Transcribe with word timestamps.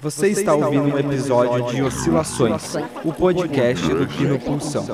Você 0.00 0.28
está 0.28 0.54
ouvindo 0.54 0.94
um 0.94 0.98
episódio 0.98 1.66
de 1.72 1.82
Oscilações, 1.82 2.76
o 3.04 3.12
podcast 3.12 3.86
do 3.88 4.06
Kino 4.06 4.38
Pulsão. 4.38 4.86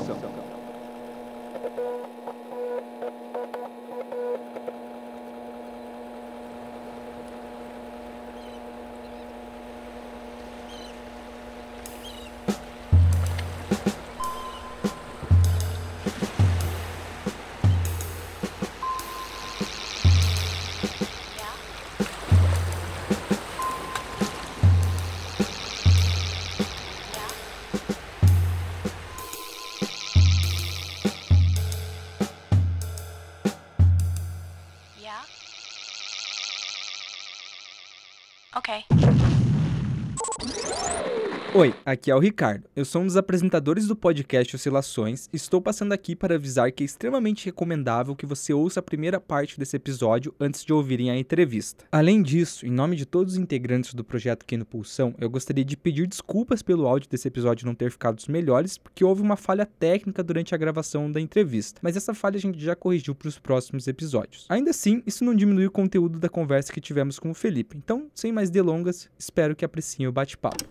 Oi, 41.65 41.75
aqui 41.87 42.11
é 42.11 42.15
o 42.15 42.19
Ricardo. 42.19 42.69
Eu 42.77 42.85
sou 42.85 43.01
um 43.01 43.07
dos 43.07 43.17
apresentadores 43.17 43.87
do 43.87 43.97
podcast 43.97 44.55
Oscilações 44.55 45.31
e 45.33 45.37
estou 45.37 45.63
passando 45.63 45.95
aqui 45.95 46.15
para 46.15 46.35
avisar 46.35 46.71
que 46.71 46.83
é 46.83 46.85
extremamente 46.85 47.47
recomendável 47.47 48.15
que 48.15 48.27
você 48.27 48.53
ouça 48.53 48.81
a 48.81 48.83
primeira 48.83 49.19
parte 49.19 49.59
desse 49.59 49.75
episódio 49.75 50.35
antes 50.39 50.63
de 50.63 50.75
ouvirem 50.75 51.11
a 51.11 51.17
entrevista. 51.17 51.87
Além 51.91 52.23
disso, 52.23 52.67
em 52.67 52.71
nome 52.71 52.97
de 52.97 53.07
todos 53.07 53.33
os 53.33 53.39
integrantes 53.39 53.95
do 53.95 54.05
projeto 54.05 54.45
Kino 54.45 54.67
Pulsão, 54.67 55.15
eu 55.19 55.31
gostaria 55.31 55.65
de 55.65 55.75
pedir 55.75 56.07
desculpas 56.07 56.61
pelo 56.61 56.87
áudio 56.87 57.09
desse 57.09 57.29
episódio 57.29 57.65
não 57.65 57.75
ter 57.75 57.91
ficado 57.91 58.17
dos 58.17 58.29
melhores, 58.29 58.77
porque 58.77 59.03
houve 59.03 59.23
uma 59.23 59.35
falha 59.35 59.65
técnica 59.65 60.23
durante 60.23 60.55
a 60.55 60.59
gravação 60.59 61.11
da 61.11 61.19
entrevista, 61.19 61.81
mas 61.83 61.97
essa 61.97 62.13
falha 62.13 62.37
a 62.37 62.41
gente 62.43 62.61
já 62.61 62.77
corrigiu 62.77 63.15
para 63.15 63.29
os 63.29 63.39
próximos 63.39 63.89
episódios. 63.89 64.45
Ainda 64.51 64.69
assim, 64.69 65.03
isso 65.07 65.25
não 65.25 65.35
diminui 65.35 65.65
o 65.65 65.71
conteúdo 65.71 66.19
da 66.19 66.29
conversa 66.29 66.75
que 66.75 66.81
tivemos 66.83 67.19
com 67.19 67.31
o 67.31 67.35
Felipe, 67.35 67.75
então, 67.75 68.11
sem 68.15 68.31
mais 68.33 68.51
delongas, 68.51 69.09
espero 69.19 69.57
que 69.57 69.65
apreciem 69.65 70.07
o 70.07 70.13
bate-papo. 70.13 70.63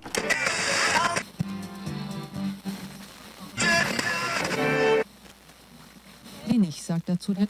Wenig 6.47 6.81
sagt 6.81 7.07
dazu 7.09 7.33
der 7.33 7.47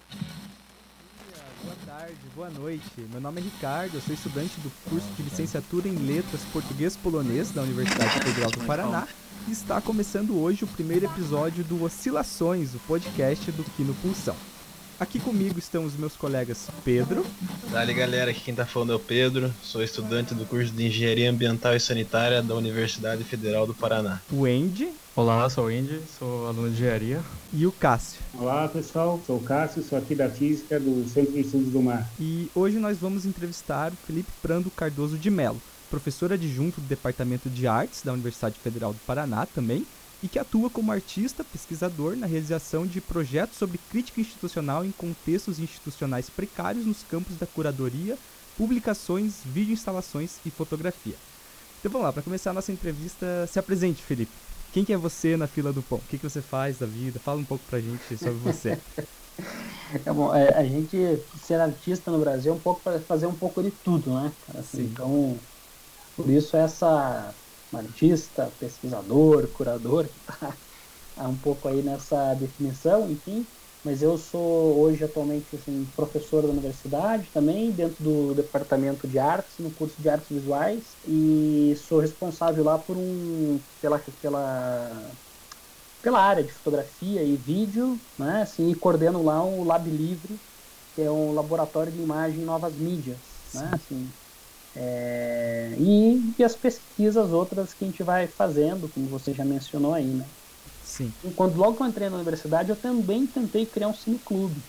Boa 1.64 1.76
tarde, 1.86 2.16
boa 2.36 2.50
noite. 2.50 2.84
Meu 3.12 3.22
nome 3.22 3.40
é 3.40 3.44
Ricardo, 3.44 3.96
eu 3.96 4.02
sou 4.02 4.14
estudante 4.14 4.60
do 4.60 4.72
curso 4.90 5.08
de 5.16 5.24
licenciatura 5.24 5.88
em 5.88 5.96
Letras 5.96 6.42
Português-Polonês 6.52 7.52
da 7.52 7.62
Universidade 7.62 8.20
Federal 8.20 8.52
do 8.52 8.60
Paraná 8.66 9.08
e 9.48 9.52
está 9.52 9.80
começando 9.80 10.38
hoje 10.38 10.64
o 10.66 10.68
primeiro 10.68 11.06
episódio 11.06 11.64
do 11.64 11.84
Oscilações, 11.84 12.76
o 12.76 12.80
podcast 12.80 13.50
do 13.52 13.64
Kino 13.64 13.94
Pulsão. 13.96 14.36
Aqui 15.00 15.20
comigo 15.20 15.58
estão 15.58 15.86
os 15.86 15.96
meus 15.96 16.16
colegas 16.16 16.68
Pedro, 16.84 17.26
Dali 17.72 17.94
galera, 17.94 18.32
aqui 18.32 18.42
quem 18.42 18.54
tá 18.56 18.66
falando 18.66 18.94
é 18.94 18.96
o 18.96 19.00
Pedro, 19.00 19.54
sou 19.64 19.82
estudante 19.82 20.34
do 20.34 20.46
curso 20.46 20.72
de 20.72 20.86
Engenharia 20.86 21.30
Ambiental 21.30 21.76
e 21.76 21.80
Sanitária 21.80 22.42
da 22.44 22.54
Universidade 22.54 23.24
Federal 23.24 23.66
do 23.66 23.74
Paraná. 23.74 24.22
o 24.32 24.46
Andy 24.46 24.90
Olá, 25.16 25.48
sou 25.48 25.66
o 25.66 25.72
Indy, 25.72 26.02
sou 26.18 26.48
aluno 26.48 26.70
de 26.70 26.74
engenharia. 26.74 27.22
e 27.54 27.68
o 27.68 27.72
Cássio. 27.72 28.20
Olá 28.34 28.68
pessoal, 28.68 29.22
sou 29.28 29.38
o 29.38 29.44
Cássio, 29.44 29.84
sou 29.84 29.96
aqui 29.96 30.16
da 30.16 30.28
Física 30.28 30.80
do 30.80 31.08
Centro 31.08 31.34
de 31.34 31.42
Estudos 31.42 31.72
do 31.72 31.80
Mar. 31.84 32.10
E 32.20 32.50
hoje 32.56 32.80
nós 32.80 32.98
vamos 32.98 33.24
entrevistar 33.24 33.92
o 33.92 33.96
Felipe 33.96 34.32
Prando 34.42 34.72
Cardoso 34.72 35.16
de 35.16 35.30
Mello, 35.30 35.62
professor 35.88 36.34
adjunto 36.34 36.82
do 36.82 36.88
Departamento 36.88 37.48
de 37.48 37.68
Artes 37.68 38.02
da 38.02 38.12
Universidade 38.12 38.58
Federal 38.58 38.92
do 38.92 39.00
Paraná 39.06 39.46
também, 39.46 39.86
e 40.24 40.28
que 40.28 40.40
atua 40.40 40.68
como 40.68 40.92
artista 40.92 41.44
pesquisador 41.44 42.16
na 42.16 42.26
realização 42.26 42.88
de 42.88 43.00
projetos 43.00 43.60
sobre 43.60 43.80
crítica 43.92 44.20
institucional 44.20 44.84
em 44.84 44.92
contextos 44.92 45.60
institucionais 45.60 46.28
precários 46.28 46.88
nos 46.88 47.04
campos 47.04 47.38
da 47.38 47.46
curadoria, 47.46 48.18
publicações, 48.58 49.34
videoinstalações 49.46 50.38
e 50.44 50.50
fotografia. 50.50 51.16
Então 51.80 51.92
vamos 51.92 52.08
lá, 52.08 52.14
para 52.14 52.24
começar 52.24 52.50
a 52.50 52.54
nossa 52.54 52.72
entrevista, 52.72 53.46
se 53.46 53.60
apresente, 53.60 54.02
Felipe. 54.02 54.32
Quem 54.74 54.84
que 54.86 54.92
é 54.94 54.98
você 54.98 55.38
na 55.38 55.48
fila 55.48 55.72
do 55.74 55.84
pão? 55.84 56.00
O 56.00 56.06
que, 56.06 56.18
que 56.20 56.30
você 56.30 56.42
faz 56.42 56.78
da 56.80 56.86
vida? 56.88 57.20
Fala 57.20 57.40
um 57.40 57.46
pouco 57.46 57.66
pra 57.66 57.80
gente 57.82 58.18
sobre 58.18 58.40
você. 58.42 58.78
É 60.06 60.14
bom, 60.14 60.34
é, 60.34 60.54
a 60.56 60.64
gente 60.66 60.98
ser 61.36 61.60
artista 61.60 62.12
no 62.12 62.20
Brasil 62.20 62.54
é 62.54 62.56
um 62.56 62.62
pouco 62.62 62.82
para 62.84 63.02
fazer 63.06 63.28
um 63.28 63.38
pouco 63.38 63.62
de 63.64 63.72
tudo, 63.72 64.14
né? 64.22 64.36
Assim, 64.56 64.84
Sim. 64.84 64.86
então, 64.86 65.46
por 66.16 66.30
isso 66.32 66.58
essa 66.58 67.38
artista, 67.74 68.52
pesquisador, 68.52 69.52
curador, 69.54 70.10
que 70.10 70.22
tá 71.16 71.30
um 71.30 71.38
pouco 71.40 71.68
aí 71.68 71.84
nessa 71.84 72.34
definição, 72.36 73.10
enfim. 73.12 73.48
Mas 73.84 74.02
eu 74.02 74.18
sou 74.18 74.80
hoje 74.80 75.04
atualmente 75.04 75.56
assim, 75.56 75.86
professor 75.88 76.44
da 76.44 76.50
universidade 76.50 77.32
também, 77.32 77.74
dentro 77.76 78.02
do 78.04 78.34
departamento 78.34 79.08
de 79.08 79.20
artes, 79.20 79.58
no 79.60 79.72
curso 79.74 80.02
de 80.02 80.08
artes 80.10 80.30
visuais, 80.30 80.98
e 81.06 81.74
sou 81.76 82.00
responsável 82.00 82.64
lá 82.64 82.80
por 82.80 82.98
um 82.98 83.64
pela 83.82 84.00
pela 84.00 85.18
pela 86.02 86.22
área 86.22 86.44
de 86.44 86.52
fotografia 86.54 87.24
e 87.24 87.38
vídeo, 87.38 88.02
né? 88.18 88.42
Assim, 88.44 88.70
e 88.72 88.76
coordeno 88.76 89.24
lá 89.24 89.44
o 89.46 89.64
Lab 89.64 89.90
Livre, 89.90 90.42
que 90.94 91.02
é 91.02 91.12
um 91.12 91.32
laboratório 91.32 91.92
de 91.94 92.00
imagem 92.02 92.42
em 92.42 92.46
novas 92.46 92.78
mídias, 92.78 93.48
né? 93.54 93.74
Assim, 93.76 94.14
é, 94.76 95.76
e, 95.80 96.34
e 96.38 96.44
as 96.44 96.56
pesquisas 96.56 97.32
outras 97.34 97.74
que 97.74 97.84
a 97.86 97.88
gente 97.88 98.04
vai 98.04 98.28
fazendo, 98.28 98.90
como 98.90 99.08
você 99.10 99.34
já 99.34 99.46
mencionou 99.46 99.94
aí, 99.94 100.14
né? 100.14 100.30
Sim. 100.94 101.16
E 101.24 101.32
quando 101.34 101.58
logo 101.58 101.78
que 101.78 101.84
eu 101.84 101.88
entrei 101.88 102.10
na 102.10 102.16
universidade, 102.18 102.72
eu 102.72 102.76
também 102.80 103.26
tentei 103.28 103.66
criar 103.66 103.88
um 103.90 103.94
cineclube. 103.94 104.64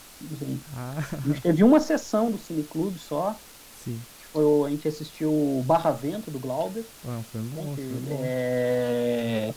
Ah, 0.67 1.25
A 1.25 1.29
gente 1.29 1.43
teve 1.43 1.65
uma 1.65 1.81
sessão 1.81 2.31
do 2.31 2.39
cineclube 2.39 2.99
só, 2.99 3.43
sim. 3.73 4.07
foi, 4.33 4.69
a 4.69 4.71
gente 4.71 4.89
assistiu 4.89 5.33
o 5.34 5.63
Barra 5.65 5.93
Vento 5.93 6.31
do 6.31 6.41
Glauber, 6.41 6.91
Ah, 7.05 7.23
foi 7.23 7.41
bom, 7.43 7.79
foi 7.79 8.01
bom. 8.01 8.21
é, 8.21 9.55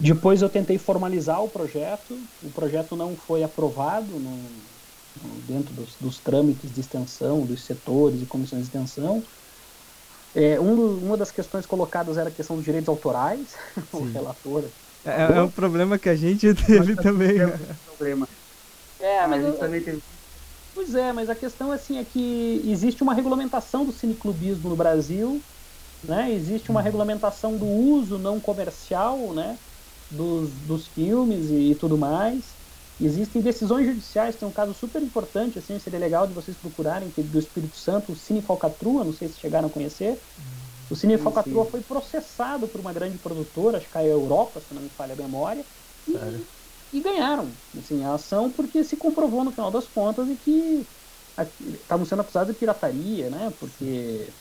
Depois 0.00 0.42
eu 0.42 0.50
tentei 0.50 0.78
formalizar 0.78 1.42
o 1.42 1.50
projeto, 1.50 2.28
o 2.40 2.50
projeto 2.52 2.96
não 2.96 3.16
foi 3.16 3.42
aprovado 3.42 4.18
no- 4.20 4.70
no- 5.16 5.42
dentro 5.42 5.74
dos, 5.74 5.96
dos 5.98 6.20
trâmites 6.20 6.72
de 6.72 6.80
extensão, 6.80 7.46
dos 7.46 7.64
setores 7.66 8.22
e 8.22 8.26
comissões 8.26 8.62
de 8.62 8.68
extensão. 8.68 9.26
É, 10.32 10.60
um 10.60 10.74
uma 10.98 11.16
das 11.16 11.30
questões 11.30 11.66
colocadas 11.66 12.16
era 12.18 12.28
a 12.28 12.32
questão 12.32 12.56
dos 12.56 12.64
direitos 12.64 12.88
autorais, 12.88 13.54
o 13.92 14.02
relator 14.02 14.72
É, 15.04 15.38
é 15.38 15.42
um 15.42 15.50
problema 15.50 15.98
que 15.98 16.08
a 16.08 16.16
gente 16.16 16.52
teve 16.54 16.96
também, 16.96 17.38
né? 17.38 17.58
problema. 17.84 18.28
É, 18.98 19.26
mas 19.26 19.44
gente 19.44 19.58
também 19.58 19.82
teve 19.82 20.02
Pois 20.72 20.94
é, 20.94 21.12
mas 21.12 21.30
a 21.30 21.36
questão 21.36 21.70
assim 21.70 21.98
é 21.98 22.04
que 22.04 22.60
existe 22.64 23.02
uma 23.02 23.14
regulamentação 23.14 23.84
do 23.84 23.92
cineclubismo 23.92 24.68
no 24.68 24.76
Brasil, 24.76 25.46
né? 26.02 26.32
Existe 26.32 26.70
uma 26.70 26.82
regulamentação 26.82 27.56
do 27.56 27.66
uso 27.66 28.18
não 28.18 28.40
comercial, 28.40 29.32
né? 29.32 29.60
Dos, 30.10 30.58
dos 30.58 30.88
filmes 30.88 31.50
e, 31.50 31.70
e 31.72 31.74
tudo 31.76 31.96
mais. 31.96 32.58
Existem 32.98 33.40
decisões 33.42 33.86
judiciais, 33.86 34.36
tem 34.36 34.46
um 34.48 34.52
caso 34.52 34.74
super 34.74 35.02
importante, 35.02 35.58
assim, 35.58 35.78
seria 35.78 35.98
legal 35.98 36.26
de 36.26 36.34
vocês 36.34 36.56
procurarem, 36.56 37.10
que 37.10 37.20
é 37.20 37.24
do 37.24 37.38
Espírito 37.38 37.76
Santo, 37.76 38.12
o 38.12 38.16
Cine 38.16 38.42
Falcatrua, 38.42 39.04
não 39.04 39.12
sei 39.12 39.28
se 39.28 39.38
chegaram 39.38 39.68
a 39.68 39.70
conhecer. 39.70 40.20
O 40.94 40.96
Cine 40.96 41.16
Sim, 41.16 41.18
Falcatrua 41.18 41.64
sim. 41.64 41.66
foi 41.66 41.82
processado 41.82 42.68
por 42.68 42.80
uma 42.80 42.92
grande 42.92 43.18
produtora, 43.18 43.78
acho 43.78 43.90
que 43.90 43.98
é 43.98 44.02
a 44.02 44.04
Europa, 44.06 44.60
se 44.60 44.72
não 44.72 44.82
me 44.82 44.90
falha 44.90 45.14
a 45.14 45.16
memória, 45.16 45.66
e, 46.06 46.22
e 46.92 47.00
ganharam 47.02 47.60
assim, 47.76 48.04
a 48.04 48.14
ação 48.14 48.52
porque 48.52 48.84
se 48.84 48.96
comprovou 48.96 49.44
no 49.44 49.52
final 49.52 49.70
das 49.70 49.88
contas 49.88 50.30
e 50.30 50.36
que 50.36 50.88
estavam 51.60 52.04
sendo 52.04 52.22
acusados 52.22 52.52
de 52.54 52.58
pirataria, 52.58 53.28
né? 53.30 53.50
Porque 53.50 54.34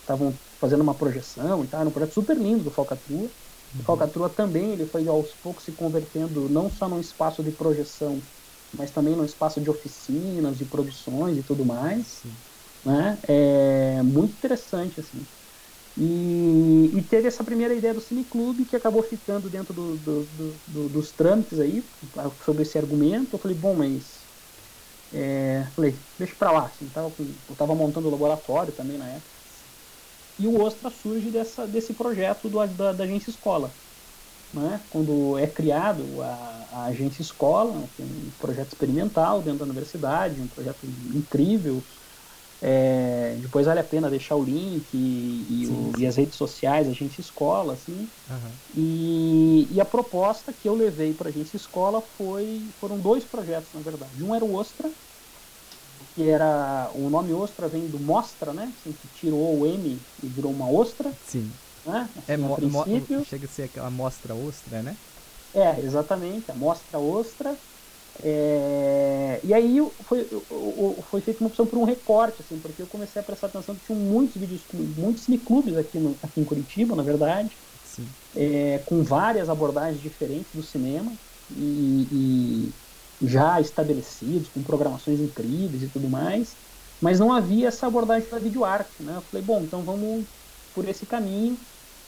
estavam 0.00 0.40
fazendo 0.60 0.82
uma 0.82 0.96
projeção 0.96 1.64
e 1.64 1.68
tal, 1.68 1.80
era 1.82 1.90
um 1.90 1.92
projeto 1.92 2.14
super 2.14 2.38
lindo 2.38 2.64
do 2.64 2.70
Falcatrua. 2.72 3.30
O 3.78 3.84
Falcatrua 3.84 4.30
também 4.30 4.72
ele 4.72 4.86
foi 4.86 5.06
aos 5.08 5.34
poucos 5.36 5.64
se 5.64 5.72
convertendo 5.74 6.48
não 6.48 6.70
só 6.70 6.88
num 6.88 7.00
espaço 7.00 7.42
de 7.44 7.52
projeção, 7.52 8.26
mas 8.72 8.90
também 8.92 9.16
num 9.16 9.24
espaço 9.24 9.60
de 9.60 9.70
oficinas, 9.70 10.58
de 10.58 10.66
produções 10.66 11.38
e 11.38 11.42
tudo 11.44 11.64
mais. 11.66 12.26
Né? 12.84 13.20
É 13.28 14.02
muito 14.02 14.34
interessante, 14.34 15.00
assim. 15.00 15.28
E, 15.98 16.96
e 16.98 17.02
teve 17.02 17.28
essa 17.28 17.42
primeira 17.44 17.74
ideia 17.74 17.94
do 17.94 18.00
Cineclube 18.00 18.64
que 18.66 18.76
acabou 18.76 19.02
ficando 19.02 19.50
dentro 19.50 19.74
do- 19.74 19.98
do- 19.98 20.26
do- 20.26 20.62
do- 20.66 20.88
dos 20.90 21.12
trâmites 21.12 21.58
aí, 21.58 21.88
sobre 22.42 22.62
esse 22.62 22.78
argumento. 22.78 23.36
Eu 23.36 23.40
falei, 23.40 23.56
bom, 23.56 23.74
mas. 23.76 24.30
é, 25.12 25.70
falei, 25.74 26.04
deixa 26.18 26.36
pra 26.36 26.50
lá. 26.52 26.66
Assim, 26.66 26.88
tava 26.90 27.14
eu 27.48 27.56
tava 27.56 27.74
montando 27.74 28.08
o 28.08 28.10
laboratório 28.10 28.72
também 28.74 28.98
na 28.98 29.08
época. 29.10 29.38
E 30.38 30.46
o 30.46 30.60
Ostra 30.62 30.90
surge 30.90 31.30
dessa, 31.30 31.66
desse 31.66 31.94
projeto 31.94 32.48
do, 32.48 32.64
da, 32.66 32.92
da 32.92 33.04
agência 33.04 33.30
escola. 33.30 33.76
Né? 34.52 34.86
Quando 34.90 35.38
é 35.38 35.46
criado 35.48 36.22
a, 36.22 36.28
a 36.72 36.84
agência 36.86 37.22
escola, 37.22 37.90
que 37.94 38.02
é 38.02 38.06
um 38.06 38.32
projeto 38.38 38.70
experimental 38.70 39.42
dentro 39.42 39.60
da 39.60 39.64
universidade, 39.66 40.42
um 40.42 40.48
projeto 40.48 40.86
incrível, 40.86 41.86
É, 42.60 43.36
depois 43.38 43.66
vale 43.66 43.80
a 43.80 43.84
pena 43.84 44.10
deixar 44.10 44.36
o 44.36 44.44
link 44.44 44.92
e, 44.94 45.62
e, 45.62 45.68
o- 45.68 45.94
e 45.96 46.06
as 46.06 46.16
redes 46.16 46.36
sociais, 46.36 46.88
a 46.88 46.90
Agência 46.92 47.20
Escola, 47.20 47.72
assim. 47.74 48.10
Aham. 48.28 48.62
E, 48.74 49.68
e 49.74 49.80
a 49.80 49.84
proposta 49.86 50.52
que 50.54 50.68
eu 50.68 50.74
levei 50.74 51.14
para 51.14 51.28
a 51.28 51.30
Agência 51.30 51.56
Escola 51.56 52.02
foi, 52.02 52.72
foram 52.78 53.00
dois 53.00 53.24
projetos, 53.26 53.72
na 53.72 53.82
verdade. 53.82 54.24
Um 54.24 54.34
era 54.34 54.44
o 54.44 54.54
Ostra, 54.54 54.94
que 56.14 56.28
era, 56.28 56.90
o 56.94 57.10
nome 57.10 57.32
Ostra 57.34 57.68
vem 57.68 57.88
do 57.90 57.98
Mostra, 58.00 58.52
né? 58.54 58.72
Assim, 58.74 58.92
que 58.94 59.08
tirou 59.08 59.58
o 59.58 59.66
M 59.66 60.06
e 60.22 60.28
virou 60.28 60.52
uma 60.52 60.70
Ostra, 60.70 61.18
Sim. 61.20 61.60
né? 61.84 62.12
É 62.26 62.36
Assim, 62.36 62.44
a 62.44 62.50
mo- 62.50 62.60
mo- 62.62 62.88
princípio. 62.90 63.22
chega 63.22 63.46
a 63.46 63.48
ser 63.50 63.64
aquela 63.64 63.90
mostra 63.90 64.36
ostra, 64.36 64.82
né? 64.82 65.00
É, 65.52 65.80
exatamente, 65.80 66.50
a 66.50 66.54
Mostra 66.54 66.98
Ostra. 67.00 67.60
É, 68.20 69.40
e 69.44 69.54
aí 69.54 69.76
foi, 70.04 70.28
foi 71.04 71.20
feita 71.22 71.40
uma 71.42 71.48
opção 71.48 71.66
por 71.66 71.78
um 71.78 71.84
recorte, 71.84 72.42
assim, 72.42 72.60
porque 72.60 72.82
eu 72.82 72.88
comecei 72.88 73.20
a 73.20 73.24
prestar 73.24 73.46
atenção 73.48 73.76
que 73.76 73.82
tinham 73.82 73.98
muitos 74.00 74.36
vídeos, 74.36 74.66
muitos 74.72 75.24
cineclubes 75.24 75.76
aqui, 75.76 76.00
no, 76.00 76.18
aqui 76.22 76.40
em 76.40 76.44
Curitiba, 76.44 76.96
na 76.96 77.02
verdade, 77.04 77.60
é, 78.34 78.78
com 78.80 79.02
várias 79.02 79.48
abordagens 79.48 80.00
diferentes 80.00 80.52
do 80.54 80.62
cinema 80.62 81.18
e, 81.50 82.70
e 82.70 83.26
já 83.28 83.60
estabelecidos, 83.60 84.48
com 84.48 84.62
programações 84.62 85.20
incríveis 85.20 85.82
e 85.82 85.88
tudo 85.90 86.08
mais, 86.08 86.58
mas 87.00 87.18
não 87.20 87.32
havia 87.32 87.68
essa 87.68 87.86
abordagem 87.86 88.28
da 88.30 88.38
videoarte, 88.38 89.02
né? 89.02 89.16
Eu 89.16 89.22
falei, 89.22 89.42
bom, 89.44 89.62
então 89.64 89.84
vamos 89.84 90.26
por 90.72 90.88
esse 90.88 91.06
caminho, 91.06 91.60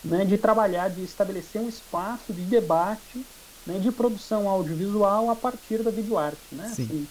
né, 0.03 0.25
de 0.25 0.39
trabalhar, 0.39 0.89
de 0.89 1.03
estabelecer 1.03 1.61
um 1.61 1.69
espaço 1.69 2.33
de 2.33 2.47
debate, 2.47 3.27
né, 3.71 3.79
de 3.79 3.93
produção 3.93 4.49
audiovisual 4.49 5.31
a 5.31 5.37
partir 5.37 5.83
da 5.83 5.91
videoarte, 5.91 6.55
né? 6.55 6.69
Sim. 6.75 6.85
Assim, 6.85 7.09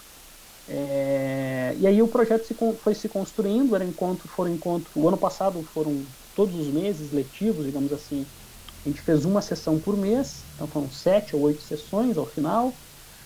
é, 0.67 1.75
e 1.79 1.87
aí 1.87 2.01
o 2.01 2.07
projeto 2.07 2.45
se 2.45 2.55
foi 2.79 2.93
se 2.93 3.09
construindo, 3.09 3.75
era 3.75 3.83
encontro, 3.85 4.27
foram 4.27 4.53
encontro, 4.53 4.91
o 4.95 5.07
ano 5.07 5.17
passado 5.17 5.63
foram 5.63 6.05
todos 6.33 6.55
os 6.55 6.71
meses 6.71 7.11
letivos, 7.11 7.65
digamos 7.65 7.91
assim, 7.91 8.31
a 8.85 8.89
gente 8.89 9.01
fez 9.01 9.25
uma 9.25 9.41
sessão 9.41 9.79
por 9.79 9.97
mês, 9.97 10.49
então 10.55 10.67
foram 10.67 10.89
sete 10.89 11.35
ou 11.35 11.41
oito 11.43 11.61
sessões 11.61 12.17
ao 12.17 12.25
final. 12.25 12.81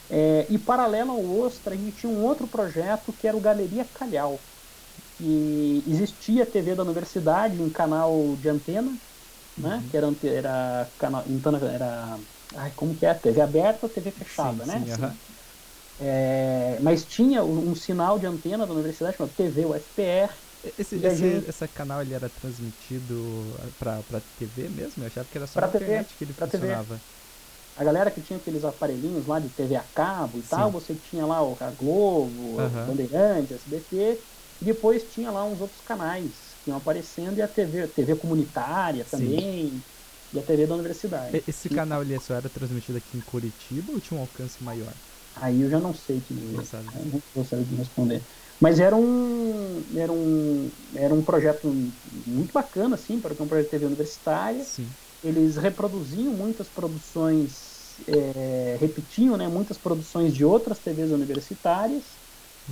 É, 0.09 0.47
e 0.49 0.57
paralelo 0.59 1.11
ao 1.11 1.39
Ostra, 1.39 1.73
a 1.73 1.77
gente 1.77 1.97
tinha 1.97 2.11
um 2.11 2.23
outro 2.23 2.47
projeto 2.47 3.13
que 3.13 3.27
era 3.27 3.37
o 3.37 3.41
Galeria 3.41 3.85
Calhau. 3.85 4.47
Que 5.17 5.83
existia 5.87 6.43
a 6.43 6.45
TV 6.45 6.75
da 6.75 6.83
universidade, 6.83 7.61
um 7.61 7.69
canal 7.69 8.35
de 8.37 8.49
antena, 8.49 9.01
né? 9.57 9.85
Que 9.89 9.97
era, 9.97 10.07
era 10.23 10.93
canal, 10.97 11.23
então 11.27 11.55
era. 11.55 12.19
Ai, 12.55 12.73
como 12.75 12.95
que 12.95 13.05
é? 13.05 13.13
TV 13.13 13.41
aberta 13.41 13.85
ou 13.85 13.91
TV 13.91 14.11
fechada, 14.11 14.65
sim, 14.65 14.65
né? 14.65 14.79
sim, 14.83 14.89
Assim, 14.89 14.91
aham. 14.91 15.19
é, 15.97 16.79
mas 16.81 17.05
tinha 17.05 17.43
um, 17.45 17.71
um 17.71 17.75
sinal 17.75 18.19
de 18.19 18.27
antena 18.27 18.67
da 18.67 18.73
universidade 18.73 19.17
chamado 19.17 19.33
TV 19.35 19.65
UFPR. 19.65 20.35
Esse, 20.77 20.97
esse, 21.03 21.25
gente- 21.25 21.47
esse 21.47 21.67
canal 21.67 22.01
ele 22.01 22.13
era 22.13 22.29
transmitido 22.29 23.57
pra, 23.77 24.01
pra 24.03 24.21
TV 24.21 24.69
mesmo? 24.69 25.03
Eu 25.03 25.07
achava 25.07 25.27
que 25.27 25.37
era 25.37 25.45
só 25.47 25.59
Pra 25.59 25.67
na 25.67 25.69
TV, 25.69 26.09
internet 26.09 26.15
que 26.15 26.23
ele 26.23 26.33
pra 26.35 26.47
TV. 26.47 26.77
funcionava. 26.77 27.03
A 27.75 27.83
galera 27.83 28.11
que 28.11 28.21
tinha 28.21 28.39
aqueles 28.39 28.65
aparelhinhos 28.65 29.27
lá 29.27 29.39
de 29.39 29.49
TV 29.51 29.75
a 29.77 29.83
cabo 29.83 30.39
e 30.39 30.43
Sim. 30.43 30.47
tal, 30.47 30.71
você 30.71 30.95
tinha 30.95 31.25
lá 31.25 31.43
o 31.43 31.57
a 31.61 31.71
Globo, 31.71 32.77
o 32.77 32.81
Bandeirantes, 32.81 33.51
SBT, 33.53 34.23
e 34.61 34.65
depois 34.65 35.05
tinha 35.05 35.31
lá 35.31 35.45
uns 35.45 35.61
outros 35.61 35.81
canais 35.81 36.57
que 36.63 36.69
iam 36.71 36.77
aparecendo 36.77 37.39
e 37.39 37.41
a 37.41 37.47
TV, 37.47 37.87
TV 37.89 38.15
comunitária 38.17 39.05
Sim. 39.05 39.49
E 40.33 40.39
a 40.39 40.43
TV 40.43 40.67
da 40.67 40.75
universidade. 40.75 41.33
E- 41.33 41.43
Esse 41.47 41.69
canal 41.69 42.01
ele 42.01 42.17
só 42.19 42.33
era 42.33 42.49
transmitido 42.49 42.97
aqui 42.97 43.17
em 43.17 43.21
Curitiba 43.21 43.91
ou 43.91 43.99
tinha 43.99 44.17
um 44.17 44.21
alcance 44.21 44.63
maior? 44.63 44.97
Aí 45.35 45.61
eu 45.61 45.69
já 45.69 45.79
não 45.79 45.93
sei 45.93 46.21
te 46.21 46.33
dizer. 46.33 46.57
Não 46.57 46.63
sabe. 46.63 46.93
Eu 46.93 47.05
não 47.05 47.23
gostaria 47.33 47.65
de 47.65 47.75
responder. 47.75 48.25
Mas 48.61 48.79
era 48.79 48.95
um, 48.95 49.97
era 49.97 50.11
um, 50.13 50.71
era 50.95 51.13
um 51.13 51.23
projeto 51.23 51.73
muito 52.05 52.51
bacana, 52.53 52.95
assim, 52.95 53.19
porque 53.19 53.41
é 53.41 53.45
um 53.45 53.47
projeto 53.47 53.65
de 53.67 53.71
TV 53.71 53.85
universitária. 53.87 54.69
Sim. 54.69 54.97
Eles 55.23 55.57
reproduziam 55.57 56.33
muitas 56.35 56.69
produções, 56.69 57.95
é, 58.07 58.75
repetiam 58.77 59.37
né, 59.37 59.47
muitas 59.47 59.77
produções 59.79 60.33
de 60.33 60.45
outras 60.45 60.79
TVs 60.79 61.11
universitárias, 61.11 62.21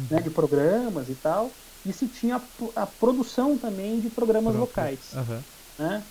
né, 0.09 0.21
de 0.21 0.31
programas 0.31 1.09
e 1.09 1.15
tal. 1.15 1.57
E 1.85 1.93
se 1.93 2.09
tinha 2.09 2.37
a, 2.37 2.83
a 2.83 2.87
produção 2.87 3.57
também 3.59 3.99
de 3.99 4.09
programas 4.09 4.55
Próprio. 4.55 4.55
locais 4.55 5.21
Aham. 5.21 5.45
né? 5.77 6.07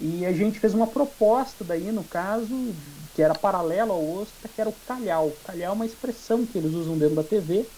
E 0.00 0.24
a 0.26 0.32
gente 0.32 0.58
fez 0.60 0.74
uma 0.74 0.90
proposta 0.92 1.64
daí, 1.64 1.92
no 1.92 2.08
caso, 2.08 2.76
que 3.12 3.22
era 3.22 3.34
paralela 3.34 3.92
ao 3.94 4.06
Ostra, 4.08 4.48
que 4.50 4.60
era 4.60 4.70
o 4.70 4.80
calhau. 4.86 5.32
Calhau 5.44 5.72
é 5.72 5.76
uma 5.76 5.86
expressão 5.86 6.46
que 6.46 6.56
eles 6.58 6.72
usam 6.72 6.96
dentro 6.98 7.16
da 7.16 7.24
TV, 7.24 7.70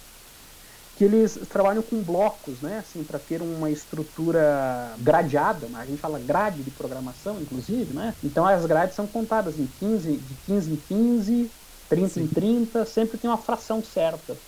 que 0.94 1.04
eles 1.04 1.34
trabalham 1.48 1.82
com 1.82 2.02
blocos, 2.04 2.60
né? 2.62 2.78
Assim, 2.78 3.04
para 3.04 3.18
ter 3.18 3.42
uma 3.42 3.70
estrutura 3.70 4.96
gradeada, 5.00 5.68
a 5.74 5.86
gente 5.86 6.00
fala 6.00 6.18
grade 6.18 6.62
de 6.64 6.70
programação, 6.70 7.40
inclusive, 7.40 7.94
né? 7.94 8.16
Então 8.22 8.46
as 8.46 8.66
grades 8.66 8.94
são 8.96 9.06
contadas 9.08 9.58
em 9.58 9.66
15, 9.66 10.18
de 10.20 10.36
15 10.36 10.72
em 10.72 10.76
15, 10.80 11.52
30 11.88 12.20
em 12.20 12.26
Sim. 12.26 12.32
30, 12.32 12.84
sempre 12.86 13.18
tem 13.18 13.30
uma 13.30 13.38
fração 13.38 13.82
certa. 13.82 14.40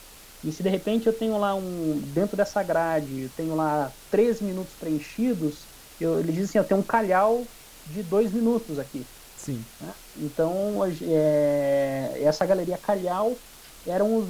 E 0.43 0.53
se 0.53 0.63
de 0.63 0.69
repente 0.69 1.07
eu 1.07 1.13
tenho 1.17 1.37
lá 1.39 1.55
um. 1.55 2.01
Dentro 2.13 2.37
dessa 2.37 2.63
grade, 2.63 3.21
eu 3.23 3.31
tenho 3.33 3.55
lá 3.55 3.95
13 4.11 4.45
minutos 4.45 4.75
preenchidos, 4.77 5.71
eu, 5.99 6.19
eles 6.21 6.35
dizem 6.35 6.45
assim, 6.51 6.59
eu 6.59 6.65
tenho 6.67 6.81
um 6.81 6.85
calhau 6.85 7.51
de 7.87 8.03
2 8.03 8.33
minutos 8.33 8.79
aqui. 8.79 9.05
Sim. 9.37 9.63
né? 9.81 9.93
Então, 10.17 10.81
é, 11.03 12.21
essa 12.23 12.47
galeria 12.47 12.79
Calhau 12.79 13.37
eram 13.87 14.17
os, 14.17 14.27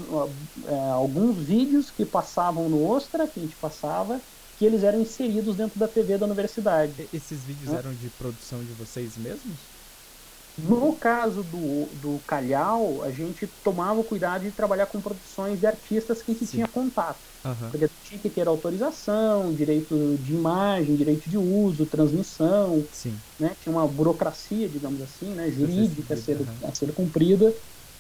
é, 0.67 0.91
alguns 0.91 1.37
vídeos 1.37 1.91
que 1.91 2.05
passavam 2.05 2.69
no 2.69 2.89
Ostra, 2.89 3.27
que 3.29 3.39
a 3.39 3.43
gente 3.43 3.55
passava, 3.57 4.21
que 4.59 4.65
eles 4.65 4.83
eram 4.83 5.01
inseridos 5.01 5.57
dentro 5.57 5.79
da 5.79 5.87
TV 5.87 6.19
da 6.19 6.27
universidade. 6.27 7.09
Esses 7.13 7.41
vídeos 7.45 7.73
Hã? 7.73 7.79
eram 7.79 7.95
de 7.95 8.09
produção 8.11 8.61
de 8.61 8.73
vocês 8.73 9.17
mesmos? 9.17 9.57
No 10.57 10.95
caso 10.95 11.43
do, 11.43 11.87
do 12.01 12.21
Calhau, 12.27 13.03
a 13.03 13.11
gente 13.11 13.47
tomava 13.63 14.01
o 14.01 14.05
cuidado 14.05 14.43
de 14.43 14.53
trabalhar 14.53 14.87
com 14.87 15.01
produções 15.01 15.59
de 15.59 15.67
artistas 15.67 16.23
que 16.23 16.31
a 16.31 16.35
gente 16.35 16.47
Sim. 16.47 16.57
tinha 16.59 16.69
contato. 16.69 17.34
Aham. 17.45 17.71
Porque 17.71 17.89
tinha 18.03 18.21
que 18.21 18.31
ter 18.31 18.47
autorização, 18.49 19.53
direito 19.55 20.17
de 20.19 20.33
imagem, 20.35 20.95
direito 20.97 21.29
de 21.29 21.37
uso, 21.39 21.87
transmissão, 21.87 22.89
Sim. 22.91 23.25
né? 23.39 23.55
Tinha 23.57 23.73
uma 23.75 23.87
burocracia, 23.89 24.69
digamos 24.69 25.01
assim, 25.03 25.35
né? 25.35 25.51
jurídica 25.51 26.15
a 26.15 26.17
ser, 26.17 26.49
aham. 26.49 26.65
a 26.65 26.75
ser 26.75 26.93
cumprida, 26.95 27.55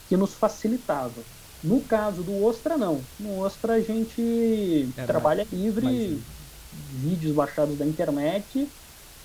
que 0.06 0.16
nos 0.16 0.34
facilitava. 0.34 1.26
No 1.62 1.84
caso 1.86 2.22
do 2.24 2.34
Ostra, 2.42 2.76
não. 2.78 3.08
No 3.18 3.38
Ostra 3.38 3.74
a 3.74 3.80
gente 3.82 4.94
É, 4.96 5.06
trabalha 5.06 5.44
livre. 5.50 6.26
vídeos 6.72 7.32
baixados 7.32 7.76
da 7.76 7.86
internet. 7.86 8.72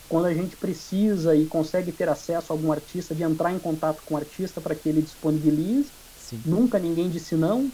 Quando 0.07 0.25
a 0.27 0.33
gente 0.33 0.57
precisa 0.57 1.35
e 1.35 1.47
consegue 1.47 1.93
ter 1.93 2.09
acesso 2.09 2.51
a 2.53 2.55
algum 2.55 2.71
artista, 2.71 3.15
de 3.15 3.23
entrar 3.23 3.51
em 3.53 3.59
contato 3.59 4.03
com 4.03 4.15
o 4.15 4.17
artista 4.17 4.61
para 4.61 4.75
que 4.75 4.89
ele 4.89 5.01
disponibilize. 5.01 5.93
Sim. 6.15 6.45
Nunca 6.45 6.79
ninguém 6.79 7.09
disse 7.09 7.35
não, 7.37 7.73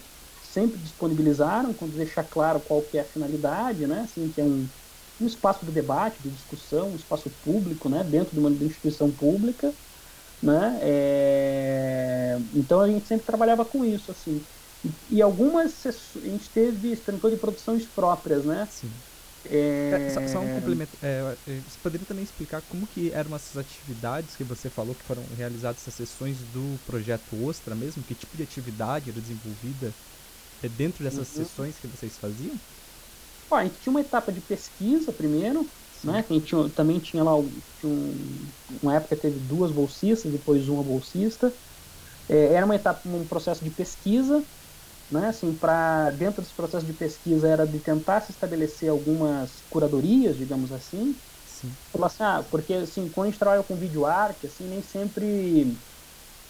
sempre 0.55 0.79
disponibilizaram, 0.81 1.73
quando 1.73 1.97
deixar 1.97 2.25
claro 2.25 2.61
qual 2.61 2.83
que 2.83 2.97
é 2.97 3.01
a 3.03 3.05
finalidade, 3.05 3.87
né? 3.87 4.01
Assim, 4.01 4.29
que 4.31 4.41
é 4.41 4.45
um, 4.45 4.71
um 5.19 5.27
espaço 5.27 5.65
de 5.65 5.71
debate, 5.73 6.21
de 6.23 6.31
discussão, 6.31 6.93
um 6.93 6.95
espaço 6.95 7.31
público, 7.31 7.89
né? 7.89 8.03
Dentro 8.03 8.33
de 8.35 8.39
uma 8.41 8.51
instituição 8.65 9.11
pública, 9.13 9.75
né? 10.41 10.79
É, 10.81 12.37
Então 12.53 12.81
a 12.81 12.89
gente 12.89 13.07
sempre 13.07 13.25
trabalhava 13.25 13.65
com 13.65 13.85
isso, 13.85 14.11
assim. 14.11 14.45
E, 14.83 14.95
e 15.17 15.21
algumas 15.21 15.85
a 15.87 15.91
gente 16.27 16.51
teve 16.51 16.91
experimentou 16.91 17.29
de 17.31 17.37
produções 17.37 17.87
próprias, 17.87 18.45
né? 18.45 18.69
Sim. 18.69 19.03
É, 19.89 19.99
É, 20.03 20.09
só, 20.09 20.21
só 20.25 20.39
um 20.41 20.49
complemento. 20.49 20.97
é, 21.01 21.37
é, 21.45 21.61
você 21.61 21.77
poderia 21.79 22.05
também 22.07 22.23
explicar 22.23 22.61
como 22.63 22.87
que 22.87 23.11
eram 23.11 23.35
essas 23.35 23.55
atividades 23.57 24.35
que 24.35 24.43
você 24.43 24.69
falou 24.69 24.95
que 24.95 25.05
foram 25.05 25.27
realizadas 25.29 25.81
essas 25.83 25.93
sessões 25.95 26.43
do 26.45 26.79
projeto 26.79 27.39
Ostra 27.41 27.75
mesmo? 27.75 28.03
Que 28.03 28.15
tipo 28.15 28.35
de 28.35 28.43
atividade 28.43 29.09
era 29.11 29.21
desenvolvida 29.21 29.95
é, 30.65 30.69
dentro 30.69 31.03
dessas 31.03 31.27
Uhum. 31.27 31.29
sessões 31.29 31.79
que 31.79 31.87
vocês 31.87 32.17
faziam? 32.17 32.61
A 33.51 33.63
gente 33.63 33.79
tinha 33.79 33.91
uma 33.91 34.01
etapa 34.01 34.31
de 34.31 34.41
pesquisa 34.41 35.13
primeiro, 35.13 35.71
né? 36.03 36.23
que 36.23 36.33
A 36.33 36.35
gente 36.35 36.47
tinha- 36.47 36.69
também 36.73 36.99
tinha 36.99 37.23
lá 37.23 37.31
tinha 37.77 37.89
um- 37.91 38.53
uma 38.81 38.95
época 38.95 39.15
teve 39.17 39.39
duas 39.39 39.71
bolsistas, 39.71 40.31
depois 40.31 40.67
uma 40.67 40.83
bolsista. 40.83 41.55
É, 42.29 42.53
era 42.55 42.65
uma 42.65 42.75
etapa, 42.75 43.07
um 43.09 43.27
processo 43.27 43.63
de 43.63 43.71
pesquisa, 43.71 44.45
né? 45.11 45.27
Assim, 45.29 45.55
para 45.55 46.11
dentro 46.11 46.41
desse 46.41 46.55
processo 46.55 46.85
de 46.85 46.93
pesquisa 46.93 47.49
era 47.49 47.65
de 47.67 47.79
tentar 47.81 48.21
se 48.21 48.31
estabelecer 48.31 48.89
algumas 48.89 49.61
curadorias, 49.69 50.37
digamos 50.37 50.71
assim. 50.73 51.19
Sim. 51.43 51.77
Falar 51.91 52.07
assim, 52.07 52.23
ah, 52.23 52.43
porque 52.43 52.73
assim, 52.73 53.09
quando 53.09 53.27
a 53.27 53.31
gente 53.31 53.39
trabalha 53.39 53.63
com 53.63 53.77
vídeo 53.77 54.05
arte, 54.05 54.45
assim, 54.47 54.67
nem 54.67 54.81
sempre, 54.81 55.77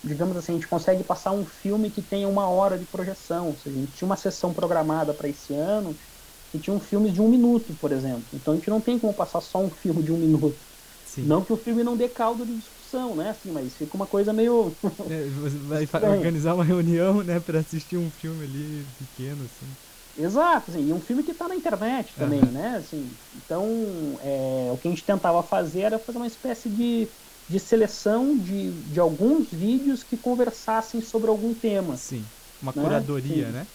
digamos 0.06 0.38
assim, 0.38 0.54
a 0.54 0.56
gente 0.56 0.68
consegue 0.70 1.04
passar 1.04 1.34
um 1.34 1.46
filme 1.46 1.92
que 1.92 2.02
tenha 2.04 2.28
uma 2.30 2.50
hora 2.50 2.78
de 2.80 2.88
projeção. 2.88 3.50
Ou 3.50 3.58
seja, 3.58 3.78
a 3.78 3.82
gente 3.82 3.94
tinha 3.94 4.08
uma 4.08 4.18
sessão 4.18 4.54
programada 4.54 5.14
para 5.16 5.30
esse 5.30 5.54
ano 5.54 5.98
e 6.54 6.60
tinha 6.60 6.76
um 6.76 6.80
filme 6.82 7.12
de 7.12 7.22
um 7.22 7.30
minuto, 7.30 7.76
por 7.76 7.92
exemplo. 7.94 8.30
Então 8.34 8.54
a 8.54 8.58
gente 8.58 8.70
não 8.70 8.82
tem 8.82 9.00
como 9.00 9.14
passar 9.16 9.42
só 9.42 9.60
um 9.64 9.72
filme 9.76 10.04
de 10.04 10.14
um 10.14 10.18
minuto. 10.20 10.68
Sim. 11.04 11.32
Não 11.32 11.44
que 11.46 11.54
o 11.54 11.58
filme 11.58 11.84
não 11.84 11.98
dê 11.98 12.10
caldo 12.10 12.46
de 12.46 12.56
discussão, 12.58 13.16
né? 13.16 13.32
Assim, 13.32 13.52
mas 13.52 13.78
fica 13.78 13.96
uma 13.98 14.08
coisa 14.08 14.34
meio. 14.34 14.78
É, 15.08 15.30
você 15.30 15.60
vai 15.60 16.10
organizar 16.10 16.56
uma 16.56 16.64
reunião, 16.64 17.24
né, 17.24 17.40
pra 17.40 17.60
assistir 17.60 17.98
um 17.98 18.10
filme 18.10 18.44
ali 18.44 18.88
pequeno, 18.98 19.44
assim. 19.44 19.78
Exato, 20.18 20.72
assim, 20.72 20.86
e 20.88 20.94
um 20.94 21.02
filme 21.02 21.24
que 21.24 21.32
está 21.32 21.46
na 21.48 21.56
internet 21.56 22.16
também, 22.18 22.42
Aham. 22.42 22.52
né? 22.52 22.78
Assim, 22.78 23.20
então, 23.34 24.18
é, 24.22 24.72
o 24.72 24.78
que 24.78 24.88
a 24.88 24.92
gente 24.92 25.04
tentava 25.06 25.44
fazer 25.44 25.82
era 25.82 26.00
fazer 26.00 26.18
uma 26.18 26.28
espécie 26.28 26.70
de, 26.70 27.12
de 27.48 27.60
seleção 27.60 28.40
de, 28.40 28.72
de 28.84 29.00
alguns 29.00 29.52
vídeos 29.52 30.04
que 30.04 30.18
conversassem 30.18 31.02
sobre 31.02 31.30
algum 31.30 31.54
tema. 31.56 32.04
Sim. 32.04 32.32
Uma 32.62 32.74
Né? 32.74 32.76
curadoria, 32.76 33.52
Sim. 33.52 33.52
né? 33.52 33.68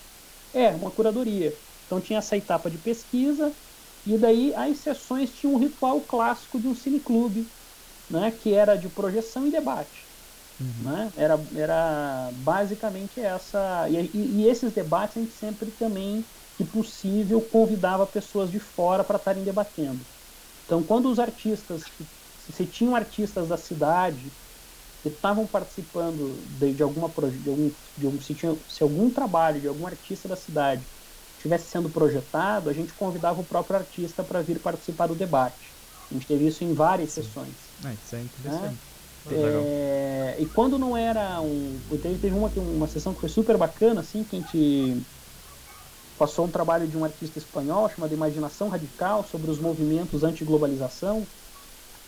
É, 0.52 0.70
uma 0.70 0.90
curadoria. 0.90 1.58
Então 1.86 2.00
tinha 2.00 2.18
essa 2.18 2.36
etapa 2.36 2.70
de 2.70 2.78
pesquisa, 2.78 3.56
e 4.04 4.18
daí 4.18 4.54
as 4.54 4.78
sessões 4.80 5.32
tinham 5.32 5.54
um 5.54 5.58
ritual 5.58 6.04
clássico 6.06 6.60
de 6.60 6.68
um 6.68 6.74
cineclube, 6.74 7.52
né? 8.08 8.30
Que 8.32 8.54
era 8.54 8.76
de 8.76 8.88
projeção 8.90 9.46
e 9.46 9.50
debate. 9.50 10.10
Né? 10.78 11.12
Era, 11.14 11.34
era 11.54 12.32
basicamente 12.34 13.20
essa. 13.20 13.88
E, 13.90 13.96
e- 14.14 14.42
e 14.44 14.48
esses 14.48 14.72
debates 14.72 15.16
a 15.16 15.20
gente 15.20 15.34
sempre 15.34 15.70
também, 15.72 16.28
que 16.56 16.64
possível, 16.64 17.42
convidava 17.42 18.06
pessoas 18.06 18.50
de 18.50 18.58
fora 18.58 19.04
para 19.04 19.18
estarem 19.18 19.44
debatendo. 19.44 20.06
Então, 20.64 20.84
quando 20.84 21.10
os 21.10 21.18
artistas, 21.18 21.92
se, 21.96 22.08
se 22.50 22.66
tinham 22.66 22.94
artistas 22.96 23.48
da 23.48 23.56
cidade 23.56 24.34
que 25.02 25.08
estavam 25.08 25.46
participando 25.46 26.44
de, 26.48 26.74
de 26.74 26.82
alguma 26.82 27.08
de 27.30 27.48
algum, 27.48 27.74
de 27.96 28.06
algum 28.06 28.20
se, 28.20 28.34
tinha, 28.34 28.58
se 28.68 28.82
algum 28.82 29.10
trabalho 29.10 29.60
de 29.60 29.68
algum 29.68 29.86
artista 29.86 30.28
da 30.28 30.36
cidade 30.36 30.88
estivesse 31.36 31.70
sendo 31.70 31.90
projetado, 31.90 32.68
a 32.68 32.72
gente 32.72 32.94
convidava 32.94 33.40
o 33.40 33.44
próprio 33.46 33.78
artista 33.78 34.22
para 34.24 34.42
vir 34.42 34.60
participar 34.60 35.06
do 35.06 35.14
debate. 35.16 35.76
A 36.10 36.14
gente 36.14 36.26
teve 36.26 36.46
isso 36.46 36.64
em 36.64 36.74
várias 36.74 37.12
sessões. 37.12 37.72
Ah, 37.84 37.94
isso 37.94 38.14
é 38.16 38.22
interessante. 38.22 38.84
Legal. 39.24 39.64
É, 39.64 40.36
e 40.40 40.48
quando 40.48 40.78
não 40.78 40.96
era 40.96 41.40
um. 41.40 41.80
Teve, 42.00 42.18
teve 42.18 42.34
uma, 42.34 42.48
uma 42.50 42.86
sessão 42.86 43.14
que 43.14 43.20
foi 43.20 43.28
super 43.28 43.56
bacana, 43.56 44.00
assim, 44.00 44.24
que 44.24 44.36
a 44.36 44.38
gente 44.40 45.06
passou 46.16 46.46
um 46.46 46.50
trabalho 46.50 46.86
de 46.86 46.96
um 46.96 47.04
artista 47.04 47.38
espanhol 47.38 47.88
chamado 47.88 48.12
Imaginação 48.12 48.68
Radical 48.68 49.24
sobre 49.24 49.50
os 49.50 49.58
movimentos 49.58 50.22
anti-globalização 50.22 51.28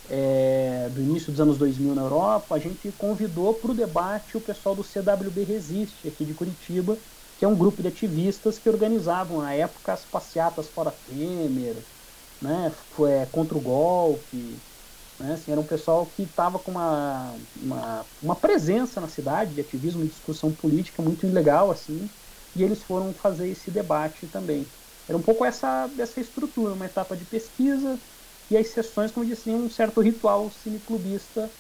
é, 0.08 0.88
do 0.90 1.02
início 1.02 1.30
dos 1.32 1.40
anos 1.40 1.58
2000 1.58 1.94
na 1.94 2.02
Europa. 2.02 2.54
A 2.54 2.58
gente 2.58 2.92
convidou 2.92 3.54
para 3.60 3.70
o 3.72 3.74
debate 3.74 4.36
o 4.36 4.40
pessoal 4.40 4.74
do 4.74 4.82
CWB 4.84 5.44
Resiste, 5.44 6.08
aqui 6.08 6.24
de 6.24 6.34
Curitiba, 6.34 7.00
que 7.36 7.44
é 7.44 7.48
um 7.48 7.56
grupo 7.56 7.82
de 7.82 7.88
ativistas 7.88 8.58
que 8.58 8.68
organizavam 8.68 9.38
na 9.40 9.54
época 9.54 9.92
as 9.92 10.04
passeatas 10.04 10.68
fora 10.68 10.92
Temer, 10.92 11.86
né, 12.40 12.70
foi, 12.90 13.12
é, 13.12 13.26
contra 13.26 13.56
o 13.58 13.60
golpe. 13.60 14.64
Né, 15.18 15.34
assim, 15.34 15.52
era 15.52 15.60
um 15.60 15.66
pessoal 15.66 16.06
que 16.10 16.22
estava 16.24 16.58
com 16.58 16.70
uma, 16.72 17.40
uma, 17.54 18.10
uma 18.20 18.36
presença 18.40 19.00
na 19.00 19.08
cidade 19.08 19.54
de 19.54 19.60
ativismo 19.60 20.04
e 20.04 20.08
discussão 20.08 20.54
política 20.54 21.02
muito 21.02 21.26
legal, 21.28 21.70
assim, 21.70 22.12
e 22.54 22.62
eles 22.62 22.82
foram 22.82 23.14
fazer 23.14 23.48
esse 23.50 23.70
debate 23.70 24.26
também. 24.28 24.72
Era 25.06 25.16
um 25.18 25.22
pouco 25.22 25.44
essa, 25.44 25.86
dessa 25.88 26.20
estrutura, 26.20 26.74
uma 26.74 26.86
etapa 26.86 27.16
de 27.16 27.24
pesquisa 27.24 28.02
e 28.52 28.56
as 28.56 28.68
sessões, 28.70 29.12
como 29.12 29.24
eu 29.24 29.30
disse, 29.30 29.54
um 29.54 29.68
certo 29.68 30.00
ritual 30.00 30.50
cineclubista 30.50 31.52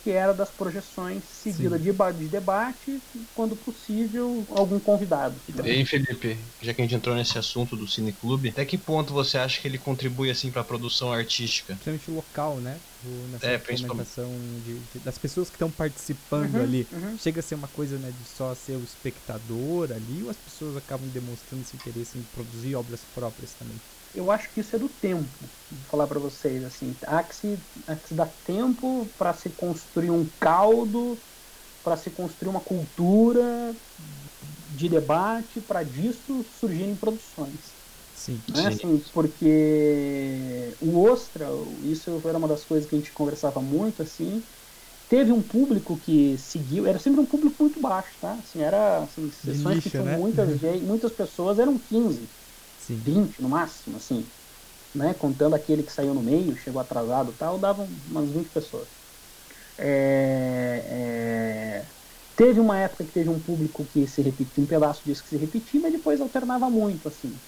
que 0.00 0.10
era 0.10 0.32
das 0.34 0.52
projeções 0.52 1.26
seguida 1.28 1.78
de, 1.78 1.92
de 1.92 2.28
debate, 2.28 3.02
e, 3.14 3.26
quando 3.34 3.56
possível, 3.56 4.46
algum 4.50 4.80
convidado. 4.80 5.42
E 5.64 5.68
aí, 5.70 5.84
Felipe, 5.86 6.52
já 6.62 6.72
que 6.74 6.80
a 6.80 6.84
gente 6.84 6.94
entrou 6.94 7.14
nesse 7.16 7.36
assunto 7.38 7.76
do 7.76 7.88
cineclube, 7.88 8.50
até 8.50 8.64
que 8.64 8.78
ponto 8.78 9.12
você 9.12 9.36
acha 9.38 9.60
que 9.60 9.66
ele 9.66 9.78
contribui 9.78 10.30
assim 10.30 10.50
para 10.52 10.60
a 10.60 10.64
produção 10.64 11.12
artística? 11.12 11.74
Principalmente 11.74 12.10
local, 12.10 12.60
né? 12.60 12.82
O- 13.04 13.26
Nessa 13.28 13.52
É, 13.52 13.58
de, 14.60 14.80
de- 14.80 15.00
das 15.00 15.18
pessoas 15.18 15.50
que 15.50 15.56
estão 15.56 15.70
participando 15.70 16.60
Uhum, 16.60 16.62
ali. 16.62 16.88
uhum. 16.92 17.16
Chega 17.16 17.40
a 17.40 17.42
ser 17.42 17.54
uma 17.54 17.68
coisa 17.68 17.98
né, 17.98 18.12
de 18.12 18.24
só 18.24 18.54
ser 18.54 18.76
o 18.76 18.84
espectador 18.84 19.92
ali, 19.92 20.22
ou 20.22 20.30
as 20.30 20.38
pessoas 20.38 20.76
acabam 20.76 21.08
demonstrando 21.10 21.62
esse 21.62 21.76
interesse 21.76 22.18
em 22.18 22.24
produzir 22.24 22.74
obras 22.76 23.04
próprias 23.04 23.54
também? 23.54 23.80
eu 24.12 24.30
acho 24.30 24.52
que 24.52 24.60
isso 24.60 24.76
é 24.76 24.78
do 24.78 24.88
tempo, 24.88 25.50
vou 25.70 25.82
falar 25.84 26.06
para 26.06 26.20
vocês 26.20 26.62
assim, 26.64 26.96
há 27.06 27.22
que 27.24 27.34
se, 27.34 27.66
há 27.86 27.96
que 27.96 28.08
se 28.08 28.14
dar 28.14 28.28
tempo 28.44 29.08
para 29.18 29.32
se 29.32 29.50
construir 29.50 30.10
um 30.10 30.28
caldo, 30.38 31.22
para 31.82 31.96
se 31.96 32.10
construir 32.10 32.50
uma 32.50 32.62
cultura 32.62 33.76
de 34.38 34.88
debate, 34.88 35.60
para 35.60 35.84
disso 35.84 36.44
surgirem 36.44 36.96
produções. 36.96 37.78
Sim. 38.24 38.44
Né? 38.48 38.66
Assim, 38.68 38.98
porque 39.12 40.76
o 40.80 40.98
Ostra, 41.00 41.48
isso 41.82 42.20
era 42.28 42.38
uma 42.38 42.48
das 42.48 42.64
coisas 42.64 42.88
que 42.88 42.94
a 42.94 42.98
gente 42.98 43.12
conversava 43.12 43.60
muito, 43.62 44.02
assim, 44.02 44.46
teve 45.08 45.32
um 45.32 45.42
público 45.42 45.98
que 45.98 46.36
seguiu, 46.38 46.86
era 46.86 46.98
sempre 46.98 47.20
um 47.20 47.26
público 47.26 47.56
muito 47.62 47.80
baixo, 47.80 48.18
tá? 48.20 48.34
Assim, 48.40 48.62
era 48.62 49.04
assim, 49.04 49.30
sessões 49.30 49.80
que 49.80 49.90
tinham 49.90 50.04
né? 50.04 50.06
muitas, 50.06 50.58
gente- 50.58 50.84
muitas 50.84 51.12
pessoas, 51.12 51.58
eram 51.58 51.78
15. 51.78 52.30
Sim. 52.76 53.00
20 53.00 53.42
no 53.42 53.48
máximo, 53.50 53.96
assim, 53.96 54.32
né? 54.94 55.14
Contando 55.14 55.54
aquele 55.56 55.82
que 55.84 55.92
saiu 55.92 56.14
no 56.14 56.22
meio, 56.22 56.56
chegou 56.56 56.80
atrasado 56.80 57.32
e 57.34 57.36
tal, 57.36 57.58
davam 57.58 57.86
umas 58.06 58.32
20 58.32 58.50
pessoas. 58.50 58.96
É, 59.78 61.86
é, 61.90 61.94
Teve 62.36 62.58
uma 62.60 62.78
época 62.80 63.04
que 63.04 63.12
teve 63.12 63.28
um 63.30 63.40
público 63.40 63.86
que 63.86 64.06
se 64.08 64.20
repetia, 64.22 64.62
um 64.62 64.66
pedaço 64.66 65.04
disso 65.04 65.22
que 65.22 65.28
se 65.30 65.36
repetia, 65.38 65.80
mas 65.80 65.92
depois 65.92 66.20
alternava 66.20 66.68
muito, 66.70 67.06
assim. 67.08 67.40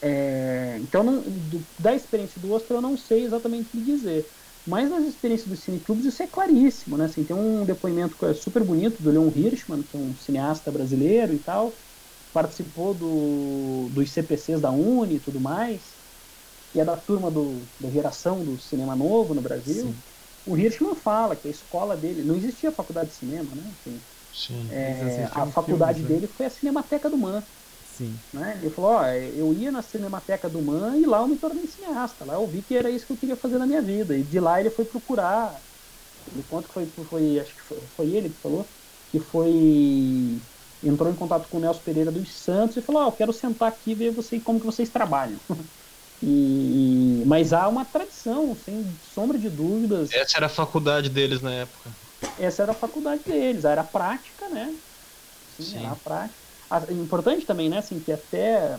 É, 0.00 0.78
então, 0.78 1.02
não- 1.04 1.22
do- 1.48 1.66
da 1.78 1.94
experiência 1.94 2.40
do 2.40 2.50
Oscar 2.50 2.76
eu 2.78 2.82
não 2.82 2.96
sei 2.96 3.24
exatamente 3.24 3.68
o 3.68 3.72
que 3.72 3.80
dizer. 3.82 4.30
Mas 4.64 4.90
nas 4.90 5.04
experiências 5.06 5.48
dos 5.48 5.60
cineclubes 5.62 6.04
isso 6.06 6.22
é 6.22 6.26
claríssimo, 6.26 6.96
né? 6.96 7.04
Assim, 7.04 7.24
tem 7.24 7.36
um 7.36 7.64
depoimento 7.66 8.16
que 8.16 8.24
é 8.24 8.32
super 8.34 8.64
bonito 8.64 9.02
do 9.02 9.10
Leon 9.10 9.30
Hirschman, 9.34 9.82
que 9.82 9.94
é 9.96 9.98
um 9.98 10.14
cineasta 10.16 10.72
brasileiro 10.72 11.34
e 11.34 11.38
tal, 11.38 11.78
participou 12.32 12.94
do, 12.94 13.90
dos 13.92 14.10
CPCs 14.12 14.60
da 14.60 14.70
Uni 14.72 15.16
e 15.16 15.20
tudo 15.20 15.40
mais, 15.40 15.98
e 16.74 16.80
é 16.80 16.84
da 16.84 16.96
turma 16.96 17.30
do, 17.30 17.68
da 17.80 17.90
geração 17.90 18.44
do 18.44 18.58
cinema 18.58 18.96
novo 18.96 19.34
no 19.34 19.42
Brasil. 19.42 19.96
Sim. 19.96 20.02
O 20.44 20.56
Hirschman 20.58 20.94
fala 20.96 21.36
que 21.36 21.48
a 21.48 21.50
escola 21.50 21.96
dele, 21.96 22.24
não 22.24 22.36
existia 22.36 22.72
faculdade 22.72 23.10
de 23.10 23.16
cinema, 23.16 23.54
né? 23.56 23.70
Assim, 23.72 24.04
Sim. 24.30 24.76
é, 24.76 25.28
a 25.32 25.46
faculdade 25.46 26.02
filmes, 26.02 26.02
né? 26.02 26.14
dele 26.14 26.28
foi 26.28 26.46
a 26.46 26.50
Cinemateca 26.50 27.10
do 27.10 27.18
MAN. 27.18 27.46
Sim. 27.94 28.24
Né? 28.32 28.58
Ele 28.58 28.70
falou, 28.70 28.90
ó, 28.92 29.06
eu 29.06 29.54
ia 29.54 29.70
na 29.70 29.80
Cinemateca 29.82 30.50
do 30.50 30.60
MAN 30.62 30.98
e 30.98 31.06
lá 31.06 31.18
eu 31.20 31.28
me 31.28 31.38
tornei 31.38 31.66
cineasta. 31.68 32.24
Lá 32.24 32.34
eu 32.34 32.48
vi 32.48 32.62
que 32.62 32.74
era 32.74 32.90
isso 32.90 33.06
que 33.06 33.12
eu 33.12 33.16
queria 33.16 33.36
fazer 33.36 33.58
na 33.58 33.66
minha 33.66 33.82
vida. 33.82 34.16
E 34.16 34.24
de 34.24 34.40
lá 34.40 34.60
ele 34.60 34.70
foi 34.70 34.84
procurar. 34.84 35.64
Ele 36.32 36.44
conta 36.44 36.68
que 36.68 36.74
foi, 36.74 36.92
foi 37.06 37.40
acho 37.40 37.56
que 37.56 37.62
foi, 37.62 37.88
foi 37.88 38.10
ele 38.12 38.30
que 38.30 38.40
falou, 38.40 38.72
que 39.08 39.20
foi. 39.20 40.42
Entrou 40.82 41.10
em 41.10 41.16
contato 41.16 41.48
com 41.48 41.58
o 41.58 41.60
Nelson 41.60 41.82
Pereira 41.82 42.12
dos 42.12 42.42
Santos 42.42 42.76
e 42.76 42.82
falou, 42.82 43.02
ó, 43.02 43.08
eu 43.08 43.12
quero 43.12 43.32
sentar 43.32 43.68
aqui 43.68 43.92
e 43.92 43.94
ver 43.94 44.12
você, 44.12 44.40
como 44.40 44.60
que 44.60 44.66
vocês 44.66 44.90
trabalham. 44.90 45.40
E, 46.22 47.22
e- 47.22 47.24
mas 47.26 47.52
há 47.52 47.68
uma 47.68 47.84
tradição, 47.84 48.54
sem 48.56 48.98
sombra 49.02 49.38
de 49.38 49.50
dúvidas. 49.50 50.10
Essa 50.10 50.38
era 50.38 50.46
a 50.46 50.48
faculdade 50.48 51.10
deles 51.10 51.42
na 51.42 51.52
época. 51.52 51.94
Essa 52.38 52.62
era 52.62 52.72
a 52.72 52.74
faculdade 52.74 53.24
deles, 53.24 53.64
era 53.64 53.80
a 53.82 53.84
prática, 53.84 54.48
né? 54.48 54.78
Sim, 55.48 55.64
Sim. 55.64 55.78
era 55.78 55.92
a 55.92 55.96
prática. 55.96 56.43
Importante 56.90 57.46
também, 57.46 57.68
né, 57.70 57.78
assim, 57.78 58.00
que 58.00 58.12
até 58.12 58.78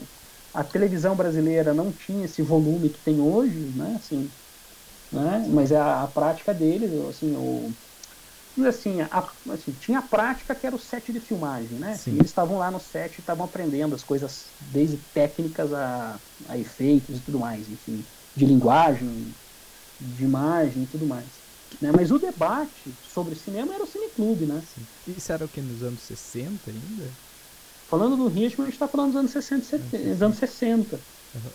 a 0.53 0.63
televisão 0.63 1.15
brasileira 1.15 1.73
não 1.73 1.93
tinha 1.93 2.25
esse 2.25 2.41
volume 2.41 2.89
que 2.89 3.01
tem 3.01 3.21
hoje, 3.21 3.59
né, 3.71 3.95
assim, 3.95 4.33
né, 5.11 5.45
mas 5.49 5.71
é 5.71 5.77
a, 5.77 6.03
a 6.03 6.07
prática 6.07 6.53
deles, 6.53 6.93
assim, 6.93 7.35
o, 7.35 7.75
assim, 8.67 9.01
a- 9.01 9.35
assim, 9.51 9.73
tinha 9.73 9.99
a 9.99 10.01
prática 10.01 10.55
que 10.55 10.65
era 10.67 10.75
o 10.75 10.79
set 10.79 11.11
de 11.13 11.19
filmagem, 11.19 11.79
né, 11.79 12.01
Sim. 12.01 12.17
eles 12.17 12.29
estavam 12.31 12.57
lá 12.57 12.71
no 12.71 12.79
set 12.79 13.17
e 13.17 13.21
estavam 13.21 13.45
aprendendo 13.45 13.95
as 13.95 14.03
coisas, 14.03 14.55
desde 14.59 14.97
técnicas 15.13 15.73
a, 15.73 16.21
a 16.47 16.57
efeitos 16.57 17.19
e 17.19 17.23
tudo 17.23 17.39
mais, 17.39 17.69
enfim, 17.69 18.07
de 18.35 18.45
linguagem, 18.45 19.35
de 19.99 20.23
imagem 20.25 20.83
e 20.83 20.87
tudo 20.87 21.07
mais. 21.07 21.43
Né? 21.81 21.91
Mas 21.91 22.11
o 22.11 22.19
debate 22.19 22.97
sobre 23.01 23.35
cinema 23.35 23.75
era 23.75 23.83
o 23.83 23.87
cineclube, 23.87 24.45
né? 24.47 24.61
Isso 25.05 25.31
era 25.31 25.45
o 25.45 25.49
que 25.49 25.61
nos 25.63 25.81
anos 25.83 26.03
60 26.03 26.69
ainda? 26.71 27.17
Falando 27.87 28.17
do 28.17 28.27
ritmo, 28.27 28.63
a 28.63 28.65
gente 28.65 28.73
está 28.73 28.87
falando 28.87 29.07
dos 29.09 29.15
anos 29.17 29.31
60, 29.31 29.61
e 29.63 29.65
70, 29.65 30.09
dos 30.09 30.21
anos 30.21 30.37
60. 30.37 31.05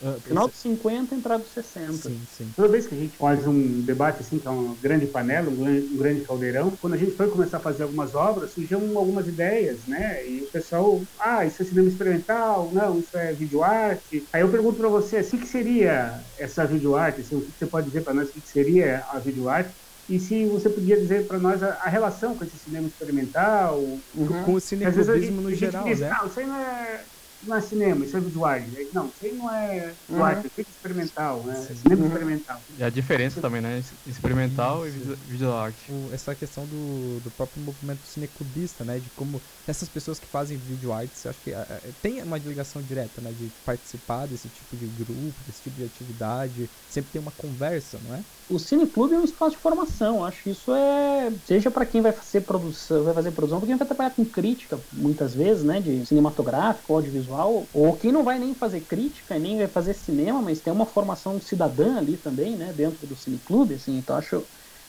Ah, 0.03 0.21
Final 0.21 0.47
dos 0.49 0.61
50, 0.61 1.15
entrada 1.15 1.43
dos 1.43 1.53
60. 1.53 1.93
Sim, 1.93 2.25
sim. 2.27 2.53
Toda 2.55 2.69
vez 2.69 2.87
que 2.87 2.95
a 2.95 2.99
gente 2.99 3.17
faz 3.17 3.47
um 3.47 3.83
debate 3.83 4.21
assim, 4.21 4.39
que 4.39 4.47
é 4.47 4.51
uma 4.51 4.77
grande 4.77 5.07
panela, 5.07 5.51
um 5.51 5.57
grande, 5.57 5.87
um 5.87 5.97
grande 5.97 6.23
caldeirão, 6.23 6.77
quando 6.77 6.95
a 6.95 6.97
gente 6.97 7.17
foi 7.17 7.31
começar 7.31 7.57
a 7.59 7.61
fazer 7.63 7.85
algumas 7.85 8.15
obras, 8.15 8.53
surgiam 8.53 8.97
algumas 8.99 9.27
ideias, 9.27 9.87
né? 9.87 10.25
E 10.29 10.43
o 10.45 10.51
pessoal, 10.51 11.09
ah, 11.19 11.45
isso 11.47 11.63
é 11.63 11.65
cinema 11.65 11.89
experimental, 11.89 12.71
não, 12.73 13.01
isso 13.01 13.17
é 13.17 13.35
videoarte. 13.35 14.29
Aí 14.33 14.43
eu 14.43 14.51
pergunto 14.51 14.77
para 14.79 14.89
você, 14.91 15.17
assim, 15.19 15.37
o 15.37 15.41
que 15.41 15.47
seria 15.47 16.25
essa 16.37 16.67
videoarte? 16.67 17.23
Assim, 17.23 17.35
o 17.37 17.43
que 17.51 17.59
você 17.59 17.67
pode 17.67 17.87
dizer 17.87 18.03
para 18.03 18.15
nós 18.15 18.29
o 18.29 18.33
que 18.35 18.43
seria 18.47 19.05
a 19.09 19.19
videoarte? 19.19 19.75
E 20.11 20.19
se 20.19 20.45
você 20.47 20.69
podia 20.69 20.99
dizer 20.99 21.29
para 21.29 21.39
nós 21.39 21.63
a, 21.63 21.75
a 21.75 21.89
relação 21.89 22.37
com 22.37 22.43
esse 22.43 22.59
cinema 22.59 22.89
experimental? 22.89 24.03
Com 24.13 24.55
o 24.55 24.61
cineclubismo 24.61 25.41
no 25.41 25.55
geral, 25.55 25.85
diz, 25.85 26.01
né? 26.01 26.11
Não, 26.11 26.27
isso 26.27 26.41
aí 26.41 26.47
não 26.47 26.57
é, 26.57 27.07
não 27.41 27.57
é 27.57 27.61
cinema, 27.61 28.05
isso 28.05 28.17
é 28.17 28.21
arte. 28.45 28.77
Aí, 28.77 28.91
Não, 28.93 29.09
isso 29.09 29.25
aí 29.25 29.33
não 29.33 29.49
é 29.55 29.97
Uhum. 30.09 30.23
arte, 30.25 30.49
é 30.49 30.51
feito 30.51 30.69
experimental, 30.69 31.47
né? 31.47 31.55
Sim. 31.55 31.75
Cinema 31.77 32.03
Uhum. 32.03 32.09
experimental. 32.09 32.65
E 32.77 32.83
a 32.83 32.91
diferença 32.91 33.41
também, 33.41 33.61
né? 33.61 33.79
Experimental 34.05 34.85
e 34.85 34.89
Isso. 34.89 34.99
visual- 34.99 35.19
visual 35.27 35.59
art. 35.59 35.89
o- 35.91 36.13
essa 36.13 36.35
questão 36.35 36.67
do, 36.67 37.21
do 37.21 37.31
próprio 37.31 37.63
movimento 37.63 38.05
cineclubista, 38.07 38.85
né? 38.85 38.99
De 38.99 39.11
como 39.11 39.41
essas 39.65 39.89
pessoas 39.89 40.19
que 40.19 40.27
fazem 40.27 40.59
vídeo 40.59 40.93
arts, 40.93 41.25
acho 41.27 41.41
que 41.41 41.53
ah, 41.55 41.67
ah, 41.69 41.93
tem 42.01 42.21
uma 42.23 42.39
ligação 42.39 42.83
direta, 42.83 43.21
né? 43.21 43.33
De 43.33 43.53
participar 43.65 44.27
desse 44.27 44.51
tipo 44.51 44.77
de 44.77 44.89
grupo, 44.89 45.43
desse 45.45 45.63
tipo 45.63 45.77
de 45.77 45.85
atividade. 45.85 46.69
Sempre 46.89 47.13
tem 47.13 47.21
uma 47.21 47.33
conversa, 47.33 48.01
não 48.01 48.13
é? 48.15 48.25
O 48.53 48.59
Cineclube 48.59 49.15
é 49.15 49.19
um 49.19 49.23
espaço 49.25 49.53
de 49.57 49.63
formação. 49.63 50.25
Acho 50.25 50.43
que 50.43 50.51
isso 50.51 50.73
é. 50.75 51.31
Seja 51.45 51.71
para 51.71 51.87
quem 51.87 52.03
vai 52.03 52.13
fazer 52.13 52.41
produção, 52.41 53.05
vai 53.05 53.15
fazer 53.15 53.31
produção, 53.31 53.61
para 53.61 53.69
quem 53.69 53.77
vai 53.77 53.87
trabalhar 53.87 54.11
com 54.11 54.25
crítica, 54.27 54.85
muitas 54.91 55.35
vezes, 55.37 55.63
né? 55.63 55.81
De 55.81 56.05
cinematográfico, 56.05 56.93
audiovisual, 56.93 57.71
ou 57.73 57.97
quem 57.97 58.11
não 58.11 58.25
vai 58.25 58.41
nem 58.41 58.53
fazer 58.55 58.81
crítica, 58.83 59.39
nem 59.39 59.57
vai 59.57 59.69
fazer 59.69 59.95
cinema, 59.95 60.43
mas 60.43 60.61
tem 60.61 60.73
uma 60.73 60.85
formação 60.85 61.41
cidadã 61.41 61.97
ali 61.97 62.19
também, 62.19 62.57
né? 62.57 62.73
Dentro 62.73 63.07
do 63.07 63.15
Cineclube, 63.17 63.75
assim. 63.75 63.97
Então 63.99 64.17
acho. 64.17 64.47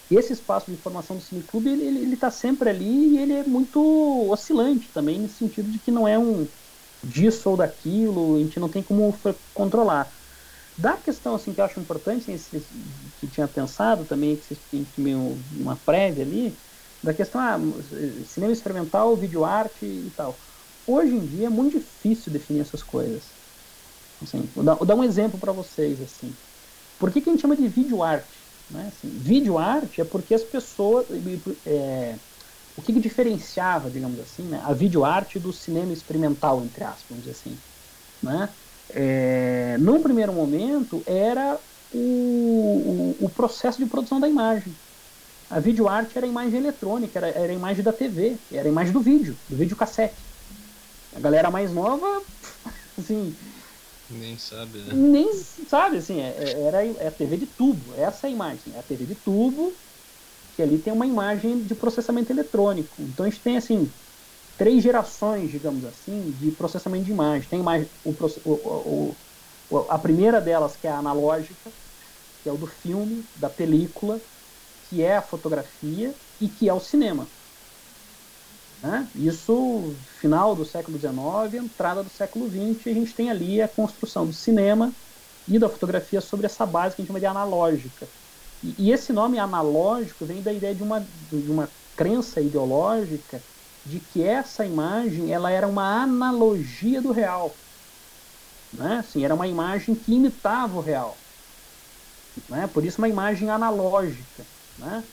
Esse 0.09 0.33
espaço 0.33 0.69
de 0.71 0.77
formação 0.77 1.15
do 1.15 1.21
Cineclube, 1.23 1.69
ele, 1.71 1.85
ele, 1.87 2.17
tá 2.17 2.29
sempre 2.29 2.69
ali 2.69 3.15
e 3.15 3.17
ele 3.19 3.31
é 3.33 3.43
muito 3.45 3.79
oscilante 4.29 4.91
também, 4.91 5.19
nesse 5.19 5.35
sentido 5.37 5.69
de 5.71 5.79
que 5.79 5.89
não 5.91 6.05
é 6.07 6.19
um 6.19 6.49
disso 7.03 7.49
ou 7.49 7.57
daquilo, 7.57 8.35
a 8.35 8.39
gente 8.39 8.59
não 8.59 8.69
tem 8.69 8.83
como 8.83 9.11
controlar. 9.53 10.20
Da 10.77 10.97
questão 10.97 11.35
assim 11.35 11.53
que 11.53 11.61
eu 11.61 11.65
acho 11.65 11.79
importante, 11.79 12.27
que 13.17 13.27
tinha 13.27 13.47
pensado 13.47 14.05
também, 14.05 14.37
que 14.37 14.45
vocês 14.45 14.59
que 14.69 15.01
meio 15.01 15.45
uma 15.51 15.77
prévia 15.77 16.23
ali, 16.23 16.59
da 17.03 17.13
questão 17.13 17.41
ah, 17.41 17.57
cinema 18.23 18.51
experimental, 18.53 19.17
vídeo 19.17 19.43
arte 19.45 19.85
e 19.85 20.11
tal. 20.11 20.39
Hoje 20.85 21.15
em 21.15 21.25
dia 21.25 21.47
é 21.47 21.49
muito 21.49 21.73
difícil 21.79 22.31
definir 22.31 22.61
essas 22.61 22.83
coisas. 22.83 23.37
Assim, 24.21 24.51
vou, 24.53 24.63
dar, 24.63 24.75
vou 24.75 24.85
dar 24.85 24.95
um 24.95 25.03
exemplo 25.03 25.39
para 25.39 25.51
vocês 25.53 26.01
assim. 26.01 26.37
Por 26.97 27.11
que, 27.11 27.21
que 27.21 27.29
a 27.29 27.33
gente 27.33 27.41
chama 27.41 27.57
de 27.57 27.67
vídeo 27.69 28.03
arte? 28.03 28.47
Né? 28.69 28.87
Assim, 28.89 29.17
vídeo 29.19 29.57
arte 29.57 30.01
é 30.01 30.05
porque 30.05 30.33
as 30.33 30.43
pessoas 30.45 31.07
é, 31.65 32.19
o 32.75 32.81
que, 32.81 32.93
que 32.93 32.99
diferenciava, 32.99 33.91
digamos 33.91 34.19
assim, 34.19 34.47
né, 34.47 34.59
a 34.63 34.73
vídeo 34.73 35.05
arte 35.05 35.39
do 35.39 35.53
cinema 35.53 35.93
experimental, 35.93 36.63
entre 36.63 36.83
aspas, 36.83 37.07
vamos 37.09 37.23
dizer 37.25 37.31
assim, 37.33 37.63
né? 38.21 38.55
É, 38.93 39.77
num 39.79 40.01
primeiro 40.01 40.33
momento 40.33 41.03
era 41.07 41.61
o, 41.89 43.23
o, 43.23 43.25
o 43.25 43.29
processo 43.29 43.79
de 43.79 43.87
produção 43.87 44.19
da 44.19 44.27
imagem. 44.29 44.79
A 45.49 45.59
videoarte 45.59 46.17
era 46.17 46.27
a 46.27 46.29
imagem 46.29 46.59
eletrônica, 46.59 47.17
era, 47.19 47.29
era 47.29 47.51
a 47.53 47.55
imagem 47.55 47.83
da 47.83 47.93
TV, 47.93 48.41
era 48.51 48.67
a 48.67 48.71
imagem 48.71 48.93
do 48.93 49.01
vídeo, 49.01 49.39
do 49.49 49.57
videocassete. 49.57 50.29
A 51.13 51.19
galera 51.19 51.51
mais 51.51 51.73
nova, 51.73 52.25
assim, 52.97 53.37
Nem 54.07 54.37
sabe, 54.37 54.83
né? 54.85 55.03
nem 55.09 55.31
sabe, 55.31 55.97
assim, 55.97 56.19
é, 56.21 56.29
é- 56.29 56.63
era 56.67 56.85
é 56.85 57.07
a 57.07 57.11
TV 57.11 57.37
de 57.37 57.47
tubo, 57.47 57.93
essa 57.93 58.27
é 58.27 58.29
a 58.29 58.33
imagem, 58.33 58.75
é 58.75 58.79
a 58.79 58.83
TV 58.83 59.05
de 59.05 59.15
tubo, 59.15 59.79
que 60.51 60.61
ali 60.61 60.79
tem 60.79 60.93
uma 60.93 61.07
imagem 61.07 61.65
de 61.65 61.75
processamento 61.75 62.31
eletrônico. 62.33 63.09
Então 63.09 63.25
a 63.25 63.29
gente 63.29 63.43
tem, 63.43 63.57
assim, 63.57 63.93
três 64.61 64.83
gerações, 64.83 65.49
digamos 65.49 65.85
assim, 65.85 66.31
de 66.33 66.51
processamento 66.51 67.05
de 67.05 67.11
imagem. 67.11 67.49
Tem 67.49 67.63
proce- 68.15 68.41
o- 68.45 69.13
o- 69.13 69.19
o- 69.69 69.77
a 69.91 69.97
primeira 69.99 70.39
delas, 70.39 70.77
que 70.77 70.85
é 70.87 70.91
a 70.91 70.99
analógica, 70.99 71.73
que 72.41 72.49
é 72.49 72.53
o 72.53 72.57
do 72.57 72.67
filme, 72.67 73.29
da 73.35 73.49
película, 73.49 74.21
que 74.83 75.01
é 75.03 75.17
a 75.17 75.23
fotografia 75.23 76.15
e 76.39 76.49
que 76.49 76.69
é 76.69 76.73
o 76.75 76.79
cinema. 76.79 77.31
Né? 78.77 79.11
Isso, 79.15 79.99
final 80.19 80.55
do 80.55 80.65
século 80.65 80.97
XIX, 80.97 81.57
entrada 81.57 82.03
do 82.03 82.09
século 82.09 82.49
XX, 82.49 82.89
a 82.89 82.93
gente 82.93 83.13
tem 83.13 83.29
ali 83.29 83.61
a 83.61 83.67
construção 83.67 84.25
do 84.25 84.33
cinema 84.33 84.95
e 85.47 85.59
da 85.59 85.69
fotografia 85.69 86.19
sobre 86.21 86.45
essa 86.47 86.65
base 86.65 86.95
que 86.95 87.01
a 87.01 87.03
gente 87.03 87.07
chama 87.09 87.19
de 87.19 87.25
analógica. 87.27 88.11
E, 88.61 88.75
e 88.89 88.91
esse 88.91 89.13
nome 89.13 89.37
analógico 89.39 90.25
vem 90.25 90.41
da 90.43 90.53
ideia 90.53 90.75
de 90.75 90.83
uma, 90.83 91.01
de 91.01 91.49
uma 91.51 91.73
crença 91.95 92.41
ideológica 92.41 93.45
de 93.85 93.99
que 93.99 94.23
essa 94.23 94.65
imagem 94.65 95.31
ela 95.31 95.51
era 95.51 95.67
uma 95.67 96.03
analogia 96.03 97.01
do 97.01 97.11
real. 97.11 97.53
Né? 98.73 98.99
Assim, 98.99 99.25
era 99.25 99.33
uma 99.33 99.47
imagem 99.47 99.95
que 99.95 100.13
imitava 100.13 100.77
o 100.77 100.81
real. 100.81 101.17
Né? 102.47 102.69
Por 102.71 102.85
isso 102.85 102.99
uma 102.99 103.09
imagem 103.09 103.49
analógica. 103.49 104.45
Né? 104.77 105.03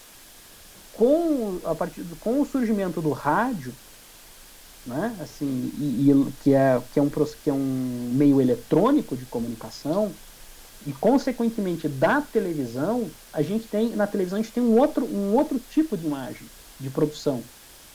Com, 0.96 1.60
a 1.64 1.74
partir, 1.74 2.04
com 2.20 2.40
o 2.40 2.46
surgimento 2.46 3.00
do 3.00 3.10
rádio, 3.10 3.72
né? 4.86 5.16
assim, 5.20 5.72
e, 5.78 6.10
e 6.10 6.32
que, 6.42 6.54
é, 6.54 6.80
que, 6.92 6.98
é 6.98 7.02
um, 7.02 7.10
que 7.10 7.50
é 7.50 7.52
um 7.52 8.10
meio 8.12 8.40
eletrônico 8.40 9.16
de 9.16 9.24
comunicação, 9.26 10.14
e 10.86 10.92
consequentemente 10.92 11.88
da 11.88 12.20
televisão, 12.20 13.10
a 13.32 13.42
gente 13.42 13.66
tem 13.66 13.96
na 13.96 14.06
televisão 14.06 14.38
a 14.38 14.42
gente 14.42 14.52
tem 14.52 14.62
um 14.62 14.78
outro, 14.78 15.04
um 15.04 15.34
outro 15.34 15.58
tipo 15.58 15.96
de 15.96 16.06
imagem 16.06 16.48
de 16.78 16.88
produção 16.88 17.44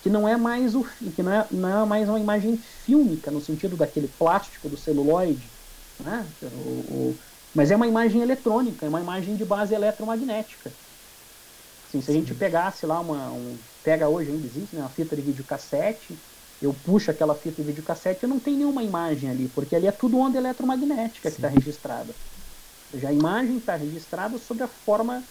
que 0.03 0.11
não 0.11 0.27
é 0.27 0.37
mais 0.37 0.75
o 0.75 0.83
que 1.15 1.23
não 1.23 1.33
é, 1.33 1.49
não 1.51 1.83
é 1.83 1.87
mais 1.87 2.09
uma 2.09 2.19
imagem 2.21 2.57
fílmica 2.59 3.31
no 3.31 3.41
sentido 3.41 3.77
daquele 3.77 4.09
plástico 4.09 4.69
do 4.69 4.77
celuloide, 4.77 5.55
né? 5.99 6.35
O- 6.41 7.13
o- 7.13 7.19
mas 7.53 7.71
é 7.71 7.75
uma 7.77 7.87
imagem 7.87 8.21
eletrônica, 8.21 8.85
é 8.85 8.89
uma 8.89 9.01
imagem 9.01 9.35
de 9.37 9.45
base 9.45 9.75
eletromagnética. 9.75 10.77
Assim, 11.87 12.01
se 12.01 12.09
a 12.11 12.13
gente 12.13 12.33
pegasse 12.33 12.85
lá 12.85 12.99
uma 12.99 13.31
um, 13.33 13.63
pega 13.81 14.09
hoje 14.09 14.31
ainda 14.31 14.45
existe 14.45 14.75
né, 14.75 14.81
uma 14.81 14.89
fita 14.89 15.15
de 15.15 15.21
videocassete, 15.21 16.21
eu 16.61 16.73
puxo 16.73 17.11
aquela 17.11 17.35
fita 17.35 17.57
de 17.61 17.63
videocassete, 17.67 18.23
eu 18.23 18.29
não 18.29 18.39
tenho 18.39 18.57
nenhuma 18.57 18.83
imagem 18.83 19.29
ali, 19.29 19.49
porque 19.49 19.75
ali 19.75 19.87
é 19.87 19.91
tudo 19.91 20.17
onda 20.17 20.37
eletromagnética 20.37 21.29
que 21.31 21.37
está 21.37 21.47
Sim. 21.47 21.49
registrada. 21.49 22.13
Ou 22.13 22.97
seja, 22.99 23.09
a 23.09 23.13
imagem 23.13 23.57
está 23.59 23.75
registrada 23.75 24.37
sobre 24.37 24.63
a 24.63 24.69
forma 24.69 25.27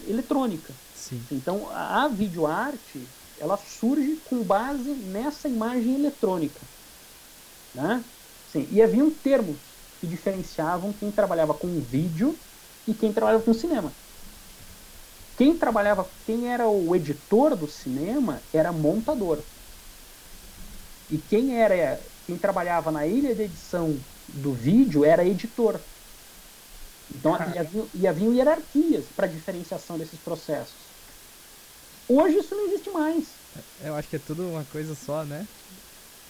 eletrônica. 0.00 0.80
Sim. 0.92 1.30
Então, 1.30 1.68
a 1.70 2.08
videoarte, 2.08 3.12
ela 3.38 3.56
surge 3.56 4.16
com 4.24 4.42
base 4.44 4.94
nessa 4.94 5.48
imagem 5.48 5.94
eletrônica. 5.94 6.60
Né? 7.72 8.04
Sim, 8.46 8.68
e 8.70 8.82
haviam 8.82 9.10
termos 9.10 9.58
que 10.00 10.06
diferenciavam 10.06 10.92
quem 10.92 11.10
trabalhava 11.10 11.54
com 11.54 11.80
vídeo 11.80 12.44
e 12.86 12.94
quem 12.94 13.12
trabalhava 13.12 13.44
com 13.44 13.52
cinema. 13.52 13.98
Quem 15.36 15.58
trabalhava, 15.58 16.14
quem 16.24 16.48
era 16.48 16.68
o 16.68 16.94
editor 16.94 17.56
do 17.56 17.66
cinema 17.66 18.46
era 18.52 18.72
montador. 18.72 19.44
E 21.08 21.18
quem 21.18 21.56
era, 21.56 22.08
quem 22.24 22.38
trabalhava 22.38 22.90
na 22.92 23.06
ilha 23.06 23.34
de 23.34 23.42
edição 23.42 24.06
do 24.26 24.54
vídeo 24.54 25.04
era 25.04 25.26
editor. 25.26 25.84
Então, 27.10 27.36
e 27.54 27.58
haviam, 27.58 27.90
e 27.92 28.06
haviam 28.06 28.32
hierarquias 28.32 29.10
para 29.12 29.26
diferenciação 29.26 29.98
desses 29.98 30.20
processos. 30.20 30.93
Hoje 32.08 32.38
isso 32.38 32.54
não 32.54 32.64
existe 32.66 32.90
mais. 32.90 33.42
Eu 33.78 33.94
acho 33.94 34.08
que 34.08 34.16
é 34.16 34.18
tudo 34.18 34.48
uma 34.48 34.64
coisa 34.64 34.94
só, 34.94 35.24
né? 35.24 35.48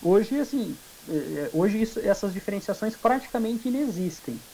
Hoje, 0.01 0.39
assim, 0.39 0.81
eh, 1.09 1.45
eh, 1.47 1.51
hoje 1.53 1.81
isso- 1.81 2.01
essas 2.01 2.33
diferenciações 2.33 2.97
praticamente 2.97 3.69
inexistem. 3.69 4.45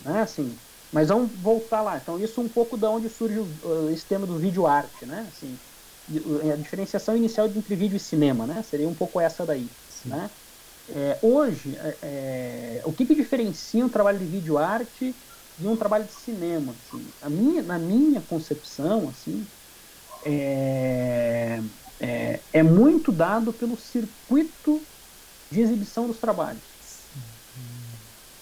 Né? 0.00 0.22
Assim, 0.22 0.60
mas 0.92 1.08
vamos 1.10 1.32
voltar 1.40 1.82
lá. 1.82 1.98
Então, 1.98 2.18
isso 2.20 2.40
um 2.42 2.48
pouco 2.48 2.76
da 2.76 2.90
onde 2.90 3.08
surge 3.10 3.40
o, 3.40 3.46
uh, 3.86 3.90
esse 3.90 4.06
tema 4.08 4.26
do 4.26 4.38
vídeo 4.38 4.66
arte, 4.66 5.06
né? 5.06 5.22
Assim, 5.28 5.60
a 6.52 6.56
diferenciação 6.56 7.16
inicial 7.16 7.48
entre 7.48 7.76
vídeo 7.76 7.96
e 7.96 8.00
cinema, 8.00 8.46
né? 8.46 8.62
Seria 8.62 8.88
um 8.88 8.94
pouco 8.94 9.20
essa 9.20 9.46
daí, 9.46 9.76
Sim. 9.88 10.10
né? 10.10 10.30
É, 10.88 11.18
hoje, 11.22 11.76
é, 11.76 12.78
é, 12.80 12.82
o 12.86 12.92
que, 12.92 13.06
que 13.06 13.14
diferencia 13.14 13.84
um 13.84 13.88
trabalho 13.90 14.18
de 14.18 14.26
vídeo 14.26 14.58
arte 14.58 15.16
de 15.56 15.68
um 15.68 15.76
trabalho 15.76 16.06
de 16.06 16.12
cinema? 16.14 16.78
Assim? 16.80 17.14
A 17.20 17.30
minha, 17.30 17.62
na 17.62 17.78
minha 17.78 18.22
concepção, 18.22 19.08
assim, 19.08 19.50
é, 20.24 21.60
é, 22.00 22.40
é 22.52 22.62
muito 22.62 23.12
dado 23.12 23.52
pelo 23.52 23.76
circuito 23.76 24.80
de 25.50 25.60
exibição 25.60 26.06
dos 26.06 26.18
trabalhos. 26.18 26.62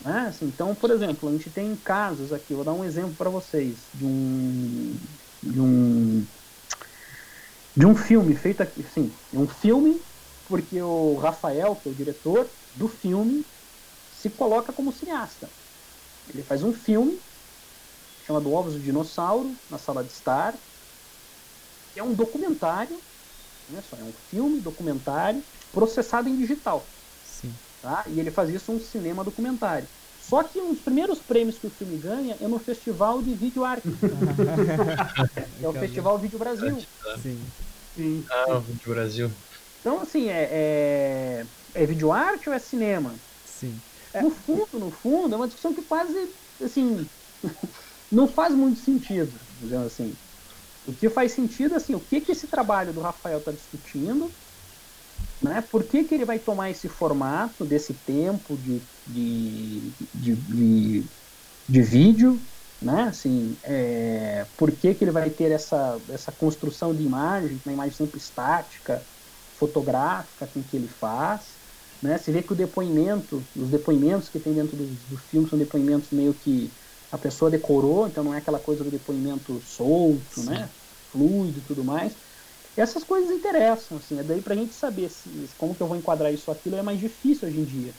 Né? 0.05 0.27
Assim, 0.29 0.47
então, 0.47 0.75
por 0.75 0.91
exemplo, 0.91 1.29
a 1.29 1.33
gente 1.33 1.51
tem 1.51 1.77
casos 1.77 2.33
aqui, 2.33 2.55
vou 2.55 2.65
dar 2.65 2.73
um 2.73 2.85
exemplo 2.85 3.15
para 3.15 3.31
vocês 3.31 3.77
de 3.95 4.05
um 4.05 4.97
de 5.43 5.61
um 5.61 6.27
de 7.75 7.87
um 7.87 7.97
filme 7.97 8.35
feito 8.35 8.63
aqui, 8.63 8.85
sim, 8.95 9.11
um 9.33 9.47
filme 9.47 10.01
porque 10.49 10.83
o 10.83 11.17
Rafael, 11.17 11.75
que 11.77 11.89
é 11.89 11.93
o 11.93 11.95
diretor 11.95 12.47
do 12.77 12.87
filme, 12.87 13.45
se 14.21 14.29
coloca 14.29 14.73
como 14.73 14.93
cineasta. 14.93 15.49
Ele 16.29 16.43
faz 16.43 16.63
um 16.63 16.73
filme 16.73 17.19
chamado 18.27 18.53
Ovos 18.53 18.75
do 18.75 18.81
Dinossauro 18.81 19.55
na 19.71 19.79
sala 19.79 20.05
de 20.05 20.13
estar. 20.13 20.55
Que 21.93 22.01
É 22.01 22.03
um 22.03 22.15
documentário, 22.15 22.99
né, 23.69 23.81
só 23.83 23.97
é 23.97 24.03
um 24.03 24.13
filme 24.31 24.61
documentário 24.61 25.43
processado 25.71 26.29
em 26.29 26.37
digital. 26.37 26.85
Sim. 27.25 27.53
Tá? 27.81 28.05
E 28.09 28.21
ele 28.21 28.31
faz 28.31 28.51
isso 28.51 28.73
um 28.73 28.79
cinema 28.79 29.25
documentário. 29.25 29.89
Só 30.21 30.43
que 30.45 30.61
um 30.61 30.71
dos 30.71 30.81
primeiros 30.81 31.21
prêmios 31.21 31.59
que 31.59 31.67
o 31.67 31.71
filme 31.71 31.99
ganha 31.99 32.37
é 32.41 32.47
no 32.47 32.59
Festival 32.59 33.21
de 33.21 33.35
Vídeo 33.35 33.65
Arte. 33.65 33.89
é 35.61 35.69
o 35.69 35.73
Festival 35.73 36.19
Vídeo 36.19 36.39
Brasil. 36.39 36.79
Sim. 37.21 37.41
Sim. 37.97 38.25
Ah, 38.31 38.57
o 38.57 38.61
Vídeo 38.61 38.91
Brasil. 38.91 39.33
Então, 39.81 40.01
assim, 40.01 40.29
é, 40.29 40.49
é, 40.53 41.47
é 41.75 41.87
vídeo 41.87 42.13
arte 42.13 42.49
ou 42.49 42.55
é 42.55 42.59
cinema? 42.61 43.17
Sim. 43.45 43.77
No 44.23 44.31
fundo, 44.31 44.79
no 44.79 44.91
fundo, 44.93 45.35
é 45.35 45.37
uma 45.37 45.47
discussão 45.49 45.75
que 45.75 45.83
quase, 45.83 46.17
assim, 46.63 47.05
não 48.11 48.29
faz 48.29 48.55
muito 48.55 48.79
sentido, 48.79 49.33
dizendo 49.61 49.87
assim. 49.87 50.15
O 50.85 50.95
que 50.95 51.09
faz 51.11 51.33
sentido, 51.33 51.75
assim, 51.75 51.95
o 51.95 52.01
que 52.01 52.21
que 52.21 52.33
esse 52.33 52.49
trabalho 52.49 52.93
do 52.95 53.01
Rafael 53.01 53.39
está 53.41 53.53
discutindo, 53.53 54.37
né? 55.41 55.61
Por 55.63 55.85
que, 55.85 56.05
que 56.05 56.15
ele 56.15 56.25
vai 56.25 56.39
tomar 56.39 56.71
esse 56.71 56.89
formato 56.89 57.65
desse 57.65 57.95
tempo 57.95 58.57
de, 58.59 58.87
de, 59.07 59.95
de, 60.15 60.37
de, 60.37 61.11
de 61.69 61.83
vídeo, 61.83 62.47
né? 62.81 63.05
Assim, 63.05 63.59
é, 63.65 64.47
por 64.57 64.73
que, 64.77 64.95
que 64.95 65.05
ele 65.05 65.13
vai 65.13 65.31
ter 65.31 65.53
essa, 65.53 66.03
essa 66.11 66.33
construção 66.33 66.95
de 66.95 67.05
imagem, 67.05 67.61
uma 67.67 67.73
imagem 67.75 67.97
sempre 67.97 68.21
estática, 68.21 69.07
fotográfica 69.55 70.47
com 70.49 70.65
que 70.65 70.77
ele 70.77 70.89
faz, 70.89 71.61
né? 72.03 72.19
Você 72.19 72.33
vê 72.33 72.43
que 72.43 72.53
o 72.53 72.57
depoimento, 72.57 73.49
os 73.55 73.71
depoimentos 73.71 74.29
que 74.31 74.41
tem 74.41 74.55
dentro 74.55 74.77
do, 74.77 74.95
do 74.97 75.17
filme 75.19 75.49
são 75.49 75.59
depoimentos 75.59 76.11
meio 76.13 76.35
que 76.35 76.75
a 77.13 77.19
pessoa 77.19 77.51
decorou, 77.53 78.09
então 78.09 78.25
não 78.25 78.35
é 78.35 78.39
aquela 78.39 78.61
coisa 78.61 78.85
do 78.85 78.91
depoimento 78.93 79.61
solto, 79.63 80.43
né? 80.45 80.75
Fluido 81.07 81.61
e 81.61 81.65
tudo 81.65 81.85
mais. 81.85 82.19
Essas 82.77 83.05
coisas 83.05 83.31
interessam, 83.33 83.99
assim, 83.99 84.19
é 84.19 84.25
daí 84.25 84.43
pra 84.43 84.57
gente 84.57 84.75
saber 84.75 85.11
se, 85.11 85.31
como 85.57 85.75
que 85.77 85.83
eu 85.83 85.89
vou 85.89 85.97
enquadrar 85.97 86.33
isso 86.35 86.51
aquilo 86.51 86.77
é 86.77 86.83
mais 86.83 87.01
difícil 87.01 87.49
hoje 87.49 87.61
em 87.61 87.65
dia. 87.67 87.99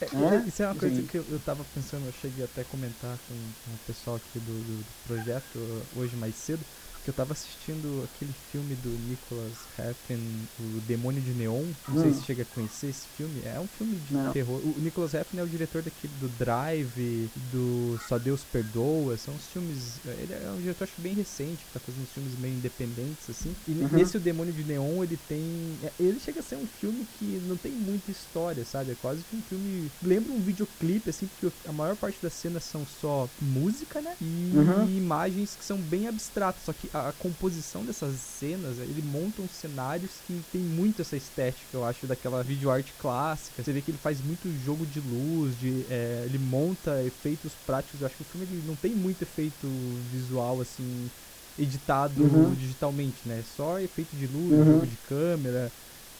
É, 0.00 0.10
É, 0.12 0.48
Isso 0.48 0.62
é 0.62 0.66
uma 0.66 0.74
coisa 0.76 1.02
sim. 1.02 1.02
que 1.02 1.18
eu, 1.18 1.28
eu 1.30 1.40
tava 1.40 1.64
pensando, 1.64 2.06
eu 2.06 2.12
cheguei 2.12 2.44
até 2.44 2.62
a 2.62 2.64
comentar 2.64 3.18
com, 3.20 3.52
com 3.64 3.74
o 3.74 3.78
pessoal 3.78 4.16
aqui 4.16 4.38
do, 4.40 4.84
do- 4.84 4.92
projeto 5.02 5.88
hoje 5.92 6.16
mais 6.16 6.36
cedo, 6.36 6.66
que 7.06 7.10
eu 7.10 7.14
tava 7.14 7.32
assistindo 7.34 8.02
aquele 8.02 8.32
filme 8.32 8.74
do 8.74 8.98
Nicholas 8.98 9.68
Refn, 9.76 10.48
O 10.58 10.80
Demônio 10.80 11.22
de 11.22 11.32
Neon. 11.32 11.72
Não 11.86 11.96
sei 11.96 12.10
Hum. 12.10 12.12
se 12.14 12.24
chega 12.24 12.42
a 12.42 12.44
conhecer 12.44 12.88
esse 12.88 13.08
filme. 13.10 13.42
É 13.44 13.60
um 13.60 13.68
filme 13.68 14.00
de 14.00 14.12
Não. 14.12 14.32
terror. 14.32 14.60
O 14.66 14.80
Nicholas 14.80 15.12
Refn 15.12 15.38
é 15.38 15.42
o 15.44 15.48
diretor 15.48 15.84
daquele 15.84 16.12
do 16.14 16.28
Drive, 16.28 17.30
do 17.36 17.96
Só 18.00 18.18
Deus 18.18 18.44
Perdoa. 18.44 19.16
São 19.16 19.36
os 19.36 19.48
filmes. 19.48 20.00
Ele 20.04 20.32
é 20.34 20.50
um 20.50 20.58
diretor 20.58 20.82
acho 20.82 20.96
que 20.96 21.00
bem 21.00 21.14
recente, 21.14 21.64
que 21.64 21.70
tá 21.70 21.78
fazendo 21.78 22.02
uns 22.02 22.12
filmes 22.12 22.34
meio 22.34 22.54
independentes, 22.56 23.30
assim. 23.30 23.56
E 23.68 23.72
Uhum. 23.72 23.88
nesse 23.92 24.16
O 24.16 24.20
Demônio 24.20 24.52
de 24.52 24.64
Neon, 24.64 25.04
ele 25.04 25.16
tem. 25.16 25.78
é, 25.82 25.94
Ele 26.00 26.18
chega 26.18 26.40
a 26.40 26.42
ser 26.42 26.56
um 26.56 26.66
filme 26.66 27.06
que 27.06 27.38
não 27.38 27.56
tem 27.56 27.72
muita 27.76 28.10
história, 28.10 28.64
sabe? 28.64 28.90
É 28.92 28.94
quase 28.96 29.24
que 29.24 29.36
um 29.36 29.42
filme. 29.42 29.92
Lembra 30.02 30.32
um 30.32 30.40
videoclipe, 30.40 31.08
assim, 31.10 31.28
porque 31.28 31.46
a 31.64 31.72
maior 31.72 31.96
parte 31.96 32.20
das 32.20 32.34
cenas 32.34 32.64
são 32.64 32.84
só 32.84 33.32
música, 33.40 34.02
né? 34.02 34.16
E 34.20 34.50
Uhum. 34.56 34.88
imagens 34.88 35.54
que 35.54 35.64
são 35.64 35.80
bem 35.80 36.08
abstratas. 36.08 36.64
Só 36.64 36.72
que 36.72 36.90
a, 37.00 37.08
a 37.08 37.12
composição 37.12 37.84
dessas 37.84 38.20
cenas, 38.20 38.78
ele 38.78 39.02
monta 39.02 39.42
uns 39.42 39.54
cenários 39.56 40.20
que 40.20 40.42
tem 40.44 40.64
muito 40.64 41.02
essa 41.02 41.16
estética, 41.16 41.76
eu 41.76 41.84
acho, 41.84 42.06
daquela 42.06 42.42
videoarte 42.44 42.94
clássica. 42.94 43.62
Você 43.62 43.72
vê 43.72 43.82
que 43.82 43.90
ele 43.90 43.98
faz 43.98 44.20
muito 44.22 44.52
jogo 44.54 44.86
de 44.86 45.00
luz, 45.00 45.56
de, 45.56 45.84
é, 45.88 46.22
ele 46.24 46.38
monta 46.38 47.04
efeitos 47.04 47.56
práticos. 47.56 48.00
Eu 48.00 48.06
acho 48.06 48.16
que 48.16 48.22
o 48.22 48.24
filme 48.24 48.46
ele 48.46 48.62
não 48.62 48.76
tem 48.76 48.94
muito 48.94 49.22
efeito 49.22 50.02
visual, 50.04 50.60
assim, 50.60 51.10
editado 51.56 52.22
Uhum. 52.22 52.56
digitalmente, 52.56 53.26
né? 53.26 53.42
Só 53.42 53.78
efeito 53.80 54.16
de 54.16 54.26
luz, 54.26 54.58
Uhum. 54.58 54.66
jogo 54.66 54.86
de 54.86 54.96
câmera. 54.98 55.72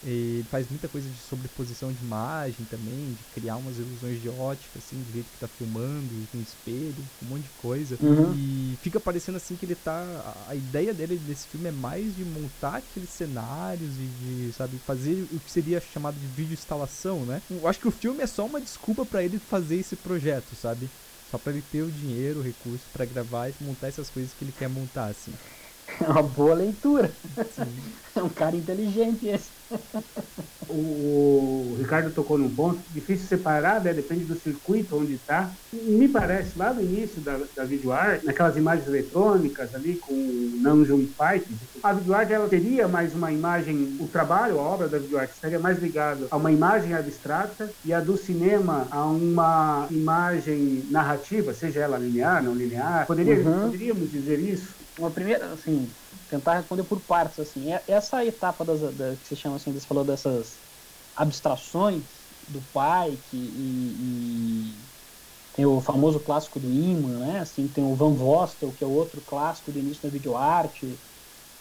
Ele 0.09 0.47
faz 0.47 0.67
muita 0.69 0.87
coisa 0.87 1.09
de 1.09 1.17
sobreposição 1.17 1.91
de 1.91 2.01
imagem 2.01 2.65
também, 2.65 3.13
de 3.13 3.25
criar 3.25 3.57
umas 3.57 3.77
ilusões 3.77 4.21
de 4.21 4.29
ótica, 4.29 4.77
assim, 4.79 5.03
do 5.03 5.11
jeito 5.11 5.31
que 5.31 5.37
tá 5.37 5.47
filmando, 5.47 6.27
com 6.31 6.39
espelho, 6.39 7.09
um 7.21 7.25
monte 7.27 7.43
de 7.45 7.51
coisa. 7.51 7.99
Uhum. 8.01 8.33
E 8.33 8.77
fica 8.79 8.99
parecendo 8.99 9.35
assim 9.37 9.57
que 9.57 9.65
ele 9.65 9.75
tá. 9.75 10.45
a- 10.47 10.55
ideia 10.55 10.93
dele 10.93 11.17
desse 11.17 11.47
filme 11.47 11.67
é 11.67 11.71
mais 11.71 12.15
de 12.15 12.23
montar 12.23 12.75
aqueles 12.77 13.09
cenários 13.09 13.99
e 13.99 14.07
de, 14.07 14.53
sabe, 14.53 14.79
fazer 14.79 15.23
o 15.31 15.39
que 15.39 15.51
seria 15.51 15.79
chamado 15.81 16.19
de 16.19 16.27
vídeo 16.27 16.53
instalação, 16.53 17.25
né? 17.25 17.41
Eu 17.49 17.67
acho 17.67 17.79
que 17.79 17.87
o 17.87 17.91
filme 17.91 18.23
é 18.23 18.27
só 18.27 18.45
uma 18.45 18.61
desculpa 18.61 19.05
pra 19.05 19.23
ele 19.23 19.39
fazer 19.39 19.77
esse 19.77 19.95
projeto, 19.95 20.55
sabe? 20.55 20.89
Só 21.25 21.37
pra 21.37 21.51
ele 21.51 21.61
ter 21.61 21.83
o 21.83 21.91
dinheiro, 21.91 22.39
o 22.39 22.43
recurso 22.43 22.89
pra 22.89 23.05
gravar 23.05 23.49
e 23.49 23.55
montar 23.59 23.87
essas 23.87 24.09
coisas 24.09 24.33
que 24.33 24.43
ele 24.43 24.53
quer 24.53 24.69
montar, 24.69 25.07
assim. 25.07 25.33
É 26.01 26.09
uma 26.09 26.23
boa 26.23 26.53
leitura. 26.55 27.15
Sim. 27.49 27.75
É 28.15 28.23
um 28.23 28.29
cara 28.29 28.55
inteligente 28.55 29.27
esse. 29.27 29.56
O, 30.69 31.71
o 31.71 31.75
Ricardo 31.75 32.11
tocou 32.13 32.37
num 32.37 32.53
ponto 32.53 32.83
difícil 32.91 33.25
separar, 33.27 33.81
né? 33.81 33.93
Depende 33.93 34.25
do 34.25 34.35
circuito 34.35 34.97
onde 34.97 35.13
está. 35.13 35.55
Me 35.71 36.09
parece 36.09 36.57
lá 36.57 36.73
no 36.73 36.81
início 36.81 37.21
da, 37.21 37.37
da 37.55 37.65
videoart, 37.65 38.23
naquelas 38.25 38.57
imagens 38.57 38.85
eletrônicas 38.87 39.73
ali 39.73 39.97
com 39.97 40.59
Namjoon 40.61 41.07
Pike, 41.07 41.47
a 41.81 41.93
videoart 41.93 42.29
ela 42.31 42.49
teria 42.49 42.87
mais 42.87 43.15
uma 43.15 43.31
imagem, 43.31 43.95
o 43.97 44.09
trabalho, 44.09 44.59
a 44.59 44.63
obra 44.63 44.89
da 44.89 44.99
videoart 44.99 45.31
estaria 45.31 45.59
mais 45.59 45.79
ligado 45.79 46.27
a 46.29 46.35
uma 46.35 46.51
imagem 46.51 46.93
abstrata 46.93 47.73
e 47.83 47.93
a 47.93 48.01
do 48.01 48.17
cinema 48.17 48.89
a 48.91 49.05
uma 49.05 49.87
imagem 49.89 50.85
narrativa, 50.89 51.53
seja 51.53 51.79
ela 51.81 51.97
linear, 51.97 52.43
não 52.43 52.55
linear. 52.55 53.07
Poderia, 53.07 53.35
Uhum. 53.37 53.61
Poderíamos 53.61 54.09
dizer 54.09 54.39
isso? 54.39 54.75
Uma 54.97 55.11
primeira, 55.11 55.53
assim, 55.53 55.93
tentar 56.27 56.55
responder 56.55 56.83
por 56.85 57.01
partes, 57.01 57.39
assim, 57.39 57.71
é- 57.73 57.83
essa 57.87 58.25
etapa 58.25 58.65
das, 58.65 58.81
da, 58.95 59.17
que 59.17 59.27
você 59.27 59.35
chama, 59.35 59.55
assim, 59.57 59.73
você 59.73 59.87
falou 59.87 60.05
dessas 60.05 60.63
abstrações 61.15 62.29
do 62.47 62.61
pai, 62.63 63.17
que, 63.17 63.37
e, 63.37 64.81
e 64.83 64.89
tem 65.53 65.65
o 65.65 65.81
famoso 65.81 66.19
clássico 66.21 66.59
do 66.59 66.71
Iman, 66.71 67.19
né, 67.19 67.39
assim, 67.39 67.67
tem 67.69 67.83
o 67.83 67.95
Van 67.95 68.13
Vostel, 68.15 68.73
que 68.73 68.83
é 68.83 68.87
outro 68.87 69.21
clássico 69.21 69.71
do 69.71 69.79
início 69.79 70.03
da 70.03 70.09
videoarte, 70.09 71.01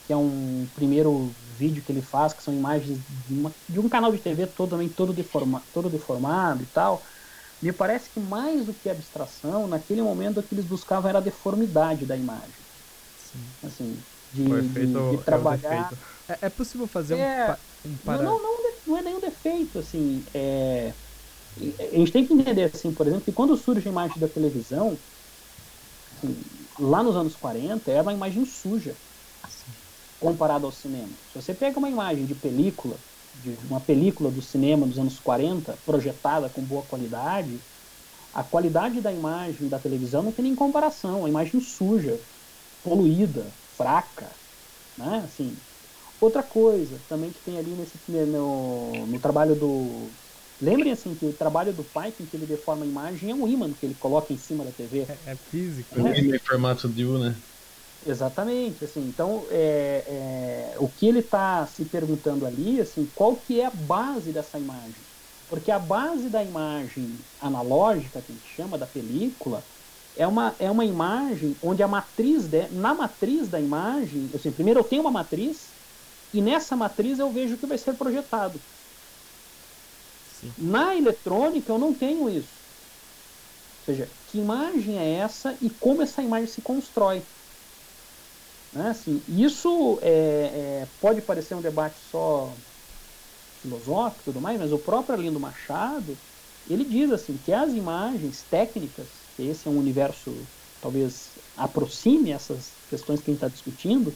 que 0.04 0.12
é 0.12 0.16
um 0.16 0.68
primeiro 0.68 1.36
vídeo 1.42 1.82
que 1.84 1.92
ele 1.92 2.02
faz, 2.02 2.32
que 2.34 2.42
são 2.42 2.54
imagens 2.54 3.00
de, 3.08 3.34
uma- 3.34 3.56
de 3.68 3.80
um 3.80 3.88
canal 3.88 4.12
de 4.12 4.20
TV 4.20 4.46
todo, 4.46 4.70
também 4.70 4.88
todo, 4.92 5.12
deforma, 5.14 5.66
todo 5.72 5.90
deformado 5.90 6.62
e 6.64 6.66
tal, 6.66 7.04
me 7.60 7.72
parece 7.72 8.10
que 8.10 8.20
mais 8.20 8.66
do 8.66 8.74
que 8.74 8.88
abstração, 8.90 9.66
naquele 9.68 10.02
momento 10.02 10.40
o 10.40 10.44
que 10.44 10.54
eles 10.54 10.66
buscavam 10.66 11.08
era 11.10 11.18
a 11.18 11.22
deformidade 11.22 12.06
da 12.06 12.16
imagem. 12.16 12.66
Sim. 13.14 13.56
assim, 13.62 14.06
de, 14.30 14.68
de- 14.68 15.02
de 15.04 15.18
é 15.26 15.38
trabalhar. 15.38 15.94
É, 16.28 16.46
é 16.46 16.50
possível 16.50 16.86
fazer 16.88 17.14
um, 17.14 17.26
É, 17.26 17.44
pa- 17.44 17.62
um 17.84 17.96
Não, 18.02 18.22
para... 18.22 18.22
não, 18.22 18.42
não, 18.42 18.62
de- 18.62 18.82
não 18.86 18.96
é 18.96 19.02
nenhum 19.02 19.20
defeito, 19.20 19.78
assim. 19.78 20.24
É, 20.34 20.96
a 21.80 21.98
gente 21.98 22.12
tem 22.12 22.26
que 22.26 22.32
entender, 22.34 22.72
assim, 22.74 22.92
por 22.94 23.06
exemplo, 23.06 23.24
que 23.24 23.32
quando 23.32 23.56
surge 23.56 23.88
a 23.88 23.90
imagem 23.92 24.18
da 24.20 24.28
televisão, 24.28 25.02
assim, 26.12 26.42
lá 26.78 27.02
nos 27.02 27.16
anos 27.16 27.36
40, 27.36 27.90
era 27.92 28.02
uma 28.02 28.12
imagem 28.12 28.44
suja 28.44 28.98
comparado 30.18 30.66
ao 30.66 30.72
cinema. 30.72 31.18
Se 31.28 31.34
você 31.34 31.54
pega 31.54 31.78
uma 31.78 31.88
imagem 31.90 32.26
de 32.26 32.34
película, 32.34 33.02
de 33.32 33.52
uma 33.52 33.80
película 33.80 34.30
do 34.30 34.40
cinema 34.40 34.86
dos 34.86 34.98
anos 34.98 35.20
40, 35.20 35.76
projetada 35.78 36.48
com 36.48 36.64
boa 36.64 36.84
qualidade, 36.86 37.64
a 38.32 38.44
qualidade 38.44 39.00
da 39.02 39.12
imagem 39.12 39.68
da 39.68 39.80
televisão 39.80 40.22
não 40.22 40.32
tem 40.32 40.44
nem 40.44 40.54
comparação. 40.56 41.24
A 41.24 41.28
imagem 41.28 41.60
suja, 41.60 42.22
poluída, 42.82 43.56
fraca, 43.76 44.36
né? 44.96 45.20
Assim, 45.24 45.60
outra 46.20 46.42
coisa 46.42 47.04
também 47.08 47.32
que 47.32 47.40
tem 47.40 47.58
ali 47.58 47.74
nesse 47.76 48.00
no, 48.08 49.06
no 49.06 49.20
trabalho 49.20 49.54
do 49.54 50.14
lembrem 50.60 50.92
assim 50.92 51.14
que 51.14 51.26
o 51.26 51.32
trabalho 51.32 51.74
do 51.74 51.84
Pike 51.84 52.22
em 52.22 52.26
que 52.26 52.36
ele 52.36 52.46
deforma 52.46 52.84
a 52.84 52.88
imagem 52.88 53.30
é 53.30 53.34
um 53.34 53.46
ímã 53.46 53.72
que 53.72 53.84
ele 53.84 53.94
coloca 53.94 54.32
em 54.32 54.38
cima 54.38 54.64
da 54.64 54.72
TV. 54.72 55.02
É, 55.02 55.32
é 55.32 55.36
físico. 55.50 56.00
O 56.00 56.02
né? 56.02 56.12
game 56.12 56.36
em 56.36 56.40
formato 56.46 56.88
DIU, 56.88 57.18
né? 57.18 57.42
Exatamente, 58.04 58.84
assim, 58.84 59.02
então 59.02 59.48
é, 59.50 60.72
é, 60.74 60.78
o 60.78 60.88
que 60.88 61.08
ele 61.08 61.20
está 61.20 61.66
se 61.66 61.84
perguntando 61.86 62.46
ali, 62.46 62.80
assim, 62.80 63.06
qual 63.06 63.40
que 63.40 63.60
é 63.60 63.66
a 63.66 63.70
base 63.70 64.32
dessa 64.32 64.58
imagem? 64.60 65.04
Porque 65.48 65.72
a 65.72 65.78
base 65.78 66.30
da 66.30 66.42
imagem 66.44 67.26
analógica, 67.38 68.22
que 68.22 68.30
a 68.30 68.34
gente 68.34 68.48
chama 68.48 68.78
da 68.78 68.86
película, 68.86 69.66
é 70.16 70.26
uma, 70.26 70.54
é 70.58 70.70
uma 70.70 70.84
imagem 70.84 71.54
onde 71.62 71.82
a 71.82 71.88
matriz, 71.88 72.48
de, 72.48 72.68
na 72.68 72.94
matriz 72.94 73.48
da 73.48 73.60
imagem, 73.60 74.30
assim, 74.34 74.50
primeiro 74.50 74.80
eu 74.80 74.84
tenho 74.84 75.02
uma 75.02 75.10
matriz, 75.10 75.76
e 76.32 76.40
nessa 76.40 76.76
matriz 76.76 77.18
eu 77.18 77.30
vejo 77.30 77.54
o 77.54 77.58
que 77.58 77.66
vai 77.66 77.78
ser 77.78 77.94
projetado. 77.94 78.60
Sim. 80.40 80.52
Na 80.58 80.96
eletrônica 80.96 81.70
eu 81.70 81.78
não 81.78 81.94
tenho 81.94 82.28
isso. 82.28 82.48
Ou 83.80 83.94
seja, 83.94 84.08
que 84.26 84.38
imagem 84.38 84.98
é 84.98 85.14
essa 85.14 85.56
e 85.60 85.70
como 85.70 86.02
essa 86.02 86.22
imagem 86.22 86.46
se 86.46 86.60
constrói? 86.60 87.22
Né? 88.72 88.90
Assim, 88.90 89.22
isso 89.28 89.98
é, 90.02 90.82
é, 90.82 90.88
pode 91.00 91.22
parecer 91.22 91.54
um 91.54 91.62
debate 91.62 91.98
só 91.98 92.52
filosófico 93.60 94.22
e 94.22 94.24
tudo 94.24 94.40
mais, 94.40 94.58
mas 94.58 94.72
o 94.72 94.78
próprio 94.78 95.14
Arlindo 95.14 95.40
Machado 95.40 96.20
ele 96.66 96.84
diz 96.84 97.10
assim 97.10 97.38
que 97.38 97.52
as 97.52 97.72
imagens 97.72 98.42
técnicas, 98.42 99.25
que 99.36 99.42
esse 99.42 99.68
é 99.68 99.70
um 99.70 99.78
universo 99.78 100.48
talvez 100.80 101.38
aproxime 101.56 102.30
essas 102.32 102.80
questões 102.88 103.20
que 103.20 103.30
a 103.30 103.32
gente 103.32 103.38
está 103.38 103.48
discutindo, 103.48 104.14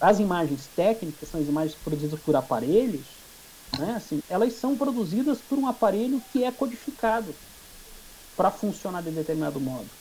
as 0.00 0.18
imagens 0.20 0.68
técnicas 0.68 1.28
são 1.28 1.40
as 1.40 1.48
imagens 1.48 1.76
produzidas 1.76 2.20
por 2.20 2.34
aparelhos, 2.36 3.24
né? 3.78 3.94
assim, 3.94 4.20
elas 4.28 4.54
são 4.54 4.76
produzidas 4.76 5.42
por 5.42 5.58
um 5.58 5.66
aparelho 5.66 6.22
que 6.30 6.44
é 6.44 6.50
codificado 6.52 7.38
para 8.36 8.50
funcionar 8.50 9.02
de 9.02 9.10
determinado 9.12 9.60
modo. 9.60 9.96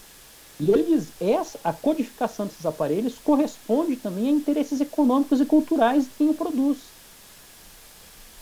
E 0.60 0.72
ele 0.72 0.84
diz, 0.84 1.14
essa, 1.20 1.60
a 1.64 1.74
codificação 1.74 2.48
desses 2.48 2.66
aparelhos 2.66 3.20
corresponde 3.20 3.98
também 3.98 4.28
a 4.28 4.32
interesses 4.32 4.80
econômicos 4.80 5.42
e 5.42 5.46
culturais 5.46 6.06
de 6.08 6.12
quem 6.16 6.30
o 6.30 6.36
produz. 6.36 6.93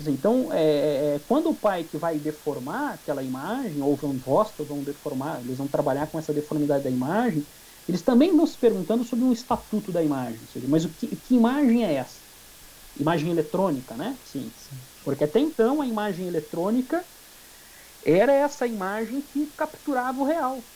Então, 0.08 0.52
é, 0.52 1.16
é, 1.16 1.20
quando 1.20 1.48
o 1.50 1.56
pai 1.56 1.84
que 1.84 1.98
vai 1.98 2.20
deformar 2.20 2.94
aquela 2.94 3.24
imagem, 3.24 3.82
ou 3.82 3.96
Van 3.96 4.18
Vostok 4.18 4.68
vão 4.68 4.84
deformar, 4.84 5.42
eles 5.42 5.58
vão 5.58 5.68
trabalhar 5.68 6.08
com 6.08 6.20
essa 6.20 6.34
deformidade 6.34 6.84
da 6.84 6.90
imagem, 6.90 7.48
eles 7.88 8.02
também 8.04 8.36
vão 8.36 8.46
se 8.46 8.58
perguntando 8.58 9.04
sobre 9.04 9.26
um 9.26 9.32
estatuto 9.32 9.92
da 9.92 10.04
imagem. 10.04 10.46
Seja, 10.48 10.68
mas 10.68 10.86
o 10.86 10.94
que, 10.94 11.16
que, 11.18 11.36
imagem 11.36 11.86
é 11.86 11.94
essa? 11.96 12.24
Imagem 12.96 13.32
eletrônica, 13.32 13.98
né? 13.98 14.20
Sim, 14.24 14.52
sim. 14.56 14.82
Porque 15.04 15.24
até 15.24 15.40
então 15.40 15.82
a 15.82 15.88
imagem 15.88 16.28
eletrônica 16.28 17.08
era 18.06 18.34
essa 18.34 18.68
imagem 18.68 19.22
que 19.22 19.48
capturava 19.48 20.20
o 20.20 20.26
real. 20.26 20.68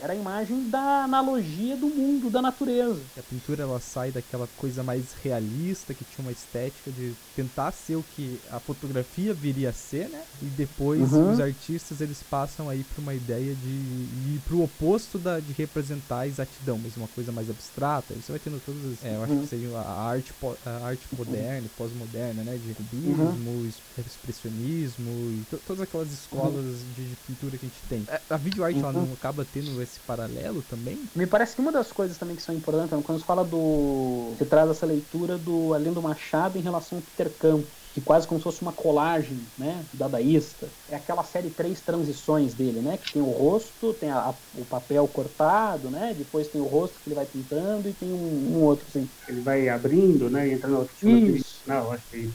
Era 0.00 0.12
a 0.12 0.16
imagem 0.16 0.68
da 0.68 1.04
analogia 1.04 1.76
do 1.76 1.86
mundo, 1.86 2.30
da 2.30 2.42
natureza. 2.42 3.00
A 3.16 3.22
pintura 3.22 3.62
ela 3.62 3.80
sai 3.80 4.10
daquela 4.10 4.48
coisa 4.56 4.82
mais 4.82 5.14
realista, 5.22 5.94
que 5.94 6.04
tinha 6.04 6.24
uma 6.24 6.32
estética 6.32 6.90
de 6.90 7.14
tentar 7.36 7.72
ser 7.72 7.96
o 7.96 8.04
que 8.14 8.40
a 8.50 8.58
fotografia 8.58 9.32
viria 9.32 9.70
a 9.70 9.72
ser, 9.72 10.08
né? 10.08 10.22
E 10.42 10.46
depois 10.46 11.12
uhum. 11.12 11.32
os 11.32 11.40
artistas 11.40 12.00
eles 12.00 12.22
passam 12.22 12.68
aí 12.68 12.84
para 12.84 13.00
uma 13.00 13.14
ideia 13.14 13.54
de 13.54 13.68
ir 13.68 14.40
para 14.46 14.56
o 14.56 14.64
oposto 14.64 15.18
da, 15.18 15.38
de 15.38 15.52
representar 15.52 16.20
a 16.20 16.26
exatidão, 16.26 16.78
mas 16.82 16.96
uma 16.96 17.08
coisa 17.08 17.30
mais 17.30 17.48
abstrata. 17.48 18.14
Você 18.14 18.32
vai 18.32 18.38
tendo 18.38 18.60
todas 18.64 18.80
as, 18.92 19.04
é, 19.04 19.16
eu 19.16 19.22
acho 19.22 19.32
uhum. 19.32 19.42
que 19.42 19.48
seria 19.48 19.78
a 19.78 20.08
arte, 20.08 20.32
a 20.66 20.86
arte 20.86 21.06
moderna, 21.16 21.68
pós-moderna, 21.76 22.42
né? 22.42 22.58
De 22.64 22.74
cubismo, 22.74 23.50
uhum. 23.50 23.72
expressionismo 23.98 25.10
e 25.10 25.44
todas 25.66 25.82
aquelas 25.82 26.12
escolas 26.12 26.54
uhum. 26.54 26.92
de, 26.96 27.08
de, 27.10 27.16
pintura 27.26 27.56
que 27.56 27.66
a 27.66 27.68
gente 27.68 27.82
tem. 27.88 28.06
A, 28.08 28.34
a 28.34 28.36
videoarte 28.36 28.78
ela 28.78 28.92
não 28.92 29.12
acaba 29.12 29.46
tendo 29.52 29.83
esse 29.84 30.00
paralelo 30.00 30.62
também? 30.62 31.08
Me 31.14 31.26
parece 31.26 31.54
que 31.54 31.62
uma 31.62 31.70
das 31.70 31.92
coisas 31.92 32.18
também 32.18 32.34
que 32.34 32.42
são 32.42 32.54
importantes, 32.54 32.98
quando 33.04 33.18
se 33.18 33.24
fala 33.24 33.44
do. 33.44 34.34
Você 34.36 34.44
traz 34.44 34.68
essa 34.68 34.84
leitura 34.84 35.38
do 35.38 35.72
Além 35.72 35.92
do 35.92 36.02
Machado 36.02 36.58
em 36.58 36.62
relação 36.62 36.98
ao 36.98 37.04
Peter 37.04 37.36
Campos, 37.36 37.72
que 37.92 38.00
quase 38.00 38.26
como 38.26 38.40
se 38.40 38.44
fosse 38.44 38.60
uma 38.62 38.72
colagem, 38.72 39.46
né, 39.56 39.86
dadaísta. 39.92 40.74
É 40.88 40.96
aquela 40.96 41.22
série 41.22 41.50
três 41.50 41.80
transições 41.80 42.54
dele, 42.54 42.82
né, 42.82 42.98
que 42.98 43.12
tem 43.12 43.22
o 43.22 43.30
rosto, 43.30 43.94
tem 43.94 44.10
a, 44.10 44.30
a, 44.30 44.38
o 44.52 44.66
papel 44.66 45.06
cortado, 45.06 45.90
né, 45.90 46.12
depois 46.12 46.48
tem 46.48 46.60
o 46.60 46.66
rosto 46.66 47.00
que 47.00 47.08
ele 47.08 47.14
vai 47.14 47.26
pintando 47.26 47.88
e 47.88 47.94
tem 47.94 48.12
um, 48.12 48.18
um 48.18 48.62
outro, 48.64 48.88
assim. 48.88 49.08
Ele 49.28 49.40
vai 49.42 49.68
abrindo, 49.68 50.28
né, 50.28 50.48
e 50.48 50.52
entra 50.52 50.68
no 50.68 50.80
outro 50.80 50.94
Isso. 51.06 51.62
Não, 51.68 51.92
acho 51.92 52.08
que 52.08 52.32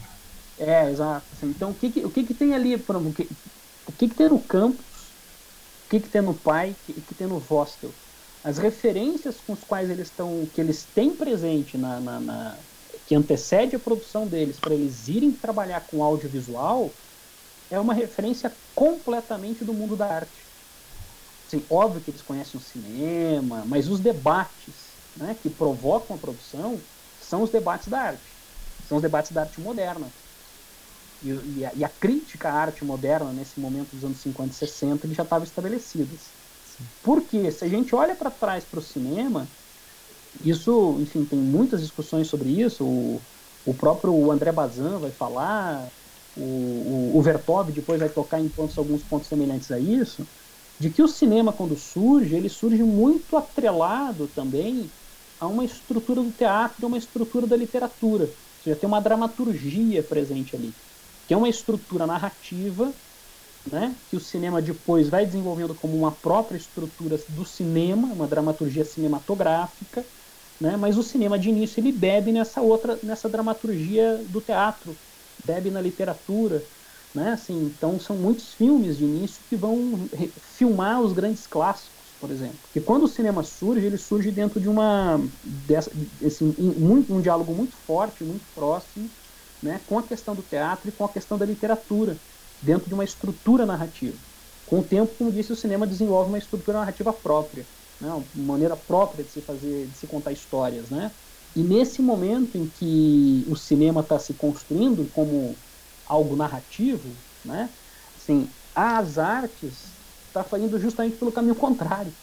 é, 0.56 0.64
é 0.84 0.90
exato. 0.90 1.26
Assim, 1.32 1.46
então, 1.46 1.70
o 1.70 1.74
que, 1.74 1.90
que 1.90 2.04
o 2.06 2.10
que, 2.10 2.24
que 2.24 2.34
tem 2.34 2.54
ali, 2.54 2.78
por 2.78 2.96
exemplo, 2.96 3.10
o 3.10 3.14
que, 3.14 3.28
o 3.86 3.92
que, 3.92 4.08
que 4.08 4.14
tem 4.14 4.28
no 4.28 4.42
campo 4.42 4.84
que, 5.90 6.00
que 6.00 6.08
tem 6.08 6.22
no 6.22 6.38
pai 6.38 6.70
e 6.70 6.74
que, 6.74 7.02
que 7.02 7.14
tem 7.16 7.26
no 7.26 7.40
Vostel. 7.40 7.92
As 8.44 8.58
referências 8.58 9.40
com 9.40 9.52
os 9.52 9.64
quais 9.64 9.90
eles 9.90 10.06
estão, 10.06 10.46
que 10.46 10.60
eles 10.60 10.86
têm 10.86 11.16
presente 11.16 11.76
na, 11.76 12.00
na, 12.00 12.20
na 12.20 12.58
que 13.06 13.14
antecede 13.14 13.74
a 13.74 13.80
produção 13.80 14.26
deles 14.26 14.58
para 14.60 14.72
eles 14.74 15.08
irem 15.08 15.32
trabalhar 15.32 15.86
com 15.88 16.02
audiovisual 16.02 16.94
é 17.68 17.78
uma 17.78 17.92
referência 17.92 18.56
completamente 18.74 19.64
do 19.64 19.74
mundo 19.74 19.96
da 19.96 20.06
arte. 20.06 20.48
Assim, 21.46 21.66
óbvio 21.68 22.00
que 22.00 22.10
eles 22.10 22.22
conhecem 22.22 22.58
o 22.58 22.62
cinema, 22.62 23.64
mas 23.66 23.88
os 23.88 24.00
debates 24.00 24.96
né, 25.14 25.34
que 25.34 25.50
provocam 25.50 26.16
a 26.16 26.18
produção 26.18 26.86
são 27.18 27.42
os 27.42 27.50
debates 27.50 27.88
da 27.88 28.00
arte. 28.00 28.38
São 28.84 28.96
os 28.96 29.02
debates 29.02 29.32
da 29.32 29.42
arte 29.42 29.60
moderna 29.60 30.14
e, 31.22 31.28
e, 31.28 31.64
a, 31.64 31.72
e, 31.74 31.84
a, 31.84 31.88
crítica 31.88 32.48
à 32.48 32.54
arte 32.54 32.84
moderna 32.84 33.32
nesse 33.32 33.60
momento 33.60 33.90
dos 33.92 34.04
anos 34.04 34.18
50 34.18 34.50
e 34.50 34.54
60 34.54 35.06
ele 35.06 35.14
já 35.14 35.22
estava 35.22 35.44
estabelecidas. 35.44 36.20
Porque 37.02 37.50
se 37.50 37.64
a 37.64 37.68
gente 37.68 37.94
olha 37.94 38.14
para 38.14 38.30
trás 38.30 38.64
para 38.64 38.78
o 38.78 38.82
cinema, 38.82 39.46
isso, 40.44 40.96
enfim, 41.00 41.24
tem 41.24 41.38
muitas 41.38 41.82
discussões 41.82 42.28
sobre 42.28 42.48
isso. 42.48 42.84
O, 42.84 43.20
o 43.66 43.74
próprio 43.74 44.30
André 44.30 44.50
Bazin 44.50 44.98
vai 44.98 45.10
falar, 45.10 45.88
o, 46.36 46.40
o, 46.40 47.12
o 47.14 47.22
Vertov 47.22 47.70
depois 47.70 48.00
vai 48.00 48.08
tocar 48.08 48.40
em 48.40 48.48
pontos, 48.48 48.78
alguns 48.78 49.02
pontos 49.02 49.28
semelhantes 49.28 49.70
a 49.70 49.78
isso, 49.78 50.26
de 50.78 50.88
que 50.88 51.02
o 51.02 51.08
cinema, 51.08 51.52
quando 51.52 51.76
surge, 51.76 52.34
ele 52.34 52.48
surge 52.48 52.82
muito 52.82 53.36
atrelado 53.36 54.26
também 54.28 54.90
a 55.38 55.46
uma 55.46 55.64
estrutura 55.64 56.22
do 56.22 56.32
teatro 56.32 56.76
e 56.80 56.84
a 56.84 56.88
uma 56.88 56.98
estrutura 56.98 57.46
da 57.46 57.56
literatura. 57.56 58.24
Ou 58.24 58.64
seja, 58.64 58.76
tem 58.76 58.88
uma 58.88 59.00
dramaturgia 59.00 60.02
presente 60.02 60.56
ali 60.56 60.74
que 61.30 61.34
é 61.34 61.36
uma 61.36 61.48
estrutura 61.48 62.08
narrativa, 62.08 62.92
né, 63.70 64.00
que 64.08 64.16
o 64.16 64.20
cinema 64.20 64.60
depois 64.60 65.08
vai 65.08 65.26
desenvolvendo 65.26 65.74
como 65.76 65.96
uma 65.96 66.12
própria 66.14 66.56
estrutura 66.58 67.16
do 67.28 67.44
cinema, 67.44 68.12
uma 68.12 68.26
dramaturgia 68.28 68.84
cinematográfica, 68.84 70.08
né, 70.60 70.76
mas 70.76 70.98
o 70.98 71.04
cinema 71.04 71.38
de 71.38 71.50
início 71.50 71.80
ele 71.80 71.92
bebe 71.92 72.32
nessa 72.32 72.62
outra, 72.62 72.98
nessa 73.02 73.28
dramaturgia 73.30 74.24
do 74.26 74.40
teatro, 74.40 75.00
bebe 75.44 75.70
na 75.70 75.80
literatura, 75.80 76.68
né, 77.14 77.32
assim, 77.32 77.54
então 77.64 77.98
são 77.98 78.18
muitos 78.18 78.52
filmes 78.54 78.98
de 78.98 79.04
início 79.04 79.44
que 79.44 79.56
vão 79.56 80.08
filmar 80.42 81.00
os 81.00 81.12
grandes 81.12 81.46
clássicos, 81.46 82.12
por 82.18 82.32
exemplo. 82.32 82.60
Porque 82.62 82.80
quando 82.80 83.04
o 83.04 83.08
cinema 83.08 83.42
surge, 83.44 83.86
ele 83.86 83.96
surge 83.98 84.32
dentro 84.32 84.60
de 84.60 84.68
uma 84.68 85.18
dessa, 85.42 85.92
assim, 86.24 86.54
um, 86.58 87.06
um 87.16 87.20
diálogo 87.20 87.54
muito 87.54 87.76
forte, 87.76 88.24
muito 88.24 88.48
próximo 88.54 89.12
né, 89.62 89.78
com 89.80 89.98
a 89.98 90.06
questão 90.06 90.34
do 90.34 90.42
teatro 90.42 90.88
e 90.88 90.92
com 90.92 91.04
a 91.04 91.12
questão 91.12 91.38
da 91.38 91.46
literatura, 91.46 92.22
dentro 92.60 92.88
de 92.88 92.94
uma 92.94 93.04
estrutura 93.04 93.66
narrativa. 93.66 94.18
Com 94.64 94.80
o 94.80 94.84
tempo, 94.88 95.14
como 95.16 95.32
disse, 95.32 95.52
o 95.52 95.56
cinema 95.56 95.86
desenvolve 95.86 96.30
uma 96.30 96.38
estrutura 96.38 96.78
narrativa 96.78 97.12
própria, 97.12 97.68
né, 97.98 98.12
uma 98.12 98.26
maneira 98.34 98.76
própria 98.76 99.24
de 99.24 99.32
se 99.32 99.42
fazer, 99.42 99.88
de 99.88 99.96
se 99.98 100.06
contar 100.06 100.32
histórias, 100.32 100.90
né? 100.90 101.14
E 101.54 101.64
nesse 101.64 102.00
momento 102.00 102.56
em 102.56 102.68
que 102.70 103.44
o 103.48 103.56
cinema 103.56 104.00
está 104.02 104.18
se 104.18 104.34
construindo 104.34 105.08
como 105.10 105.60
algo 106.04 106.36
narrativo, 106.36 107.24
né? 107.42 107.74
Assim, 108.16 108.54
as 108.74 109.18
artes 109.18 110.00
está 110.34 110.58
indo 110.58 110.78
justamente 110.78 111.16
pelo 111.16 111.32
caminho 111.32 111.56
contrário. 111.56 112.16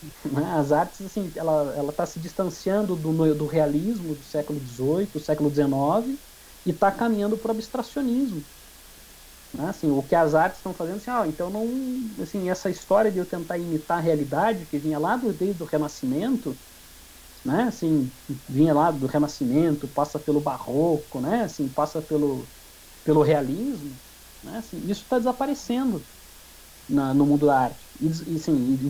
Né? 0.30 0.44
As 0.52 0.72
artes, 0.72 1.00
assim, 1.02 1.32
ela 1.36 1.74
ela 1.76 1.90
está 1.90 2.06
se 2.06 2.20
distanciando 2.20 2.96
do, 2.96 3.34
do 3.34 3.46
realismo 3.46 4.14
do 4.14 4.24
século 4.24 4.60
XVIII, 4.60 5.10
do 5.12 5.18
século 5.20 5.50
XIX, 5.50 6.20
e 6.68 6.72
está 6.72 6.92
caminhando 6.92 7.38
para 7.38 7.50
o 7.50 7.52
abstracionismo. 7.52 8.46
Né? 9.52 9.68
Assim, 9.68 9.90
o 9.90 10.02
que 10.02 10.14
as 10.14 10.34
artes 10.34 10.58
estão 10.58 10.74
fazendo, 10.74 10.96
assim, 10.96 11.10
ah, 11.10 11.26
então 11.26 11.50
não, 11.50 12.14
assim, 12.22 12.50
essa 12.50 12.68
história 12.70 13.10
de 13.10 13.18
eu 13.18 13.26
tentar 13.26 13.58
imitar 13.58 13.98
a 13.98 14.00
realidade 14.00 14.66
que 14.66 14.78
vinha 14.78 14.98
lá 14.98 15.16
do, 15.16 15.32
desde 15.32 15.62
o 15.62 15.66
Renascimento, 15.66 16.60
né? 17.44 17.64
Assim, 17.64 18.12
vinha 18.48 18.74
lá 18.74 18.90
do 18.92 19.06
Renascimento, 19.06 19.88
passa 19.88 20.20
pelo 20.20 20.40
Barroco, 20.40 21.20
né? 21.20 21.44
Assim, 21.44 21.68
passa 21.68 22.02
pelo, 22.02 22.50
pelo 23.04 23.22
realismo, 23.22 24.00
né? 24.42 24.58
Assim, 24.58 24.80
isso 24.86 25.02
está 25.02 25.18
desaparecendo 25.18 26.08
na, 26.88 27.14
no 27.14 27.26
mundo 27.26 27.46
da 27.46 27.58
arte. 27.60 27.88
E, 28.00 28.08
e, 28.08 28.36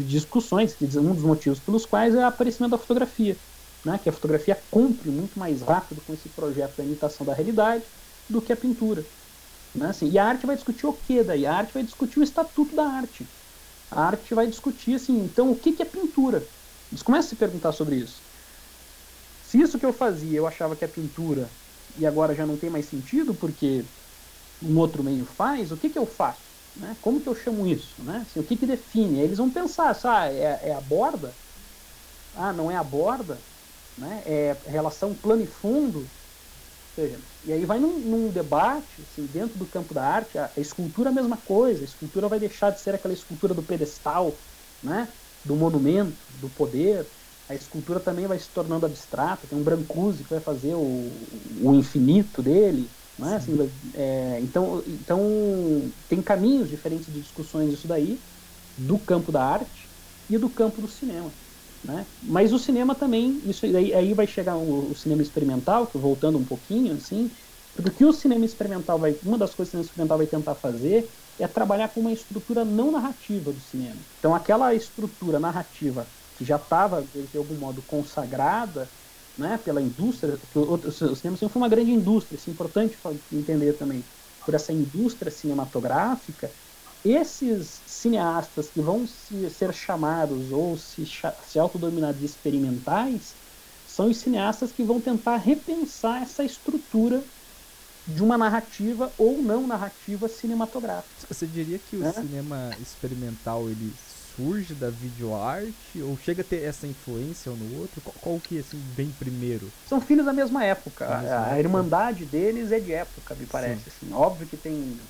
e 0.01 0.05
discussões, 0.05 0.77
um 0.99 1.14
dos 1.14 1.25
motivos 1.25 1.61
pelos 1.61 1.87
quais 1.87 2.14
é 2.14 2.21
o 2.21 2.27
aparecimento 2.27 2.73
da 2.73 2.79
fotografia 2.79 3.41
né, 3.85 3.99
que 3.99 4.09
a 4.09 4.12
fotografia 4.12 4.57
cumpre 4.71 5.11
muito 5.11 5.38
mais 5.38 5.62
rápido 5.62 6.03
com 6.03 6.12
esse 6.14 6.29
projeto 6.29 6.77
da 6.77 6.85
imitação 6.85 7.25
da 7.27 7.35
realidade 7.35 7.91
do 8.29 8.43
que 8.43 8.53
a 8.53 8.57
pintura. 8.57 9.09
Né, 9.75 9.88
assim, 9.88 10.09
e 10.11 10.19
a 10.19 10.27
arte 10.27 10.47
vai 10.47 10.57
discutir 10.57 10.87
o 10.87 10.95
que 10.95 11.25
daí? 11.25 11.47
A 11.47 11.55
arte 11.55 11.75
vai 11.75 11.85
discutir 11.85 12.21
o 12.21 12.23
estatuto 12.23 12.75
da 12.77 12.87
arte. 12.87 13.33
A 13.91 14.03
arte 14.05 14.35
vai 14.35 14.49
discutir, 14.49 14.95
assim, 14.97 15.14
então, 15.19 15.51
o 15.51 15.57
que, 15.59 15.73
que 15.75 15.83
é 15.83 15.87
pintura? 15.87 16.51
Eles 16.91 17.03
começam 17.03 17.29
a 17.29 17.31
se 17.31 17.37
perguntar 17.37 17.73
sobre 17.73 17.97
isso. 17.99 18.25
Se 19.41 19.61
isso 19.61 19.79
que 19.79 19.87
eu 19.87 19.93
fazia 19.93 20.37
eu 20.38 20.47
achava 20.47 20.77
que 20.77 20.85
é 20.85 20.88
pintura 20.88 21.57
e 21.97 22.07
agora 22.07 22.35
já 22.35 22.47
não 22.47 22.59
tem 22.59 22.71
mais 22.71 22.87
sentido 22.87 23.35
porque 23.35 23.88
um 24.62 24.79
outro 24.79 25.05
meio 25.05 25.27
faz, 25.27 25.73
o 25.73 25.79
que, 25.79 25.91
que 25.91 25.99
eu 25.99 26.07
faço? 26.07 26.57
Né? 26.75 26.97
Como 27.01 27.21
que 27.23 27.29
eu 27.29 27.35
chamo 27.35 27.67
isso? 27.67 28.03
Né? 28.05 28.19
Assim, 28.21 28.41
o 28.41 28.45
que, 28.45 28.57
que 28.57 28.67
define? 28.67 29.21
Aí 29.21 29.27
eles 29.27 29.38
vão 29.38 29.51
pensar, 29.53 29.97
ah, 30.07 30.27
é, 30.33 30.71
é 30.71 30.75
a 30.75 30.81
borda? 30.81 31.38
Ah, 32.33 32.53
não 32.53 32.71
é 32.71 32.77
a 32.77 32.85
borda? 32.85 33.47
Né? 33.99 34.23
é 34.27 34.57
relação 34.67 35.15
plano 35.15 35.43
e 35.43 35.47
fundo, 35.47 36.07
seja, 36.95 37.19
e 37.45 37.53
aí 37.53 37.65
vai 37.65 37.79
num, 37.79 37.99
num 37.99 38.29
debate, 38.31 39.03
assim, 39.03 39.27
dentro 39.27 39.59
do 39.59 39.67
campo 39.67 39.95
da 39.95 40.05
arte, 40.05 40.39
a, 40.39 40.51
a, 40.57 40.61
escultura 40.61 41.11
é 41.11 41.13
a 41.13 41.15
mesma 41.15 41.37
coisa, 41.37 41.83
a 41.83 41.85
escultura 41.85 42.29
vai 42.29 42.39
deixar 42.39 42.71
de 42.71 42.81
ser 42.81 42.95
aquela 42.95 43.15
escultura 43.15 43.55
do 43.55 43.63
pedestal, 43.63 44.33
né? 44.83 45.13
do 45.45 45.57
monumento, 45.57 46.17
do 46.29 46.49
poder, 46.51 47.07
a 47.49 47.55
escultura 47.55 47.99
também 47.99 48.27
vai 48.27 48.39
se 48.39 48.51
tornando 48.51 48.85
abstrata, 48.85 49.47
tem 49.47 49.57
um 49.59 49.63
Brancusi 49.65 50.23
que 50.23 50.31
vai 50.31 50.41
fazer 50.41 50.75
o, 50.75 50.81
o 51.63 51.75
infinito 51.75 52.43
dele, 52.43 52.91
né? 53.19 53.37
Assim, 53.37 53.57
é, 53.95 54.39
então, 54.41 54.83
então 54.87 55.93
tem 56.07 56.23
caminhos 56.23 56.69
diferentes 56.69 57.13
de 57.13 57.21
discussões 57.21 57.71
disso 57.71 57.89
daí, 57.89 58.23
do 58.77 58.99
campo 58.99 59.33
da 59.33 59.43
arte 59.43 59.91
e 60.29 60.37
do 60.39 60.51
campo 60.51 60.81
do 60.81 60.89
cinema. 60.89 61.33
Né? 61.83 62.09
Mas 62.21 62.53
o 62.53 62.59
cinema 62.59 62.95
também, 62.95 63.41
isso 63.49 63.64
aí, 63.64 63.95
aí 63.95 64.14
vai 64.14 64.27
chegar 64.27 64.57
o, 64.59 64.91
o, 64.91 64.95
cinema 64.95 65.23
experimental, 65.23 65.91
voltando 65.95 66.38
um 66.38 66.45
pouquinho, 66.45 66.95
assim, 66.95 67.31
porque 67.73 67.91
o 67.91 67.95
que 67.95 68.05
o 68.05 68.12
cinema 68.12 68.45
experimental 68.45 68.99
vai, 68.99 69.19
uma 69.23 69.38
das 69.38 69.55
coisas 69.55 69.71
que 69.71 69.77
o 69.79 69.83
cinema 69.83 69.87
experimental 69.87 70.19
vai 70.19 70.27
tentar 70.27 70.57
fazer 70.57 71.14
é 71.38 71.47
trabalhar 71.47 71.91
com 71.91 72.01
uma 72.01 72.12
estrutura 72.12 72.64
não 72.64 72.91
narrativa 72.91 73.53
do 73.53 73.61
cinema. 73.61 74.05
Então 74.19 74.35
aquela 74.35 74.75
estrutura 74.75 75.38
narrativa 75.38 76.12
que 76.35 76.45
já 76.45 76.57
estava, 76.57 77.03
de 77.29 77.37
algum 77.37 77.57
modo, 77.57 77.83
consagrada 77.83 78.93
né, 79.37 79.57
pela 79.57 79.81
indústria, 79.81 80.41
o, 80.55 80.61
o, 80.61 80.75
o 80.77 80.91
cinema 81.17 81.37
sempre 81.37 81.53
foi 81.53 81.62
uma 81.62 81.69
grande 81.69 81.93
indústria, 81.93 82.37
isso 82.37 82.51
é 82.51 82.53
importante 82.53 82.99
entender 83.31 83.75
também. 83.75 84.09
por 84.45 84.55
essa 84.55 84.73
indústria 84.73 85.31
cinematográfica, 85.31 86.53
esses 87.05 87.83
cineastas 87.87 88.71
que 88.71 88.83
vão 88.83 89.07
se, 89.07 89.49
ser 89.51 89.73
chamados 89.75 90.53
ou 90.53 90.77
se, 90.77 91.05
se 91.43 91.59
autodominar 91.59 92.15
de 92.15 92.25
experimentais 92.25 93.39
são 93.85 94.09
os 94.09 94.19
cineastas 94.21 94.73
que 94.73 94.85
vão 94.85 95.01
tentar 95.01 95.37
repensar 95.39 96.23
essa 96.23 96.45
estrutura 96.45 97.29
de 98.07 98.23
uma 98.25 98.39
narrativa 98.39 99.15
ou 99.19 99.43
não 99.43 99.67
narrativa 99.67 100.29
cinematográfica. 100.29 101.29
Você 101.29 101.47
diria 101.49 101.79
que 101.79 101.97
o 101.97 102.05
É. 102.05 102.05
cinema 102.05 102.77
experimental 102.79 103.69
ele 103.71 103.93
surge 103.97 104.75
da 104.75 104.89
videoarte 104.91 106.01
ou 106.03 106.17
chega 106.17 106.43
a 106.43 106.45
ter 106.45 106.63
essa 106.63 106.87
influência 106.87 107.53
um 107.53 107.57
no 107.57 107.67
outro? 107.67 108.01
Qual, 108.01 108.15
qual 108.15 108.41
que 108.41 108.57
assim 108.59 108.81
bem 108.81 109.13
primeiro? 109.13 109.75
São 109.85 110.01
filhos 110.01 110.27
da 110.27 110.33
mesma 110.33 110.65
época. 110.65 111.07
Da 111.07 111.17
mesma 111.17 111.45
a, 111.49 111.53
a 111.55 111.59
época. 111.59 111.59
irmandade 111.59 112.27
deles 112.27 112.71
é 112.73 112.81
de 112.81 112.93
época, 112.93 113.35
me 113.35 113.47
parece. 113.47 113.89
Assim. 113.89 114.13
Óbvio 114.13 114.47
que 114.47 114.57
tem 114.59 115.09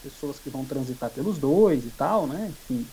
pessoas 0.00 0.40
que 0.40 0.50
vão 0.50 0.66
transitar 0.66 1.12
pelos 1.12 1.38
dois 1.38 1.86
e 1.86 1.92
tal, 1.92 2.26
né? 2.26 2.50
Enfim, 2.50 2.92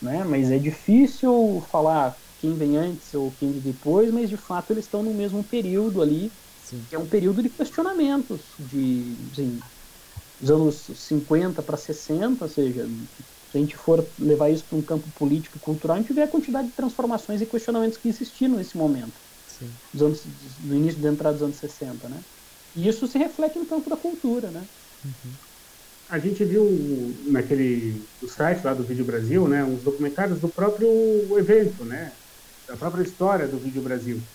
né? 0.00 0.24
Mas 0.24 0.50
é 0.50 0.58
difícil 0.58 1.60
falar 1.70 2.18
quem 2.38 2.56
vem 2.56 2.76
antes 2.76 3.14
ou 3.14 3.32
quem 3.32 3.52
vem 3.52 3.62
depois, 3.62 4.10
mas 4.10 4.28
de 4.30 4.36
fato 4.36 4.72
eles 4.72 4.84
estão 4.86 5.02
no 5.02 5.14
mesmo 5.14 5.44
período 5.44 6.02
ali, 6.02 6.34
Sim. 6.56 6.88
que 6.88 6.96
é 6.96 6.98
um 6.98 7.08
período 7.08 7.42
de 7.42 7.50
questionamentos, 7.50 8.54
de 8.58 9.18
assim, 9.32 9.64
dos 10.38 10.50
anos 10.50 10.86
50 11.06 11.62
para 11.62 11.76
60, 11.76 12.44
ou 12.44 12.48
seja, 12.48 12.88
se 13.48 13.56
a 13.56 13.60
gente 13.60 13.76
for 13.76 14.12
levar 14.18 14.50
isso 14.50 14.66
para 14.66 14.76
um 14.78 14.82
campo 14.82 15.10
político 15.12 15.58
e 15.58 15.60
cultural, 15.60 15.96
a 15.96 16.00
gente 16.00 16.12
vê 16.12 16.22
a 16.22 16.28
quantidade 16.28 16.68
de 16.68 16.74
transformações 16.74 17.40
e 17.42 17.46
questionamentos 17.46 17.98
que 17.98 18.08
existiram 18.08 18.56
nesse 18.56 18.76
momento 18.76 19.20
Sim. 19.46 19.80
dos 19.92 20.02
anos, 20.02 20.58
no 20.60 20.74
início 20.76 21.00
da 21.00 21.08
entrada 21.10 21.34
dos 21.34 21.42
anos 21.42 21.58
60, 21.58 22.08
né? 22.08 22.24
E 22.74 22.88
isso 22.88 23.06
se 23.06 23.18
reflete 23.18 23.58
no 23.58 23.66
campo 23.66 23.90
da 23.90 23.96
cultura, 23.96 24.50
né? 24.52 24.68
A 26.10 26.18
gente 26.18 26.44
viu 26.44 27.22
naquele 27.24 28.04
no 28.20 28.26
site 28.26 28.64
lá 28.64 28.74
do 28.74 28.84
Vídeo 28.84 29.04
Brasil, 29.04 29.46
né, 29.46 29.64
uns 29.64 29.84
documentários 29.84 30.40
do 30.40 30.52
próprio 30.52 31.38
evento, 31.38 31.84
né, 31.84 32.16
da 32.66 32.76
própria 32.76 33.02
história 33.04 33.46
do 33.46 33.60
Vídeo 33.60 33.80
Brasil. 33.80 34.26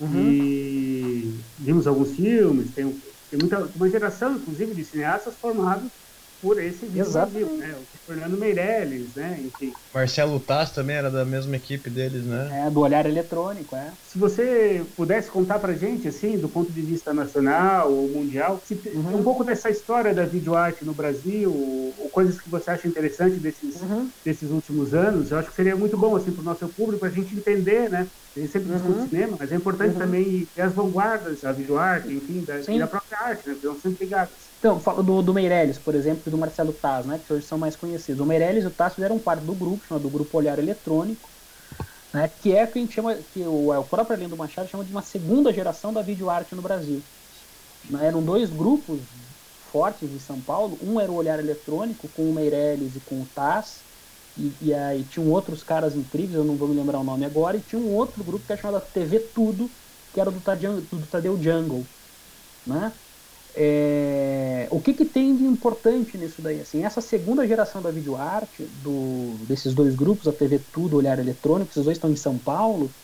E 0.00 1.44
vimos 1.58 1.86
alguns 1.86 2.16
filmes, 2.16 2.72
tem, 2.72 2.98
tem 3.28 3.38
muita, 3.38 3.66
uma 3.66 3.88
geração, 3.90 4.36
inclusive, 4.36 4.74
de 4.74 4.82
cineastas 4.82 5.36
formados 5.38 5.92
por 6.40 6.58
esse 6.60 6.86
Vídeo 6.86 7.00
Exatamente. 7.00 7.44
Brasil, 7.46 7.56
né, 7.58 7.78
o 7.78 7.88
Fernando 8.06 8.38
Meirelles, 8.38 9.14
né, 9.14 9.40
enfim. 9.42 9.72
Marcelo 9.92 10.38
Taz 10.40 10.70
também 10.72 10.96
era 10.96 11.10
da 11.10 11.24
mesma 11.24 11.56
equipe 11.56 11.90
deles, 11.90 12.24
né? 12.26 12.56
É, 12.66 12.70
do 12.70 12.80
olhar 12.80 13.06
eletrônico, 13.06 13.74
é. 13.76 13.92
Se 14.02 14.18
você 14.18 14.86
pudesse 14.96 15.30
contar 15.30 15.58
pra 15.58 15.74
gente, 15.74 16.06
assim, 16.08 16.38
do 16.38 16.48
ponto 16.48 16.72
de 16.72 16.82
vista 16.82 17.12
nacional 17.14 17.92
ou 17.92 18.08
mundial, 18.08 18.60
Uhum. 18.94 19.18
um 19.20 19.22
pouco 19.24 19.44
dessa 19.44 19.68
história 19.70 20.14
da 20.14 20.26
videoarte 20.26 20.84
no 20.84 20.94
Brasil, 20.94 21.52
ou, 21.54 22.08
coisas 22.10 22.40
que 22.40 22.48
você 22.50 22.70
acha 22.70 22.88
interessante 22.88 23.38
desses, 23.40 23.80
Uhum. 23.82 24.12
desses 24.24 24.50
últimos 24.50 24.94
anos, 24.94 25.30
eu 25.30 25.38
acho 25.38 25.48
que 25.50 25.54
seria 25.56 25.76
muito 25.76 25.96
bom, 25.96 26.14
assim, 26.16 26.32
pro 26.32 26.42
nosso 26.44 26.68
público, 26.74 27.04
a 27.04 27.10
gente 27.10 27.36
entender, 27.36 27.88
né? 27.90 28.10
A 28.36 28.40
gente 28.40 28.50
sempre 28.52 28.70
discute 28.70 28.98
Uhum. 29.00 29.08
cinema, 29.08 29.36
mas 29.38 29.50
é 29.52 29.56
importante 29.56 29.92
Uhum. 29.94 29.98
também 29.98 30.50
ter 30.54 30.62
as 30.62 30.74
vanguardas 30.74 31.40
da 31.40 31.52
videoarte, 31.52 32.12
enfim, 32.12 32.44
da, 32.44 32.58
da 32.58 32.86
própria 32.88 33.18
arte, 33.26 33.46
né? 33.46 33.54
Porque 33.54 33.66
elas 33.66 33.80
sempre 33.80 34.04
ligadas. 34.04 34.49
Então, 34.60 34.78
falo 34.78 35.02
do, 35.02 35.22
do 35.22 35.32
Meirelles, 35.32 35.78
por 35.78 35.94
exemplo, 35.94 36.24
e 36.26 36.30
do 36.30 36.36
Marcelo 36.38 36.74
Taz, 36.74 37.06
né? 37.06 37.18
Que 37.18 37.32
hoje 37.32 37.46
são 37.46 37.56
mais 37.58 37.76
conhecidos. 37.76 38.20
O 38.20 38.26
Meirelles 38.26 38.64
e 38.64 38.66
o 38.66 38.74
Taz 38.74 38.94
fizeram 38.94 39.18
parte 39.18 39.44
do 39.44 39.54
grupo, 39.56 39.86
chamado 39.86 40.02
do 40.02 40.10
Grupo 40.10 40.36
Olhar 40.36 40.58
Eletrônico, 40.58 41.32
né? 42.12 42.28
Que 42.28 42.54
é 42.56 42.64
o 42.64 42.72
que 42.72 42.78
a 42.78 42.82
gente 42.82 42.94
chama, 42.94 43.22
que 43.24 43.46
o, 43.46 43.70
o 43.78 43.88
próprio 43.88 44.16
Arlindo 44.16 44.36
Machado 44.36 44.68
chama 44.68 44.84
de 44.84 44.92
uma 44.92 45.02
segunda 45.02 45.52
geração 45.52 45.92
da 45.92 46.02
videoarte 46.02 46.54
no 46.54 46.62
Brasil. 46.62 47.08
Né, 47.84 48.06
Eram 48.06 48.24
dois 48.24 48.50
grupos 48.50 49.08
fortes 49.58 50.12
em 50.12 50.18
São 50.18 50.42
Paulo. 50.42 50.78
Um 50.82 51.00
era 51.00 51.12
o 51.12 51.16
Olhar 51.16 51.38
Eletrônico, 51.40 52.08
com 52.10 52.30
o 52.30 52.34
Meirelles 52.34 52.96
e 52.96 53.00
com 53.00 53.22
o 53.22 53.28
Taz. 53.28 53.86
E, 54.36 54.56
e 54.68 54.74
aí 54.74 55.06
tinham 55.06 55.28
outros 55.28 55.62
caras 55.64 55.96
incríveis, 55.96 56.34
eu 56.36 56.44
não 56.44 56.56
vou 56.58 56.68
me 56.68 56.74
lembrar 56.76 57.00
o 57.00 57.04
nome 57.04 57.24
agora. 57.26 57.56
E 57.58 57.62
tinha 57.62 57.80
um 57.80 57.88
outro 57.92 58.24
grupo 58.24 58.46
que 58.46 58.52
era 58.52 58.60
chamado 58.60 58.90
TV 58.92 59.20
Tudo, 59.34 59.76
que 60.12 60.20
era 60.20 60.30
do 60.30 60.40
do 60.82 61.06
Tadeu 61.08 61.40
Jungle. 61.42 61.90
Né? 62.66 62.98
É, 63.54 64.68
o 64.70 64.80
que, 64.80 64.94
que 64.94 65.04
tem 65.04 65.34
de 65.36 65.44
importante 65.44 66.16
nisso 66.18 66.40
daí? 66.42 66.60
Assim, 66.60 66.84
essa 66.84 67.00
segunda 67.00 67.46
geração 67.46 67.82
da 67.82 67.90
videoarte, 67.90 68.66
do, 68.66 69.44
desses 69.46 69.74
dois 69.74 69.94
grupos, 69.94 70.28
a 70.28 70.32
TV 70.32 70.58
Tudo, 70.72 70.96
Olhar 70.96 71.18
Eletrônico, 71.18 71.70
esses 71.72 71.84
dois 71.84 71.96
estão 71.96 72.10
em 72.10 72.16
São 72.16 72.38
Paulo, 72.38 72.94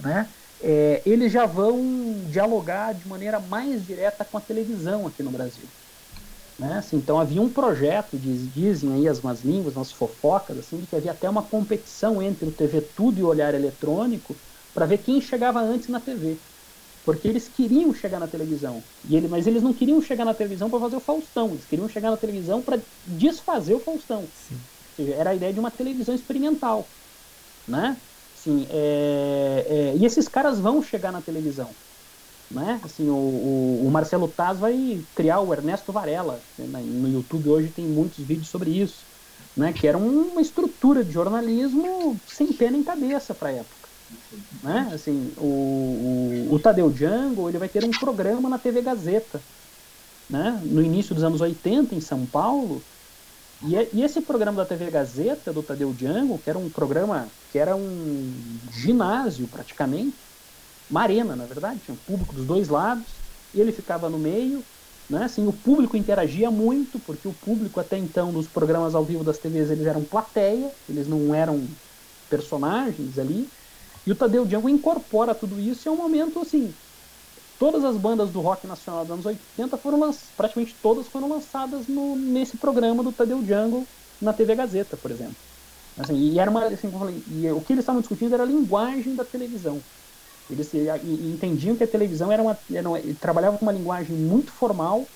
né? 0.00 0.34
É, 0.60 1.02
eles 1.06 1.32
já 1.32 1.46
vão 1.46 2.26
dialogar 2.28 2.94
de 2.94 3.06
maneira 3.08 3.40
mais 3.40 3.84
direta 3.84 4.24
com 4.24 4.38
a 4.38 4.40
televisão 4.40 5.06
aqui 5.06 5.22
no 5.22 5.30
Brasil. 5.32 5.70
Né? 6.58 6.74
Assim, 6.78 6.96
então 6.96 7.18
havia 7.18 7.42
um 7.42 7.52
projeto, 7.52 8.18
diz- 8.18 8.48
dizem 8.50 8.92
aí 8.92 9.08
as 9.08 9.20
más 9.20 9.42
línguas, 9.42 9.76
as 9.76 9.92
fofocas, 9.92 10.56
assim, 10.58 10.78
de 10.80 10.86
que 10.86 10.94
havia 10.96 11.12
até 11.12 11.28
uma 11.28 11.42
competição 11.48 12.22
entre 12.22 12.48
o 12.48 12.52
TV 12.52 12.80
Tudo 12.82 13.18
e 13.20 13.24
o 13.24 13.26
Olhar 13.28 13.54
Eletrônico 13.54 14.40
para 14.72 14.86
ver 14.86 14.98
quem 14.98 15.20
chegava 15.20 15.60
antes 15.60 15.88
na 15.88 16.00
TV. 16.00 16.42
Porque 17.04 17.28
eles 17.28 17.48
queriam 17.48 17.92
chegar 17.92 18.18
na 18.18 18.26
televisão. 18.26 18.82
E 19.08 19.16
ele, 19.16 19.28
mas 19.28 19.46
eles 19.46 19.62
não 19.62 19.74
queriam 19.74 20.00
chegar 20.00 20.24
na 20.24 20.32
televisão 20.32 20.70
para 20.70 20.80
fazer 20.80 20.96
o 20.96 21.00
Faustão. 21.00 21.48
Eles 21.50 21.66
queriam 21.66 21.88
chegar 21.88 22.10
na 22.10 22.16
televisão 22.16 22.62
para 22.62 22.78
desfazer 23.06 23.74
o 23.74 23.80
Faustão. 23.80 24.24
Seja, 24.96 25.14
era 25.14 25.30
a 25.30 25.34
ideia 25.34 25.52
de 25.52 25.60
uma 25.60 25.70
televisão 25.70 26.14
experimental. 26.14 26.86
Né? 27.68 27.96
Assim, 28.34 28.66
é, 28.70 29.66
é, 29.68 29.96
e 29.98 30.06
esses 30.06 30.28
caras 30.28 30.58
vão 30.58 30.82
chegar 30.82 31.12
na 31.12 31.20
televisão. 31.20 31.68
Né? 32.50 32.80
Assim, 32.82 33.08
o, 33.10 33.14
o, 33.14 33.86
o 33.86 33.90
Marcelo 33.90 34.28
Taz 34.28 34.58
vai 34.58 35.04
criar 35.14 35.40
o 35.40 35.52
Ernesto 35.52 35.92
Varela. 35.92 36.40
né? 36.56 36.80
No 36.80 37.08
YouTube 37.08 37.50
hoje 37.50 37.68
tem 37.68 37.84
muitos 37.84 38.24
vídeos 38.24 38.48
sobre 38.48 38.70
isso. 38.70 39.04
Né? 39.54 39.74
Que 39.74 39.86
era 39.86 39.98
uma 39.98 40.40
estrutura 40.40 41.04
de 41.04 41.12
jornalismo 41.12 42.18
sem 42.26 42.50
pé 42.50 42.70
nem 42.70 42.82
cabeça 42.82 43.34
para 43.34 43.50
a 43.50 43.52
época 43.52 43.83
né? 44.62 44.90
Assim, 44.92 45.32
o, 45.36 46.48
o, 46.50 46.54
o 46.54 46.60
Tadeu 46.60 46.90
Django 46.90 47.48
ele 47.48 47.58
vai 47.58 47.68
ter 47.68 47.84
um 47.84 47.94
programa 47.96 48.48
na 48.48 48.58
TV 48.58 48.82
Gazeta, 48.82 49.46
né? 50.28 50.62
No 50.64 50.82
início 50.82 51.14
dos 51.14 51.24
anos 51.24 51.40
80 51.40 51.94
em 51.94 52.00
São 52.00 52.26
Paulo. 52.28 52.88
E, 53.60 53.74
e 53.92 54.02
esse 54.02 54.22
programa 54.22 54.58
da 54.58 54.66
TV 54.66 54.90
Gazeta 54.90 55.52
do 55.52 55.62
Tadeu 55.64 55.94
Django, 55.94 56.40
que 56.40 56.50
era 56.50 56.58
um 56.58 56.70
programa 56.70 57.36
que 57.48 57.58
era 57.58 57.76
um 57.76 58.60
ginásio 58.70 59.48
praticamente, 59.48 60.28
uma 60.88 61.02
arena, 61.02 61.36
na 61.36 61.46
verdade, 61.46 61.80
tinha 61.80 61.94
um 61.94 61.98
público 61.98 62.34
dos 62.34 62.46
dois 62.46 62.68
lados, 62.68 63.22
e 63.52 63.60
ele 63.60 63.72
ficava 63.72 64.10
no 64.10 64.18
meio, 64.18 64.68
né? 65.08 65.24
Assim, 65.24 65.46
o 65.46 65.52
público 65.52 65.96
interagia 65.96 66.50
muito, 66.50 67.00
porque 67.00 67.28
o 67.28 67.34
público 67.34 67.80
até 67.80 67.98
então 67.98 68.32
dos 68.32 68.48
programas 68.48 68.94
ao 68.94 69.04
vivo 69.06 69.24
das 69.24 69.38
TVs 69.38 69.70
eles 69.70 69.86
eram 69.86 70.04
plateia, 70.04 70.74
eles 70.88 71.06
não 71.08 71.34
eram 71.34 71.78
personagens 72.28 73.18
ali. 73.18 73.52
E 74.06 74.12
o 74.12 74.16
Tadeu 74.16 74.44
Django 74.46 74.68
incorpora 74.68 75.34
tudo 75.34 75.60
isso 75.60 75.86
e 75.86 75.90
é 75.90 75.92
um 75.92 75.96
momento 75.96 76.40
assim. 76.40 76.76
Todas 77.58 77.84
as 77.84 77.96
bandas 77.96 78.30
do 78.30 78.40
rock 78.40 78.66
nacional 78.66 79.04
dos 79.04 79.12
anos 79.12 79.26
80 79.26 79.78
foram 79.78 79.98
lançadas, 79.98 80.32
praticamente 80.32 80.78
todas 80.80 81.08
foram 81.08 81.28
lançadas 81.28 81.86
no, 81.88 82.16
nesse 82.16 82.58
programa 82.58 83.02
do 83.02 83.12
Tadeu 83.12 83.42
Django 83.42 83.90
na 84.20 84.32
TV 84.34 84.56
Gazeta, 84.56 84.96
por 84.96 85.10
exemplo. 85.10 85.38
Assim, 85.96 86.14
e 86.16 86.38
era 86.40 86.50
uma, 86.50 86.66
assim, 86.68 86.90
falei, 86.90 87.24
e 87.26 87.50
o 87.52 87.62
que 87.62 87.72
eles 87.72 87.82
estavam 87.84 88.00
discutindo 88.00 88.34
era 88.34 88.42
a 88.44 88.46
linguagem 88.46 89.14
da 89.14 89.24
televisão. 89.24 89.86
Eles 90.48 90.72
e, 90.74 90.78
e 91.04 91.30
entendiam 91.32 91.76
que 91.76 91.84
a 91.84 91.88
televisão 91.88 92.30
era 92.32 92.42
uma, 92.42 92.58
era 92.72 92.88
uma, 92.88 92.98
trabalhava 93.20 93.58
com 93.58 93.64
uma 93.64 93.72
linguagem 93.72 94.16
muito 94.16 94.52
formal, 94.52 95.12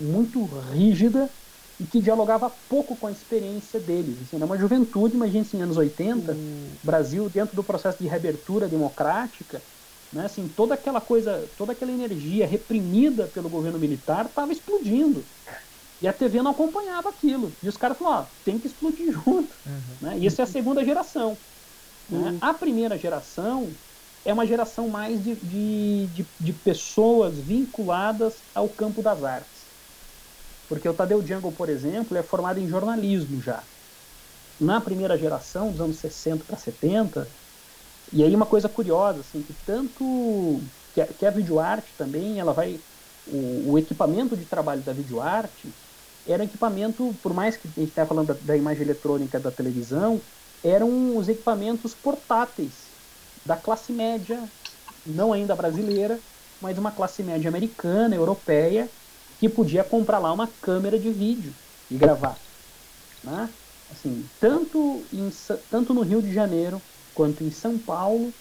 muito 0.00 0.44
rígida 0.46 1.34
e 1.80 1.88
que 1.88 2.02
dialogava 2.02 2.50
pouco 2.68 2.96
com 2.98 3.08
a 3.08 3.12
experiência 3.12 3.80
deles. 3.80 4.20
Assim, 4.22 4.36
era 4.36 4.46
uma 4.46 4.58
juventude, 4.58 5.16
imagina 5.16 5.42
assim, 5.42 5.62
anos 5.62 5.78
80, 5.78 6.40
Brasil 6.84 7.30
dentro 7.30 7.56
do 7.56 7.64
processo 7.64 7.98
de 8.00 8.08
reabertura 8.08 8.68
democrática, 8.68 9.66
né, 10.12 10.26
assim, 10.26 10.48
toda 10.48 10.74
aquela 10.74 11.00
coisa, 11.02 11.48
toda 11.56 11.72
aquela 11.72 11.92
energia 11.92 12.46
reprimida 12.46 13.28
pelo 13.28 13.50
governo 13.50 13.78
militar 13.80 14.26
estava 14.28 14.52
explodindo. 14.52 15.30
E 16.00 16.08
a 16.08 16.12
TV 16.12 16.42
não 16.42 16.52
acompanhava 16.52 17.08
aquilo. 17.10 17.58
E 17.62 17.68
os 17.68 17.76
caras 17.76 17.98
falaram, 17.98 18.26
ó, 18.28 18.32
tem 18.44 18.58
que 18.60 18.66
explodir 18.66 19.12
junto. 19.12 19.60
Né? 20.00 20.18
E 20.18 20.26
isso 20.26 20.40
é 20.40 20.44
a 20.44 20.46
segunda 20.46 20.84
geração. 20.84 21.42
né? 22.08 22.36
A 22.40 22.54
primeira 22.54 22.98
geração 22.98 23.78
é 24.24 24.32
uma 24.32 24.46
geração 24.46 24.88
mais 24.88 25.20
de, 25.20 25.36
de, 25.36 26.08
de, 26.08 26.32
de 26.38 26.52
pessoas 26.52 27.40
vinculadas 27.40 28.44
ao 28.54 28.74
campo 28.74 29.02
das 29.02 29.22
artes. 29.24 29.59
Porque 30.70 30.88
o 30.88 30.94
Tadeu 30.94 31.20
Jungle, 31.26 31.50
por 31.50 31.68
exemplo, 31.68 32.16
é 32.16 32.22
formado 32.22 32.60
em 32.60 32.68
jornalismo 32.68 33.42
já. 33.42 33.60
Na 34.60 34.80
primeira 34.80 35.18
geração, 35.18 35.72
dos 35.72 35.80
anos 35.80 35.96
60 35.96 36.44
para 36.44 36.56
70, 36.56 37.26
e 38.12 38.22
aí 38.22 38.32
uma 38.36 38.46
coisa 38.46 38.68
curiosa, 38.68 39.18
assim, 39.18 39.42
que 39.42 39.52
tanto 39.66 40.60
que 40.94 41.00
a, 41.00 41.06
que 41.08 41.26
a 41.26 41.30
videoarte 41.30 41.92
também, 41.98 42.38
ela 42.38 42.52
vai 42.52 42.78
o, 43.26 43.72
o, 43.72 43.78
equipamento 43.78 44.36
de 44.36 44.44
trabalho 44.44 44.80
da 44.82 44.92
videoarte 44.92 45.68
era 46.24 46.40
um 46.40 46.46
equipamento, 46.46 47.16
por 47.20 47.34
mais 47.34 47.56
que 47.56 47.66
a 47.66 47.70
gente 47.70 47.88
esteja 47.88 48.06
falando 48.06 48.28
da, 48.28 48.34
da, 48.34 48.56
imagem 48.56 48.82
eletrônica 48.82 49.40
da 49.40 49.50
televisão, 49.50 50.20
eram 50.62 51.16
os 51.16 51.28
equipamentos 51.28 51.94
portáteis 51.94 52.72
da 53.44 53.56
classe 53.56 53.92
média, 53.92 54.40
não 55.04 55.32
ainda 55.32 55.56
brasileira, 55.56 56.20
mas 56.60 56.78
uma 56.78 56.92
classe 56.92 57.24
média 57.24 57.48
americana, 57.48 58.14
europeia, 58.14 58.88
que 59.40 59.48
podia 59.48 59.82
comprar 59.82 60.18
lá 60.18 60.30
uma 60.30 60.46
câmera 60.60 60.98
de 60.98 61.10
vídeo 61.10 61.54
e 61.90 61.96
gravar. 61.96 62.36
Né? 63.24 63.48
Assim, 63.90 64.28
tanto, 64.38 65.02
em, 65.10 65.32
tanto 65.70 65.94
no 65.94 66.02
Rio 66.02 66.20
de 66.20 66.32
Janeiro 66.32 66.80
quanto 67.14 67.42
em 67.42 67.50
São 67.50 67.78
Paulo, 67.78 68.32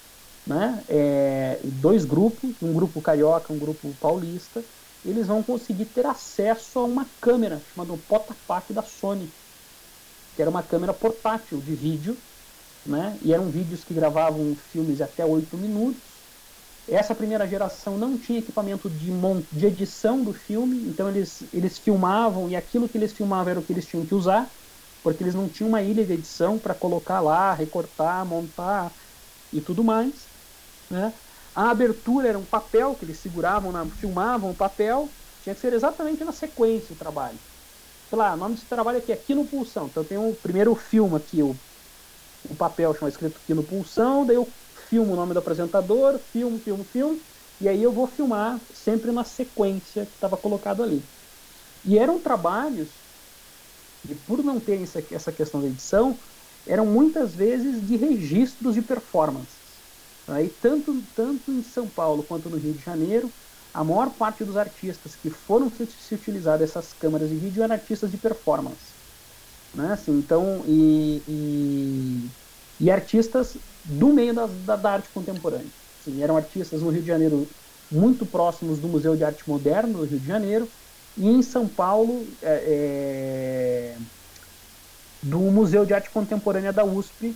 né? 0.45 0.83
É, 0.89 1.59
dois 1.63 2.03
grupos, 2.03 2.51
um 2.61 2.73
grupo 2.73 3.01
carioca, 3.01 3.53
um 3.53 3.57
grupo 3.57 3.95
paulista, 4.01 4.63
eles 5.05 5.27
vão 5.27 5.41
conseguir 5.41 5.85
ter 5.85 6.05
acesso 6.05 6.79
a 6.79 6.83
uma 6.83 7.07
câmera 7.21 7.61
chamada 7.73 7.97
Potapac 8.07 8.73
da 8.73 8.83
Sony, 8.83 9.31
que 10.35 10.41
era 10.41 10.51
uma 10.51 10.63
câmera 10.63 10.93
portátil 10.93 11.61
de 11.61 11.73
vídeo, 11.73 12.17
né? 12.85 13.17
E 13.21 13.33
eram 13.33 13.49
vídeos 13.49 13.85
que 13.85 13.93
gravavam 13.93 14.55
filmes 14.71 14.99
até 14.99 15.25
8 15.25 15.57
minutos. 15.57 16.09
Essa 16.91 17.13
primeira 17.15 17.47
geração 17.47 17.97
não 17.97 18.17
tinha 18.17 18.39
equipamento 18.39 18.89
de, 18.89 19.11
de 19.51 19.65
edição 19.67 20.23
do 20.23 20.33
filme, 20.33 20.87
então 20.87 21.09
eles, 21.09 21.41
eles 21.53 21.77
filmavam 21.77 22.49
e 22.49 22.55
aquilo 22.55 22.89
que 22.89 22.97
eles 22.97 23.13
filmavam 23.13 23.51
era 23.51 23.59
o 23.59 23.65
que 23.65 23.73
eles 23.73 23.85
tinham 23.87 24.05
que 24.05 24.15
usar, 24.15 24.55
porque 25.03 25.23
eles 25.23 25.35
não 25.35 25.49
tinham 25.49 25.69
uma 25.69 25.81
ilha 25.83 26.05
de 26.05 26.13
edição 26.13 26.59
para 26.59 26.73
colocar 26.75 27.19
lá, 27.21 27.53
recortar, 27.53 28.25
montar 28.25 28.95
e 29.51 29.61
tudo 29.61 29.83
mais. 29.83 30.31
Né? 30.89 31.19
A 31.53 31.69
abertura 31.71 32.29
era 32.29 32.39
um 32.39 32.45
papel 32.45 32.95
que 32.95 33.05
eles 33.05 33.19
seguravam, 33.19 33.71
na, 33.71 33.89
filmavam 33.91 34.51
o 34.51 34.55
papel, 34.57 35.15
tinha 35.41 35.55
que 35.55 35.61
ser 35.61 35.73
exatamente 35.73 36.23
na 36.23 36.31
sequência 36.33 36.93
o 36.93 36.97
trabalho. 36.97 37.39
Sei 38.09 38.17
lá, 38.17 38.33
o 38.33 38.37
nome 38.37 38.55
desse 38.55 38.67
trabalho 38.67 38.99
aqui 38.99 39.11
é 39.11 39.15
aqui 39.15 39.35
no 39.35 39.47
pulsão. 39.47 39.87
Então 39.87 40.05
tem 40.05 40.17
o 40.17 40.35
primeiro 40.35 40.75
filme 40.75 41.15
aqui, 41.17 41.43
o, 41.43 41.61
o 42.43 42.55
papel 42.55 42.93
chama 42.95 43.09
escrito 43.09 43.39
aqui 43.39 43.53
no 43.53 43.65
pulsão, 43.65 44.25
daí 44.25 44.35
eu 44.37 44.59
filmo 44.89 45.13
o 45.13 45.15
nome 45.15 45.33
do 45.33 45.39
apresentador, 45.39 46.19
filmo, 46.31 46.59
filmo, 46.59 46.83
filmo, 46.83 47.23
e 47.59 47.67
aí 47.69 47.81
eu 47.83 47.93
vou 47.93 48.07
filmar 48.07 48.65
sempre 48.73 49.11
na 49.11 49.23
sequência 49.23 50.05
que 50.05 50.15
estava 50.15 50.37
colocado 50.37 50.83
ali. 50.83 51.09
E 51.83 51.97
eram 51.97 52.21
trabalhos, 52.21 53.07
e 54.03 54.15
por 54.15 54.43
não 54.43 54.59
ter 54.59 54.81
essa 55.11 55.31
questão 55.33 55.61
da 55.61 55.67
edição, 55.67 56.19
eram 56.65 56.85
muitas 56.85 57.35
vezes 57.35 57.81
de 57.85 57.95
registros 57.97 58.75
de 58.75 58.81
performance. 58.81 59.61
Aí, 60.27 60.49
tanto, 60.49 61.03
tanto 61.13 61.51
em 61.51 61.63
São 61.63 61.89
Paulo 61.89 62.23
quanto 62.23 62.49
no 62.49 62.57
Rio 62.57 62.73
de 62.73 62.83
Janeiro, 62.83 63.33
a 63.73 63.83
maior 63.83 64.15
parte 64.17 64.45
dos 64.45 64.57
artistas 64.57 65.15
que 65.15 65.29
foram 65.29 65.69
se 65.71 66.13
utilizar 66.15 66.59
dessas 66.59 66.93
câmeras 66.93 67.29
de 67.29 67.37
vídeo 67.37 67.63
eram 67.63 67.75
artistas 67.75 68.11
de 68.11 68.17
performance. 68.17 68.95
Né? 69.73 69.93
Assim, 69.93 70.13
então, 70.13 70.63
e, 70.67 71.23
e, 71.27 72.33
e, 72.80 72.89
artistas 72.89 73.57
do 73.84 74.07
meio 74.07 74.34
da, 74.34 74.75
da, 74.75 74.91
arte 74.91 75.09
contemporânea. 75.13 75.67
Assim, 76.01 76.21
eram 76.21 76.38
artistas 76.38 76.82
no 76.82 76.89
Rio 76.89 77.01
de 77.01 77.07
Janeiro 77.07 77.47
muito 77.91 78.25
próximos 78.25 78.80
do 78.80 78.88
Museu 78.88 79.15
de 79.15 79.23
Arte 79.23 79.47
Moderna 79.47 79.93
do 79.93 80.05
Rio 80.05 80.19
de 80.19 80.27
Janeiro 80.27 80.69
e 81.17 81.27
em 81.27 81.41
São 81.41 81.67
Paulo 81.67 82.25
é, 82.41 83.95
é, 83.95 83.97
do 85.23 85.39
Museu 85.39 85.86
de 85.86 85.93
Arte 85.93 86.09
Contemporânea 86.09 86.71
da 86.71 86.86
USP 86.86 87.36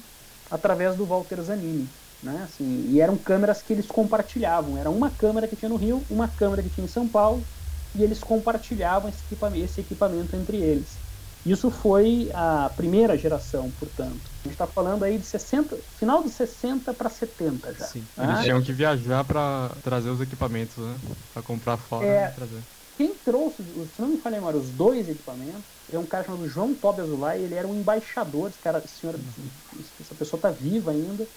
através 0.49 0.95
do 0.95 1.05
Walter 1.05 1.41
Zanini. 1.41 1.89
Né? 2.21 2.41
Assim, 2.45 2.85
e 2.89 3.01
eram 3.01 3.17
câmeras 3.17 3.61
que 3.61 3.73
eles 3.73 3.87
compartilhavam. 3.87 4.77
Era 4.77 4.89
uma 4.89 5.09
câmera 5.09 5.47
que 5.47 5.55
tinha 5.55 5.67
no 5.67 5.75
Rio, 5.75 6.05
uma 6.09 6.27
câmera 6.27 6.63
que 6.63 6.69
tinha 6.69 6.85
em 6.85 6.89
São 6.89 7.07
Paulo, 7.07 7.43
e 7.93 8.01
eles 8.01 8.19
compartilhavam 8.19 9.09
esse 9.09 9.23
equipamento, 9.25 9.65
esse 9.65 9.81
equipamento 9.81 10.35
entre 10.35 10.57
eles. 10.57 11.02
Isso 11.45 11.69
foi 11.69 12.29
a 12.33 12.69
primeira 12.69 13.17
geração, 13.17 13.69
portanto. 13.71 14.31
A 14.41 14.47
gente 14.47 14.53
está 14.53 14.65
falando 14.65 15.03
aí 15.03 15.17
de 15.17 15.25
60, 15.25 15.77
final 15.97 16.23
de 16.23 16.29
60 16.29 16.93
para 16.93 17.09
70 17.09 17.73
já. 17.73 17.85
Sim. 17.85 18.05
Tá? 18.15 18.23
Eles 18.23 18.43
tinham 18.43 18.61
que 18.61 18.71
viajar 18.71 19.23
para 19.25 19.69
trazer 19.83 20.09
os 20.09 20.21
equipamentos, 20.21 20.77
né? 20.77 20.95
Para 21.33 21.43
comprar 21.43 21.77
fora 21.77 22.05
é, 22.05 22.29
e 22.29 22.35
trazer. 22.35 22.61
Quem 22.95 23.13
trouxe, 23.15 23.57
se 23.93 24.01
não 24.01 24.09
me 24.09 24.37
agora, 24.37 24.57
os 24.57 24.69
dois 24.71 25.09
equipamentos, 25.09 25.63
é 25.91 25.99
um 25.99 26.05
cara 26.05 26.23
chamado 26.23 26.47
João 26.47 26.73
Tobi 26.73 27.01
Azulay, 27.01 27.43
ele 27.43 27.55
era 27.55 27.67
um 27.67 27.75
embaixador, 27.75 28.49
esse 28.49 28.59
cara, 28.59 28.85
senhora, 28.87 29.19
essa 29.99 30.15
pessoa 30.15 30.37
está 30.37 30.49
viva 30.49 30.91
ainda, 30.91 31.27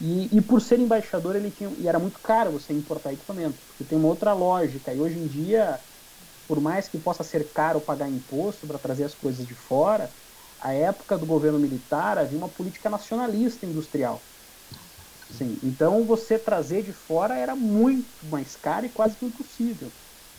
e, 0.00 0.34
e, 0.34 0.40
por 0.40 0.62
ser 0.62 0.80
embaixador, 0.80 1.36
ele 1.36 1.50
tinha. 1.50 1.70
E 1.76 1.86
era 1.86 1.98
muito 1.98 2.18
caro 2.20 2.52
você 2.52 2.72
importar 2.72 3.12
equipamento, 3.12 3.62
porque 3.66 3.84
tem 3.84 3.98
uma 3.98 4.08
outra 4.08 4.32
lógica. 4.32 4.94
E 4.94 4.98
hoje 4.98 5.18
em 5.18 5.26
dia, 5.26 5.78
por 6.50 6.60
mais 6.60 6.88
que 6.88 6.98
possa 6.98 7.22
ser 7.22 7.52
caro 7.52 7.80
pagar 7.80 8.10
imposto 8.10 8.66
para 8.66 8.76
trazer 8.80 9.04
as 9.04 9.14
coisas 9.14 9.46
de 9.46 9.54
fora, 9.54 10.12
a 10.58 10.72
época 10.74 11.16
do 11.16 11.24
governo 11.24 11.60
militar 11.60 12.18
havia 12.18 12.36
uma 12.36 12.48
política 12.50 12.90
nacionalista 12.90 13.64
industrial. 13.66 14.28
Sim, 15.28 15.58
então 15.62 16.04
você 16.04 16.38
trazer 16.38 16.82
de 16.82 16.92
fora 16.92 17.38
era 17.38 17.54
muito 17.54 18.26
mais 18.26 18.56
caro 18.56 18.86
e 18.86 18.90
quase 18.90 19.16
impossível 19.24 19.94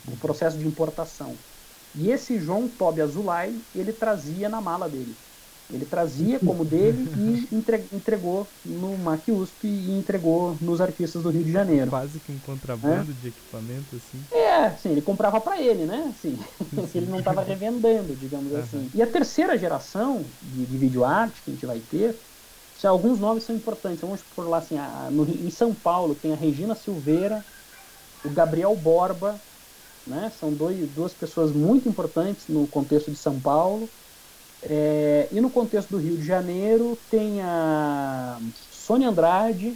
o 0.06 0.18
processo 0.18 0.58
de 0.58 0.68
importação. 0.68 1.44
E 1.94 2.10
esse 2.12 2.40
João 2.40 2.70
Tobi 2.70 3.02
Azulay, 3.02 3.66
ele 3.74 3.94
trazia 3.94 4.50
na 4.50 4.62
mala 4.62 4.90
dele. 4.90 5.22
Ele 5.74 5.86
trazia 5.86 6.40
como 6.40 6.66
dele 6.66 7.08
e 7.18 7.48
entregou 7.96 8.48
no 8.66 8.98
MAC 8.98 9.32
USP 9.32 9.68
e 9.68 9.92
entregou 9.92 10.58
nos 10.62 10.82
artistas 10.82 11.24
do 11.24 11.30
Rio 11.30 11.44
de 11.44 11.52
Janeiro. 11.52 11.90
Quase 11.90 12.20
que 12.20 12.32
um 12.32 12.40
contrabando 12.40 13.12
é? 13.12 13.16
de 13.22 13.28
equipamento, 13.30 13.96
assim. 13.96 14.24
É, 14.32 14.72
sim, 14.72 14.90
ele 14.90 15.02
comprava 15.02 15.40
para 15.40 15.62
ele, 15.62 15.86
né? 15.86 16.14
Assim, 16.14 16.38
ele 16.96 17.06
não 17.08 17.20
estava 17.20 17.42
revendendo, 17.42 18.16
digamos 18.16 18.52
uhum. 18.52 18.60
assim. 18.60 18.90
E 18.94 19.02
a 19.02 19.08
terceira 19.08 19.58
geração 19.58 20.26
de, 20.42 20.66
de 20.66 20.78
vídeo 20.78 21.06
arte 21.06 21.42
que 21.42 21.52
a 21.52 21.54
gente 21.54 21.66
vai 21.66 21.80
ter, 21.80 22.16
se 22.78 22.88
alguns 22.88 23.20
nomes 23.20 23.44
são 23.44 23.56
importantes. 23.56 24.02
Vamos 24.02 24.24
por 24.36 24.48
lá 24.48 24.58
assim, 24.58 24.78
a, 24.78 25.10
no, 25.12 25.30
em 25.30 25.50
São 25.50 25.74
Paulo 25.74 26.16
tem 26.16 26.34
a 26.34 26.36
Regina 26.36 26.76
Silveira, 26.76 27.46
o 28.24 28.30
Gabriel 28.30 28.76
Borba, 28.76 29.40
né? 30.06 30.32
São 30.32 30.54
dois, 30.54 30.90
duas 30.90 31.14
pessoas 31.14 31.52
muito 31.52 31.88
importantes 31.88 32.48
no 32.48 32.68
contexto 32.68 33.12
de 33.12 33.18
São 33.18 33.40
Paulo. 33.40 33.90
É, 34.64 35.28
e 35.32 35.42
no 35.42 35.50
contexto 35.50 35.90
do 35.90 35.98
Rio 35.98 36.18
de 36.18 36.26
Janeiro 36.26 36.98
tem 37.10 37.42
a 37.42 38.40
Sônia 38.72 39.10
Andrade 39.10 39.76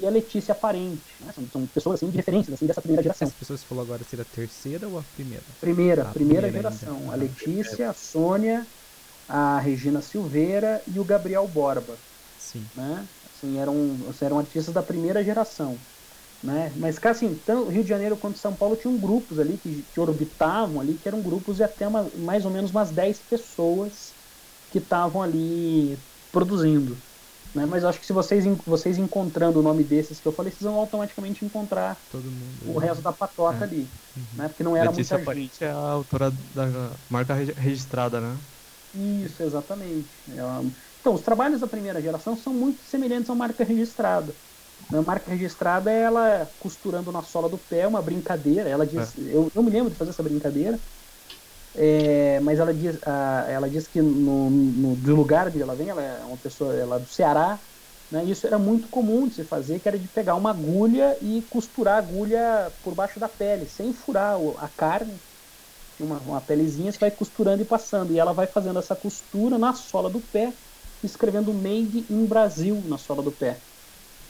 e 0.00 0.06
a 0.06 0.10
Letícia 0.10 0.54
Parente. 0.54 1.02
Né? 1.20 1.32
São, 1.32 1.44
são, 1.52 1.66
pessoas 1.66 1.94
assim, 1.96 2.10
de 2.10 2.16
referência 2.16 2.52
assim, 2.52 2.66
dessa 2.66 2.80
primeira 2.80 3.02
geração. 3.02 3.28
As 3.28 3.34
pessoas 3.34 3.62
falou 3.62 3.84
agora 3.84 4.02
se 4.04 4.16
era 4.16 4.22
a 4.22 4.34
terceira 4.34 4.88
ou 4.88 4.98
a 4.98 5.02
primeira? 5.14 5.42
Primeira, 5.60 6.02
a 6.02 6.04
primeira, 6.06 6.42
primeira 6.42 6.70
geração. 6.70 6.96
Ainda. 6.96 7.12
A 7.12 7.16
Letícia, 7.16 7.90
a 7.90 7.94
Sônia, 7.94 8.66
a 9.28 9.58
Regina 9.58 10.02
Silveira 10.02 10.82
e 10.86 10.98
o 10.98 11.04
Gabriel 11.04 11.46
Borba. 11.46 11.96
Sim. 12.38 12.64
Né? 12.74 13.06
Assim, 13.34 13.58
eram, 13.58 13.74
eram 14.20 14.38
artistas 14.38 14.74
da 14.74 14.82
primeira 14.82 15.22
geração. 15.22 15.78
Né? 16.42 16.72
Mas, 16.76 16.98
cara, 16.98 17.14
assim, 17.14 17.34
tanto 17.46 17.70
Rio 17.70 17.82
de 17.82 17.88
Janeiro 17.88 18.16
quanto 18.16 18.38
São 18.38 18.54
Paulo 18.54 18.76
tinham 18.76 18.96
grupos 18.96 19.38
ali 19.38 19.56
que, 19.58 19.84
que 19.92 20.00
orbitavam 20.00 20.80
ali, 20.80 20.94
que 20.94 21.08
eram 21.08 21.20
grupos 21.20 21.56
de 21.56 21.64
até 21.64 21.88
uma, 21.88 22.08
mais 22.18 22.44
ou 22.44 22.50
menos 22.50 22.70
umas 22.70 22.90
10 22.90 23.18
pessoas 23.20 24.12
que 24.70 24.78
estavam 24.78 25.22
ali 25.22 25.98
produzindo. 26.30 26.96
Né? 27.54 27.64
Mas 27.64 27.84
acho 27.84 27.98
que 27.98 28.06
se 28.06 28.12
vocês, 28.12 28.44
vocês 28.66 28.98
encontrando 28.98 29.60
o 29.60 29.62
nome 29.62 29.82
desses 29.82 30.20
que 30.20 30.28
eu 30.28 30.32
falei, 30.32 30.52
vocês 30.52 30.62
vão 30.62 30.74
automaticamente 30.74 31.42
encontrar 31.44 31.96
mundo, 32.12 32.76
o 32.76 32.78
resto 32.78 33.02
da 33.02 33.12
patota 33.12 33.64
é. 33.64 33.68
ali. 33.68 33.88
Uhum. 34.14 34.22
Né? 34.34 34.48
Porque 34.48 34.62
não 34.62 34.76
era 34.76 34.90
Letícia 34.90 35.16
muita 35.16 35.34
gente. 35.34 35.64
é 35.64 35.70
a 35.70 35.76
autora 35.76 36.30
da 36.54 36.90
marca 37.08 37.34
registrada, 37.34 38.20
né? 38.20 38.36
Isso, 38.94 39.42
exatamente. 39.42 40.06
Então, 41.00 41.14
os 41.14 41.20
trabalhos 41.20 41.60
da 41.60 41.66
primeira 41.66 42.00
geração 42.00 42.36
são 42.36 42.52
muito 42.52 42.82
semelhantes 42.82 43.30
a 43.30 43.32
uma 43.32 43.46
marca 43.46 43.64
registrada. 43.64 44.34
A 44.92 45.02
marca 45.02 45.30
registrada 45.30 45.90
é 45.90 46.02
ela 46.02 46.46
costurando 46.58 47.10
na 47.10 47.22
sola 47.22 47.48
do 47.48 47.58
pé, 47.58 47.86
uma 47.86 48.02
brincadeira. 48.02 48.68
Ela 48.68 48.86
diz, 48.86 49.16
é. 49.16 49.20
eu, 49.36 49.50
eu 49.54 49.62
me 49.62 49.70
lembro 49.70 49.90
de 49.90 49.96
fazer 49.96 50.10
essa 50.10 50.22
brincadeira, 50.22 50.80
é, 51.74 52.40
mas 52.40 52.58
ela 52.58 52.72
diz, 52.72 52.98
a, 53.04 53.46
ela 53.48 53.68
diz 53.68 53.86
que 53.88 54.00
no, 54.00 54.50
no, 54.50 54.96
do 54.96 55.14
lugar 55.14 55.48
onde 55.48 55.60
ela 55.60 55.76
vem, 55.76 55.88
ela 55.90 56.02
é 56.02 56.24
uma 56.24 56.38
pessoa, 56.38 56.74
ela 56.74 56.96
é 56.96 57.00
do 57.00 57.08
Ceará, 57.08 57.62
né, 58.10 58.24
isso 58.24 58.46
era 58.46 58.58
muito 58.58 58.88
comum 58.88 59.26
de 59.26 59.34
se 59.34 59.44
fazer, 59.44 59.80
que 59.80 59.88
era 59.88 59.98
de 59.98 60.08
pegar 60.08 60.36
uma 60.36 60.50
agulha 60.50 61.18
e 61.20 61.42
costurar 61.42 61.96
a 61.96 61.98
agulha 61.98 62.72
por 62.82 62.94
baixo 62.94 63.18
da 63.20 63.28
pele, 63.28 63.66
sem 63.66 63.92
furar 63.92 64.36
a 64.58 64.68
carne, 64.68 65.20
uma, 65.98 66.20
uma 66.20 66.40
pelezinha, 66.40 66.92
você 66.92 66.98
vai 66.98 67.10
costurando 67.10 67.62
e 67.62 67.66
passando, 67.66 68.12
e 68.12 68.18
ela 68.18 68.32
vai 68.32 68.46
fazendo 68.46 68.78
essa 68.78 68.96
costura 68.96 69.58
na 69.58 69.74
sola 69.74 70.10
do 70.10 70.20
pé, 70.20 70.56
escrevendo 71.02 71.54
Made 71.54 72.06
in 72.10 72.26
Brasil 72.26 72.82
na 72.86 72.98
sola 72.98 73.22
do 73.22 73.32
pé. 73.32 73.62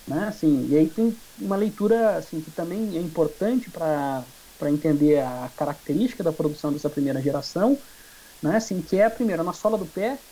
Né? 0.06 0.28
Assim, 0.28 0.66
e 0.68 0.76
aí 0.76 0.88
tem 0.90 1.20
uma 1.36 1.56
leitura 1.56 2.16
assim, 2.16 2.40
que 2.40 2.50
também 2.50 2.96
é 2.96 3.00
importante 3.00 3.70
para 3.70 4.26
entender 4.70 5.20
a 5.20 5.48
característica 5.50 6.22
da 6.22 6.32
produção 6.32 6.72
dessa 6.72 6.88
primeira 6.90 7.20
geração, 7.22 7.80
né? 8.42 8.56
assim, 8.56 8.82
que 8.82 8.96
é 8.98 9.04
a 9.06 9.10
primeira 9.10 9.44
na 9.44 9.52
sola 9.52 9.78
do 9.78 9.86
pé, 9.88 10.22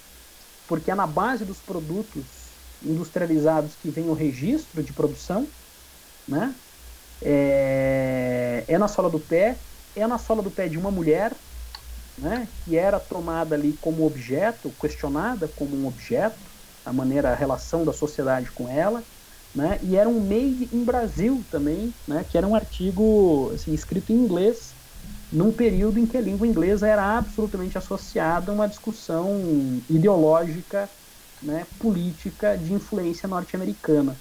porque 0.66 0.90
é 0.90 0.94
na 0.94 1.06
base 1.06 1.44
dos 1.44 1.62
produtos 1.62 2.60
industrializados 2.82 3.76
que 3.76 3.90
vem 3.90 4.08
o 4.10 4.14
registro 4.14 4.82
de 4.82 4.92
produção, 4.94 5.54
né? 6.26 6.60
é, 7.22 8.64
é 8.68 8.78
na 8.78 8.88
sola 8.88 9.10
do 9.10 9.20
pé, 9.20 9.64
é 9.94 10.06
na 10.06 10.18
sola 10.18 10.42
do 10.42 10.50
pé 10.52 10.68
de 10.68 10.78
uma 10.78 10.90
mulher, 10.90 11.40
né? 12.16 12.52
que 12.60 12.76
era 12.76 13.00
tomada 13.00 13.54
ali 13.54 13.76
como 13.76 14.04
objeto, 14.04 14.72
questionada 14.74 15.48
como 15.48 15.76
um 15.76 15.86
objeto, 15.86 16.52
a 16.84 16.92
maneira, 16.92 17.32
a 17.32 17.34
relação 17.34 17.84
da 17.84 17.92
sociedade 17.92 18.52
com 18.52 18.68
ela, 18.68 19.06
né? 19.54 19.78
E 19.82 19.96
era 19.96 20.08
um 20.08 20.20
made 20.20 20.68
em 20.72 20.84
Brasil 20.84 21.46
também, 21.48 21.94
né? 22.06 22.24
Que 22.24 22.36
era 22.36 22.46
um 22.46 22.54
artigo 22.54 23.50
assim, 23.52 23.72
escrito 23.72 24.12
em 24.12 24.16
inglês, 24.16 24.76
num 25.30 25.52
período 25.52 25.98
em 25.98 26.06
que 26.06 26.16
a 26.16 26.20
língua 26.20 26.46
inglesa 26.46 26.88
era 26.88 27.18
absolutamente 27.18 27.78
associada 27.78 28.50
a 28.50 28.54
uma 28.54 28.66
discussão 28.68 29.84
ideológica, 29.88 30.90
né, 31.42 31.66
política 31.78 32.56
de 32.56 32.72
influência 32.72 33.28
norte-americana. 33.28 34.20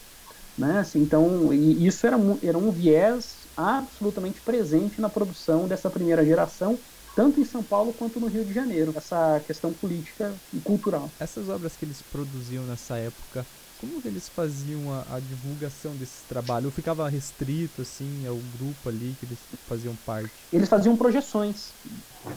Né? 0.58 0.80
Assim, 0.80 1.00
então, 1.00 1.52
isso 1.54 2.06
era, 2.06 2.18
era 2.42 2.58
um 2.58 2.72
viés 2.72 3.48
absolutamente 3.56 4.42
presente 4.42 5.02
na 5.02 5.10
produção 5.10 5.68
dessa 5.68 5.90
primeira 5.90 6.26
geração, 6.26 6.80
tanto 7.16 7.40
em 7.40 7.44
São 7.44 7.64
Paulo 7.64 7.94
quanto 7.94 8.20
no 8.20 8.28
Rio 8.28 8.46
de 8.46 8.54
Janeiro, 8.54 8.94
essa 8.96 9.40
questão 9.42 9.74
política 9.74 10.40
e 10.52 10.60
cultural. 10.60 11.12
Essas 11.20 11.50
obras 11.50 11.76
que 11.76 11.86
eles 11.86 12.02
produziam 12.02 12.66
nessa 12.66 12.98
época, 12.98 13.48
como 13.84 14.02
que 14.02 14.08
eles 14.08 14.30
faziam 14.30 14.90
a, 14.90 15.18
a 15.18 15.20
divulgação 15.20 15.98
desse 15.98 16.26
trabalho? 16.26 16.68
Ou 16.68 16.72
ficava 16.72 17.10
restrito, 17.10 17.82
assim, 17.82 18.26
ao 18.26 18.40
grupo 18.40 18.88
ali 18.88 19.14
que 19.14 19.26
eles 19.26 19.46
faziam 19.66 19.94
parte? 19.94 20.48
Eles 20.54 20.70
faziam 20.70 20.96
projeções. 20.96 21.76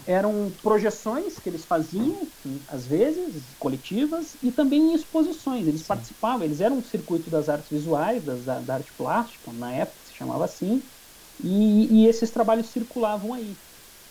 Eram 0.04 0.50
projeções 0.60 1.38
que 1.38 1.48
eles 1.48 1.64
faziam, 1.64 2.32
às 2.66 2.88
vezes, 2.88 3.54
coletivas, 3.60 4.36
e 4.42 4.50
também 4.50 4.90
em 4.90 4.94
exposições. 4.94 5.68
Eles 5.68 5.82
Sim. 5.82 5.86
participavam, 5.86 6.42
eles 6.42 6.60
eram 6.60 6.78
um 6.78 6.82
circuito 6.82 7.30
das 7.30 7.48
artes 7.48 7.70
visuais, 7.70 8.24
das, 8.24 8.44
da, 8.44 8.60
da 8.60 8.74
arte 8.74 8.92
plástica, 8.92 9.52
na 9.52 9.72
época 9.72 10.00
se 10.02 10.16
chamava 10.16 10.44
assim, 10.44 10.82
e, 11.38 12.02
e 12.02 12.08
esses 12.08 12.32
trabalhos 12.32 12.70
circulavam 12.70 13.32
aí. 13.32 13.56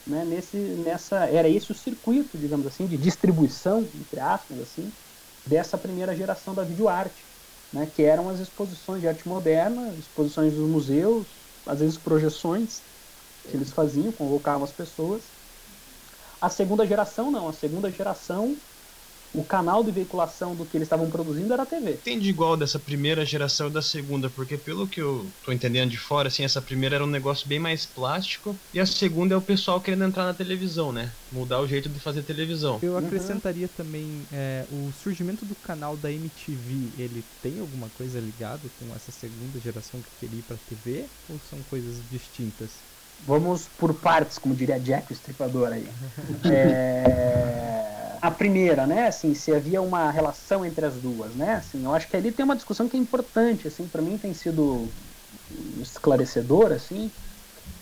Né, 0.06 0.24
nesse, 0.24 0.58
nessa, 0.78 1.26
era 1.26 1.50
esse 1.50 1.70
o 1.72 1.76
circuito, 1.76 2.38
digamos 2.38 2.66
assim, 2.66 2.88
de 2.88 2.96
distribuição, 2.96 3.92
entre 3.96 4.20
aspas, 4.22 4.60
assim, 4.60 4.94
dessa 5.48 5.78
primeira 5.78 6.16
geração 6.16 6.56
da 6.56 6.64
videoarte, 6.64 7.25
né, 7.76 7.88
que 7.88 8.04
eram 8.04 8.30
as 8.30 8.40
exposições 8.40 9.02
de 9.02 9.08
arte 9.10 9.28
moderna, 9.28 9.98
exposições 10.00 10.56
dos 10.56 10.68
museus, 10.70 11.46
às 11.66 11.82
vezes 11.82 11.98
projeções 11.98 12.88
que 13.48 13.58
eles 13.58 13.72
faziam, 13.74 14.14
convocavam 14.14 14.64
as 14.64 14.74
pessoas. 14.74 15.36
A 16.40 16.50
segunda 16.50 16.86
geração 16.86 17.32
não, 17.32 17.48
a 17.48 17.54
segunda 17.54 17.92
geração 17.92 18.62
o 19.36 19.44
canal 19.44 19.84
de 19.84 19.92
veiculação 19.92 20.56
do 20.56 20.66
que 20.66 20.78
eles 20.78 20.86
estavam 20.86 21.10
produzindo 21.10 21.54
era 21.54 21.64
a 21.64 21.66
TV. 21.66 21.98
Tem 21.98 22.20
de 22.20 22.30
igual 22.30 22.56
dessa 22.56 22.80
primeira 22.80 23.26
geração 23.26 23.68
e 23.68 23.72
da 23.72 23.82
segunda, 23.82 24.30
porque 24.30 24.58
pelo 24.58 24.88
que 24.88 25.02
eu 25.02 25.32
tô 25.44 25.52
entendendo 25.52 25.90
de 25.90 25.98
fora, 25.98 26.28
assim, 26.28 26.44
essa 26.44 26.62
primeira 26.62 26.96
era 26.96 27.04
um 27.04 27.08
negócio 27.08 27.48
bem 27.48 27.60
mais 27.60 27.86
plástico 27.86 28.60
e 28.74 28.80
a 28.80 28.86
segunda 28.86 29.34
é 29.36 29.38
o 29.38 29.42
pessoal 29.42 29.82
querendo 29.82 30.06
entrar 30.06 30.26
na 30.26 30.34
televisão, 30.34 30.92
né? 30.92 31.12
Mudar 31.32 31.60
o 31.60 31.68
jeito 31.68 31.90
de 31.90 32.00
fazer 32.00 32.24
televisão. 32.24 32.80
Eu 32.82 32.98
acrescentaria 32.98 33.68
uhum. 33.68 33.74
também 33.74 34.28
é, 34.32 34.66
o 34.70 34.92
surgimento 34.92 35.46
do 35.46 35.56
canal 35.56 35.98
da 35.98 36.12
MTV, 36.12 36.94
ele 36.98 37.26
tem 37.42 37.60
alguma 37.60 37.90
coisa 37.90 38.20
ligada 38.20 38.70
com 38.80 38.96
essa 38.96 39.12
segunda 39.12 39.60
geração 39.60 40.02
que 40.02 40.10
queria 40.20 40.40
ir 40.40 40.44
pra 40.44 40.58
TV 40.58 41.06
ou 41.28 41.40
são 41.40 41.62
coisas 41.64 42.04
distintas? 42.08 42.86
Vamos 43.26 43.68
por 43.68 44.00
partes, 44.00 44.38
como 44.38 44.56
diria 44.56 44.80
Jack 44.80 45.12
o 45.12 45.14
Estripador 45.14 45.74
aí. 45.74 45.90
é 46.52 47.76
a 48.26 48.32
primeira, 48.32 48.88
né? 48.88 49.08
Assim, 49.08 49.34
se 49.34 49.54
havia 49.54 49.82
uma 49.82 50.10
relação 50.10 50.66
entre 50.66 50.86
as 50.86 51.00
duas, 51.00 51.36
né? 51.36 51.56
Assim, 51.56 51.86
eu 51.86 51.94
acho 51.94 52.10
que 52.10 52.18
ali 52.18 52.32
tem 52.32 52.44
uma 52.44 52.56
discussão 52.56 52.88
que 52.90 52.98
é 52.98 53.00
importante, 53.00 53.68
assim, 53.68 53.88
para 53.88 54.02
mim 54.02 54.18
tem 54.18 54.34
sido 54.34 54.92
esclarecedor, 55.80 56.72
assim, 56.72 57.12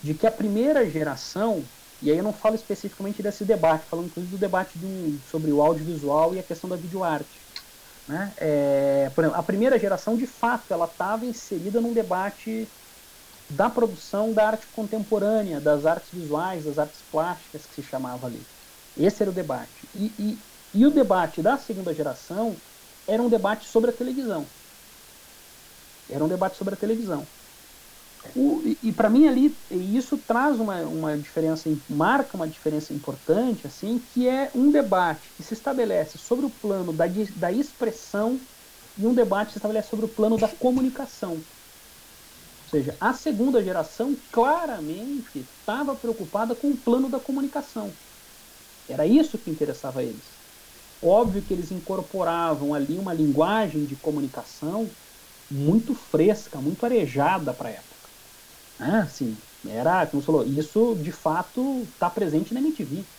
de 0.02 0.14
que 0.14 0.28
a 0.28 0.32
primeira 0.32 0.90
geração, 0.90 1.70
e 2.02 2.12
aí 2.12 2.18
eu 2.18 2.24
não 2.24 2.34
falo 2.34 2.56
especificamente 2.56 3.24
desse 3.24 3.46
debate, 3.46 3.88
falo 3.90 4.04
inclusive 4.04 4.32
do 4.32 4.38
debate 4.38 4.78
de 4.78 5.20
sobre 5.24 5.52
o 5.52 5.62
audiovisual 5.62 6.36
e 6.36 6.40
a 6.40 6.44
questão 6.44 6.70
da 6.70 6.76
videoarte. 6.76 7.46
Né? 8.06 8.34
É, 8.38 9.10
por 9.12 9.24
exemplo, 9.24 9.40
a 9.40 9.44
primeira 9.44 9.80
geração, 9.80 10.18
de 10.18 10.28
fato, 10.28 10.74
ela 10.74 10.86
estava 10.86 11.26
inserida 11.26 11.80
num 11.80 11.94
debate 11.94 12.70
da 13.54 13.70
produção 13.70 14.34
da 14.34 14.48
arte 14.48 14.68
contemporânea, 14.70 15.62
das 15.62 15.86
artes 15.86 16.12
visuais, 16.12 16.66
das 16.66 16.78
artes 16.78 17.02
plásticas, 17.04 17.66
que 17.68 17.76
se 17.76 17.84
chamava 17.84 18.28
ali. 18.28 18.50
Esse 18.96 19.24
era 19.24 19.32
o 19.32 19.34
debate. 19.34 19.90
E, 19.94 20.16
e, 20.20 20.44
e 20.82 20.86
o 20.86 20.92
debate 20.92 21.42
da 21.42 21.58
segunda 21.58 21.94
geração 21.94 22.62
era 23.08 23.22
um 23.24 23.30
debate 23.30 23.68
sobre 23.68 23.92
a 23.92 23.94
televisão. 23.94 24.54
Era 26.08 26.24
um 26.24 26.30
debate 26.30 26.56
sobre 26.58 26.74
a 26.76 26.78
televisão. 26.78 27.30
O, 28.36 28.64
e, 28.66 28.80
e 28.82 28.92
para 28.94 29.10
mim 29.10 29.28
ali, 29.28 29.60
isso 29.70 30.18
traz 30.18 30.60
uma, 30.60 30.82
uma 30.88 31.18
diferença, 31.20 31.70
marca 31.88 32.36
uma 32.36 32.48
diferença 32.48 32.94
importante, 32.94 33.68
assim, 33.68 34.00
que 34.00 34.28
é 34.28 34.52
um 34.56 34.72
debate 34.72 35.32
que 35.34 35.44
se 35.44 35.54
estabelece 35.54 36.18
sobre 36.18 36.46
o 36.46 36.50
plano 36.50 36.92
da, 36.94 37.06
da 37.36 37.52
expressão 37.52 38.48
e 38.98 39.06
um 39.08 39.14
debate 39.14 39.48
que 39.48 39.54
se 39.54 39.60
estabelece 39.60 39.90
sobre 39.90 40.06
o 40.06 40.10
plano 40.10 40.38
da 40.38 40.50
comunicação. 40.50 41.46
Seja, 42.74 42.98
a 43.00 43.14
segunda 43.14 43.64
geração 43.64 44.20
claramente 44.32 45.50
estava 45.60 45.96
preocupada 45.96 46.56
com 46.56 46.72
o 46.72 46.78
plano 46.78 47.08
da 47.10 47.20
comunicação. 47.20 47.98
Era 48.88 49.08
isso 49.08 49.40
que 49.40 49.50
interessava 49.50 50.04
eles. 50.04 50.42
Óbvio 51.02 51.44
que 51.44 51.54
eles 51.54 51.72
incorporavam 51.72 52.74
ali 52.74 52.98
uma 53.00 53.14
linguagem 53.14 53.86
de 53.86 53.98
comunicação 53.98 54.96
muito 55.50 55.96
fresca, 55.96 56.62
muito 56.62 56.86
arejada 56.86 57.54
para 57.54 57.70
a 57.70 57.74
época. 57.74 58.12
Ah, 58.78 59.04
assim, 59.04 59.42
era, 59.66 60.08
como 60.08 60.22
você 60.22 60.26
falou, 60.28 60.46
isso 60.46 60.96
de 60.98 61.12
fato 61.12 61.90
está 61.94 62.10
presente 62.10 62.54
na 62.54 62.60
MTV. 62.62 63.10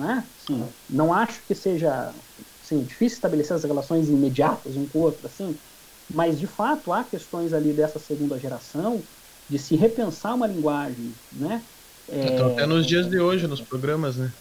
Né? 0.00 0.32
Assim, 0.36 0.74
não 0.88 1.12
acho 1.14 1.46
que 1.46 1.54
seja 1.54 2.14
assim, 2.62 2.84
difícil 2.84 3.16
estabelecer 3.16 3.54
as 3.56 3.64
relações 3.64 4.08
imediatas 4.10 4.76
um 4.76 4.88
com 4.88 4.98
o 5.00 5.02
outro, 5.02 5.26
assim, 5.26 5.60
mas 6.12 6.38
de 6.38 6.46
fato 6.46 6.92
há 6.92 7.04
questões 7.04 7.52
ali 7.52 7.72
dessa 7.72 7.98
segunda 7.98 8.38
geração 8.38 9.06
de 9.48 9.58
se 9.58 9.76
repensar 9.76 10.34
uma 10.34 10.46
linguagem, 10.46 11.18
né? 11.30 11.66
É, 12.08 12.38
até 12.38 12.66
nos 12.66 12.86
dias 12.86 13.08
de 13.08 13.18
hoje, 13.18 13.46
nos 13.46 13.62
programas, 13.62 14.18
né? 14.18 14.34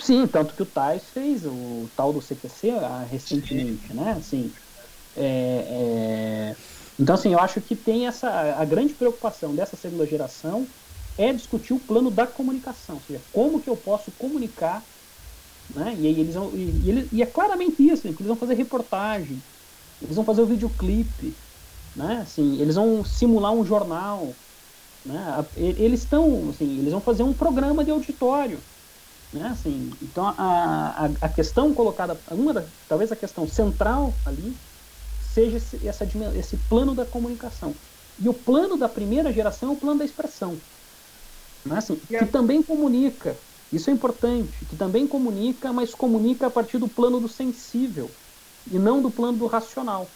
Sim, 0.00 0.26
tanto 0.28 0.54
que 0.54 0.62
o 0.62 0.66
Tais 0.66 1.10
fez 1.10 1.44
o 1.44 1.90
tal 1.94 2.12
do 2.12 2.20
CPC 2.20 2.70
ah, 2.70 3.02
recentemente, 3.04 3.88
Sim. 3.88 3.94
né? 3.94 4.12
Assim, 4.12 4.52
é, 5.14 6.50
é... 6.52 6.56
Então, 6.98 7.14
assim, 7.14 7.32
eu 7.32 7.38
acho 7.38 7.60
que 7.62 7.76
tem 7.76 8.06
essa. 8.06 8.28
A 8.30 8.64
grande 8.64 8.94
preocupação 8.94 9.54
dessa 9.54 9.76
segunda 9.76 10.06
geração 10.06 10.72
é 11.16 11.32
discutir 11.32 11.72
o 11.74 11.80
plano 11.80 12.10
da 12.10 12.26
comunicação, 12.26 12.96
ou 12.96 13.02
seja, 13.02 13.24
como 13.32 13.60
que 13.60 13.68
eu 13.70 13.76
posso 13.76 14.12
comunicar, 14.12 14.88
né? 15.68 15.94
E, 15.96 16.06
aí 16.06 16.20
eles 16.20 16.34
vão, 16.34 16.56
e, 16.56 16.90
e, 16.90 17.08
e 17.12 17.22
é 17.22 17.26
claramente 17.26 17.82
isso, 17.82 18.06
eles 18.08 18.26
vão 18.26 18.36
fazer 18.36 18.54
reportagem, 18.54 19.44
eles 20.02 20.16
vão 20.16 20.24
fazer 20.24 20.42
o 20.42 20.46
videoclipe, 20.46 21.34
né? 21.94 22.20
Assim, 22.22 22.60
eles 22.60 22.76
vão 22.76 23.04
simular 23.04 23.52
um 23.52 23.64
jornal, 23.64 24.32
né? 25.04 25.44
Eles 25.56 26.00
estão, 26.00 26.50
assim, 26.50 26.78
eles 26.78 26.92
vão 26.92 27.00
fazer 27.00 27.22
um 27.22 27.32
programa 27.32 27.84
de 27.84 27.90
auditório. 27.90 28.58
Né? 29.32 29.46
Assim, 29.48 29.90
então 30.00 30.26
a, 30.26 30.34
a, 30.38 31.26
a 31.26 31.28
questão 31.28 31.74
colocada, 31.74 32.18
uma 32.30 32.54
da, 32.54 32.64
talvez 32.88 33.12
a 33.12 33.16
questão 33.16 33.46
central 33.46 34.14
ali, 34.24 34.56
seja 35.34 35.56
esse, 35.58 35.86
essa, 35.86 36.04
esse 36.34 36.56
plano 36.56 36.94
da 36.94 37.04
comunicação. 37.04 37.74
E 38.18 38.28
o 38.28 38.34
plano 38.34 38.76
da 38.76 38.88
primeira 38.88 39.32
geração 39.32 39.70
é 39.70 39.72
o 39.72 39.76
plano 39.76 39.98
da 39.98 40.04
expressão. 40.04 40.56
Né? 41.64 41.76
Assim, 41.76 41.96
que 41.96 42.26
também 42.26 42.62
comunica, 42.62 43.36
isso 43.70 43.90
é 43.90 43.92
importante, 43.92 44.64
que 44.64 44.76
também 44.76 45.06
comunica, 45.06 45.72
mas 45.72 45.94
comunica 45.94 46.46
a 46.46 46.50
partir 46.50 46.78
do 46.78 46.88
plano 46.88 47.20
do 47.20 47.28
sensível 47.28 48.10
e 48.66 48.78
não 48.78 49.00
do 49.02 49.10
plano 49.10 49.38
do 49.38 49.46
racional. 49.46 50.14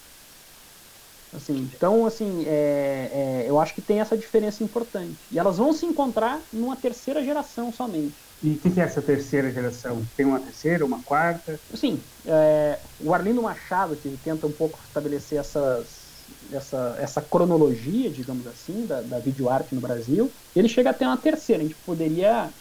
Assim, 1.33 1.55
então, 1.55 2.05
assim, 2.05 2.45
é, 2.45 3.45
é, 3.45 3.51
eu 3.51 3.59
acho 3.59 3.75
que 3.75 3.81
tem 3.81 4.01
essa 4.01 4.19
diferença 4.19 4.63
importante. 4.63 5.27
E 5.31 5.39
elas 5.39 5.57
vão 5.57 5.73
se 5.73 5.87
encontrar 5.87 6.47
numa 6.53 6.77
terceira 6.77 7.25
geração 7.25 7.73
somente. 7.73 8.29
E 8.43 8.57
o 8.57 8.61
que, 8.61 8.71
que, 8.71 8.81
é 8.81 8.85
essa 8.85 9.01
terceira 9.01 9.51
geração? 9.51 10.07
Tem 10.15 10.27
uma 10.27 10.41
terceira, 10.41 10.85
uma 10.85 11.03
quarta? 11.03 11.59
Sim, 11.73 12.05
é, 12.27 12.83
o 12.99 13.15
Arlindo 13.15 13.41
Machado, 13.43 13.97
que 13.97 14.19
tenta 14.19 14.47
um 14.47 14.53
pouco 14.53 14.83
estabelecer 14.83 15.39
essas, 15.39 16.27
essa, 16.51 16.97
essa 16.99 17.23
cronologia, 17.23 18.11
digamos 18.11 18.47
assim, 18.47 18.85
da, 18.87 19.01
da 19.01 19.19
videoarte 19.19 19.75
no 19.75 19.81
Brasil, 19.81 20.35
ele 20.55 20.69
chega 20.69 20.91
até 20.91 21.07
uma 21.07 21.17
terceira, 21.17 21.63
a 21.63 21.65
gente 21.65 21.77
poderia 21.79 22.53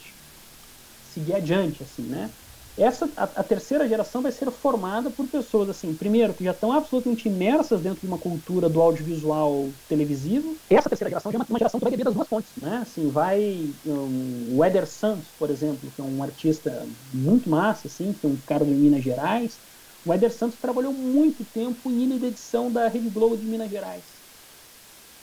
seguir 1.04 1.34
adiante, 1.34 1.84
assim, 1.84 2.08
né? 2.08 2.34
Essa 2.82 3.08
a, 3.16 3.24
a, 3.24 3.44
terceira 3.44 3.88
geração 3.88 4.24
vai 4.24 4.32
ser 4.32 4.50
formada 4.52 5.12
por 5.12 5.28
pessoas 5.28 5.70
assim, 5.70 5.94
primeiro 5.94 6.34
que 6.34 6.44
já 6.44 6.52
estão 6.52 6.72
absolutamente 6.72 7.28
imersas 7.28 7.80
dentro 7.80 8.02
de 8.02 8.08
uma 8.08 8.18
cultura 8.18 8.68
do 8.68 8.82
audiovisual 8.82 9.70
televisivo. 9.88 10.58
Essa 10.68 10.90
terceira 10.90 11.10
geração 11.10 11.32
já 11.32 11.38
é 11.38 11.40
uma, 11.40 11.46
uma 11.48 11.60
geração 11.60 11.80
que 11.80 11.84
vai 11.84 11.92
beber 11.92 12.06
das 12.06 12.16
duas 12.16 12.28
fontes, 12.28 12.56
né? 12.56 12.78
Assim, 12.78 13.08
vai 13.10 13.70
um, 13.86 14.58
o 14.58 14.66
Eder 14.66 14.88
Santos, 14.88 15.32
por 15.38 15.52
exemplo, 15.52 15.92
que 15.92 16.02
é 16.02 16.04
um 16.04 16.24
artista 16.24 16.88
muito 17.14 17.48
massa, 17.50 17.88
assim, 17.88 18.14
que 18.14 18.26
é 18.26 18.30
um 18.30 18.38
cara 18.38 18.66
de 18.66 18.74
Minas 18.74 19.04
Gerais. 19.04 19.60
O 20.04 20.12
Eder 20.12 20.32
Santos 20.32 20.58
trabalhou 20.58 20.92
muito 20.92 21.46
tempo 21.46 21.92
em 21.92 22.04
ilha 22.04 22.18
de 22.18 22.26
edição 22.26 22.72
da 22.72 22.88
Rede 22.88 23.10
Globo 23.10 23.38
de 23.38 23.46
Minas 23.46 23.70
Gerais. 23.70 24.04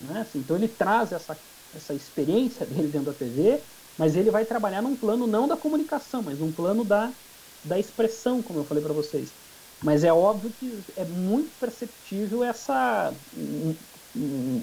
Né? 0.00 0.20
Assim, 0.20 0.38
então 0.38 0.56
ele 0.56 0.68
traz 0.68 1.10
essa, 1.10 1.36
essa 1.74 1.92
experiência 1.92 2.64
dele 2.66 2.86
dentro 2.86 3.06
da 3.06 3.18
TV, 3.18 3.60
mas 3.96 4.14
ele 4.14 4.30
vai 4.30 4.44
trabalhar 4.44 4.80
num 4.80 4.94
plano 4.94 5.26
não 5.26 5.48
da 5.48 5.56
comunicação, 5.56 6.22
mas 6.22 6.38
num 6.38 6.52
plano 6.52 6.84
da 6.84 7.12
da 7.62 7.78
expressão, 7.78 8.42
como 8.42 8.60
eu 8.60 8.64
falei 8.64 8.82
para 8.82 8.92
vocês. 8.94 9.36
Mas 9.82 10.04
é 10.04 10.12
óbvio 10.12 10.52
que 10.52 10.84
é 10.96 11.04
muito 11.04 11.54
perceptível 11.56 12.42
essa, 12.42 13.16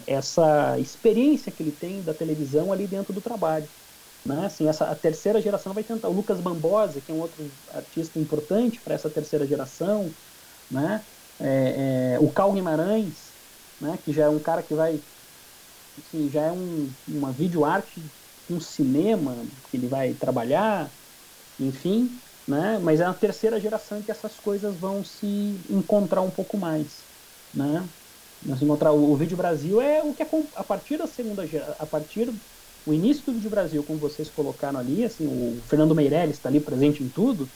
essa 0.05 0.79
experiência 0.79 1.51
que 1.51 1.63
ele 1.63 1.71
tem 1.71 2.03
da 2.03 2.13
televisão 2.13 2.71
ali 2.71 2.87
dentro 2.87 3.13
do 3.13 3.21
trabalho. 3.21 3.69
Né? 4.25 4.45
Assim, 4.45 4.67
essa, 4.67 4.85
a 4.89 4.95
terceira 4.95 5.41
geração 5.41 5.73
vai 5.73 5.83
tentar. 5.83 6.09
O 6.09 6.13
Lucas 6.13 6.41
Bambosa, 6.41 7.01
que 7.01 7.11
é 7.11 7.13
um 7.13 7.19
outro 7.19 7.57
artista 7.69 8.19
importante 8.19 8.81
para 8.81 8.95
essa 8.95 9.09
terceira 9.09 9.47
geração, 9.47 10.15
né? 10.69 11.05
É, 11.39 12.15
é, 12.15 12.19
o 12.19 12.31
Cal 12.31 12.53
Guimarães, 12.53 13.37
né? 13.79 13.97
que 13.97 14.11
já 14.13 14.25
é 14.25 14.29
um 14.29 14.39
cara 14.39 14.63
que 14.63 14.73
vai. 14.75 15.03
Assim, 15.97 16.29
já 16.29 16.43
é 16.43 16.51
um, 16.51 16.93
uma 17.07 17.31
videoarte 17.31 18.11
um 18.49 18.59
cinema 18.59 19.47
que 19.69 19.77
ele 19.77 19.87
vai 19.87 20.13
trabalhar, 20.13 20.95
enfim, 21.59 22.21
né? 22.47 22.79
Mas 22.81 22.99
é 22.99 23.05
a 23.05 23.13
terceira 23.13 23.59
geração 23.59 24.01
que 24.01 24.11
essas 24.11 24.33
coisas 24.35 24.75
vão 24.75 25.03
se 25.03 25.59
encontrar 25.69 26.21
um 26.21 26.29
pouco 26.29 26.57
mais, 26.57 26.87
né? 27.53 27.83
Nós 28.45 28.61
encontrar 28.61 28.91
o, 28.91 29.11
o 29.11 29.15
vídeo 29.15 29.35
Brasil 29.35 29.81
é 29.81 30.03
o 30.03 30.13
que 30.13 30.21
é 30.21 30.27
a 30.55 30.63
partir 30.63 30.97
da 30.97 31.07
segunda 31.07 31.45
geração, 31.47 31.75
a 31.79 31.85
partir 31.85 32.31
o 32.85 32.93
início 32.93 33.23
do 33.25 33.33
vídeo 33.33 33.49
Brasil, 33.49 33.83
como 33.83 33.97
vocês 33.97 34.29
colocaram 34.29 34.79
ali, 34.79 35.03
assim, 35.03 35.25
o 35.25 35.59
Fernando 35.67 35.95
Meirelles 35.95 36.35
está 36.37 36.49
ali 36.49 36.59
presente 36.59 37.03
em 37.03 37.09
tudo, 37.09 37.49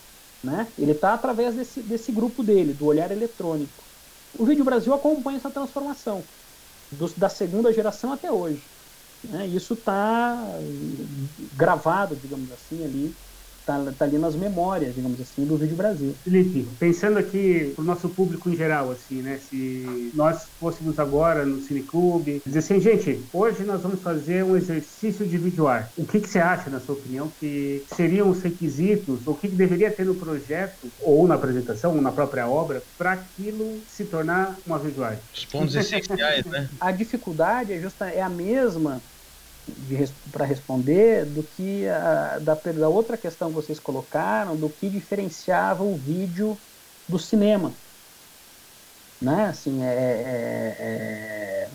né? 0.44 0.68
Ele 0.78 0.92
está 0.92 1.14
através 1.14 1.56
desse, 1.56 1.82
desse 1.82 2.12
grupo 2.12 2.42
dele, 2.42 2.74
do 2.74 2.86
olhar 2.86 3.12
eletrônico. 3.12 3.84
O 4.34 4.46
vídeo 4.46 4.66
Brasil 4.66 4.94
acompanha 4.94 5.38
essa 5.38 5.52
transformação 5.52 6.24
do, 6.92 7.08
da 7.16 7.30
segunda 7.30 7.72
geração 7.72 8.12
até 8.12 8.32
hoje. 8.32 8.64
Né? 9.24 9.48
Isso 9.48 9.74
está 9.74 10.38
gravado, 11.54 12.16
digamos 12.16 12.52
assim, 12.52 12.84
ali 12.84 13.16
tá, 13.70 13.94
tá 13.94 14.06
ali 14.06 14.18
nas 14.18 14.36
memórias, 14.36 14.96
digamos 14.96 15.22
assim, 15.22 15.46
do 15.46 15.58
Vídeo 15.58 15.78
Brasil. 15.78 16.16
Felipe, 16.24 16.68
pensando 16.80 17.20
aqui 17.20 17.74
pro 17.76 17.86
nosso 17.86 18.10
público 18.10 18.50
em 18.50 18.56
geral, 18.56 18.90
assim, 18.90 19.22
né? 19.22 19.38
Se 19.38 20.12
nós 20.16 20.48
fôssemos 20.60 20.98
agora 20.98 21.46
no 21.46 21.62
Cineclube, 21.62 22.42
dizer 22.46 22.60
assim, 22.60 22.80
gente, 22.80 23.28
hoje 23.32 23.64
nós 23.64 23.84
vamos 23.84 24.02
fazer 24.02 24.44
um 24.44 24.56
exercício 24.56 25.28
de 25.28 25.38
vídeo 25.38 25.68
arte. 25.68 25.94
O 25.96 26.06
que, 26.06 26.20
que 26.20 26.28
você 26.28 26.40
acha, 26.40 26.70
na 26.70 26.80
sua 26.80 26.96
opinião, 26.96 27.32
que 27.40 27.84
seriam 27.94 28.30
os 28.30 28.42
requisitos, 28.42 29.28
ou 29.28 29.34
o 29.34 29.38
que, 29.38 29.50
que 29.50 29.56
deveria 29.56 29.92
ter 29.92 30.06
no 30.06 30.16
projeto, 30.16 30.92
ou 30.98 31.28
na 31.28 31.36
apresentação, 31.36 31.96
ou 31.96 32.02
na 32.02 32.12
própria 32.12 32.48
obra, 32.50 32.82
para 32.98 33.14
aquilo 33.14 33.84
se 33.86 34.06
tornar 34.06 34.58
uma 34.66 34.80
vídeo 34.80 35.04
arte? 35.04 35.24
Os 35.32 35.46
pontos 35.46 35.76
essenciais, 35.76 36.46
né? 36.46 36.70
A 36.80 36.92
dificuldade 36.92 37.74
é, 37.74 37.80
justa, 37.80 38.10
é 38.10 38.22
a 38.22 38.30
mesma 38.30 39.04
para 40.32 40.46
responder 40.46 41.26
do 41.26 41.44
que 41.44 41.88
a, 41.88 42.40
da, 42.40 42.56
da 42.56 42.90
outra 42.90 43.18
questão 43.18 43.50
que 43.50 43.56
vocês 43.56 43.80
colocaram, 43.80 44.56
do 44.56 44.70
que 44.70 44.90
diferenciava 44.90 45.84
o 45.84 45.96
vídeo 45.96 46.58
do 47.08 47.18
cinema. 47.18 47.72
Né? 49.22 49.46
Assim, 49.46 49.84
é, 49.84 49.88
é, 49.88 51.68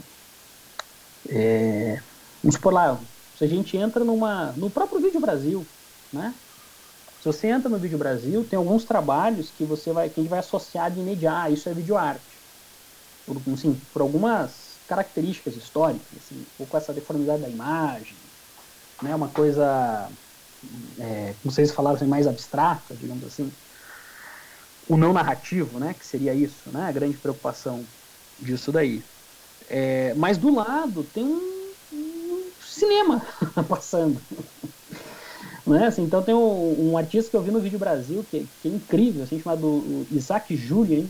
é, 1.28 1.36
é, 1.36 2.02
vamos 2.42 2.54
supor 2.54 2.72
lá, 2.72 2.98
se 3.36 3.44
a 3.44 3.48
gente 3.48 3.76
entra 3.76 4.04
numa, 4.04 4.52
no 4.52 4.70
próprio 4.70 5.00
Vídeo 5.00 5.20
Brasil, 5.20 5.66
né? 6.12 6.34
Se 7.20 7.26
você 7.26 7.48
entra 7.48 7.70
no 7.70 7.78
Vídeo 7.78 7.96
Brasil, 7.96 8.44
tem 8.44 8.58
alguns 8.58 8.84
trabalhos 8.84 9.50
que 9.50 9.64
você 9.64 9.92
vai, 9.92 10.10
que 10.10 10.20
a 10.20 10.22
gente 10.22 10.30
vai 10.30 10.40
associar 10.40 10.90
de 10.90 11.00
imediato, 11.00 11.52
isso 11.54 11.68
é 11.68 11.74
vídeo 11.74 11.96
arte. 11.96 12.22
Por, 13.24 13.40
assim, 13.52 13.80
por 13.92 14.02
algumas 14.02 14.63
características 14.86 15.56
históricas, 15.56 16.06
assim, 16.18 16.44
com 16.56 16.76
essa 16.76 16.92
deformidade 16.92 17.42
da 17.42 17.48
imagem, 17.48 18.16
né, 19.02 19.14
uma 19.14 19.28
coisa, 19.28 20.10
é, 20.98 21.34
como 21.34 21.52
vocês 21.52 21.72
falaram, 21.72 21.96
assim, 21.96 22.06
mais 22.06 22.26
abstrata, 22.26 22.94
digamos 22.94 23.24
assim, 23.24 23.50
o 24.88 24.96
não 24.96 25.12
narrativo, 25.12 25.78
né, 25.78 25.94
que 25.94 26.06
seria 26.06 26.34
isso, 26.34 26.70
né, 26.70 26.86
a 26.86 26.92
grande 26.92 27.16
preocupação 27.18 27.84
disso 28.38 28.70
daí. 28.70 29.02
É, 29.68 30.14
mas 30.14 30.36
do 30.36 30.54
lado 30.54 31.04
tem 31.04 31.24
um, 31.24 31.72
um 31.92 32.52
cinema 32.60 33.22
passando. 33.68 34.20
né? 35.66 35.86
Assim, 35.86 36.02
então 36.02 36.22
tem 36.22 36.34
um, 36.34 36.90
um, 36.90 36.96
artista 36.98 37.30
que 37.30 37.36
eu 37.36 37.42
vi 37.42 37.50
no 37.50 37.60
Vídeo 37.60 37.78
Brasil 37.78 38.22
que, 38.24 38.46
que 38.60 38.68
é 38.68 38.70
incrível, 38.70 39.22
assim, 39.22 39.38
chamado 39.38 40.06
Isaac 40.10 40.54
Julian, 40.54 41.08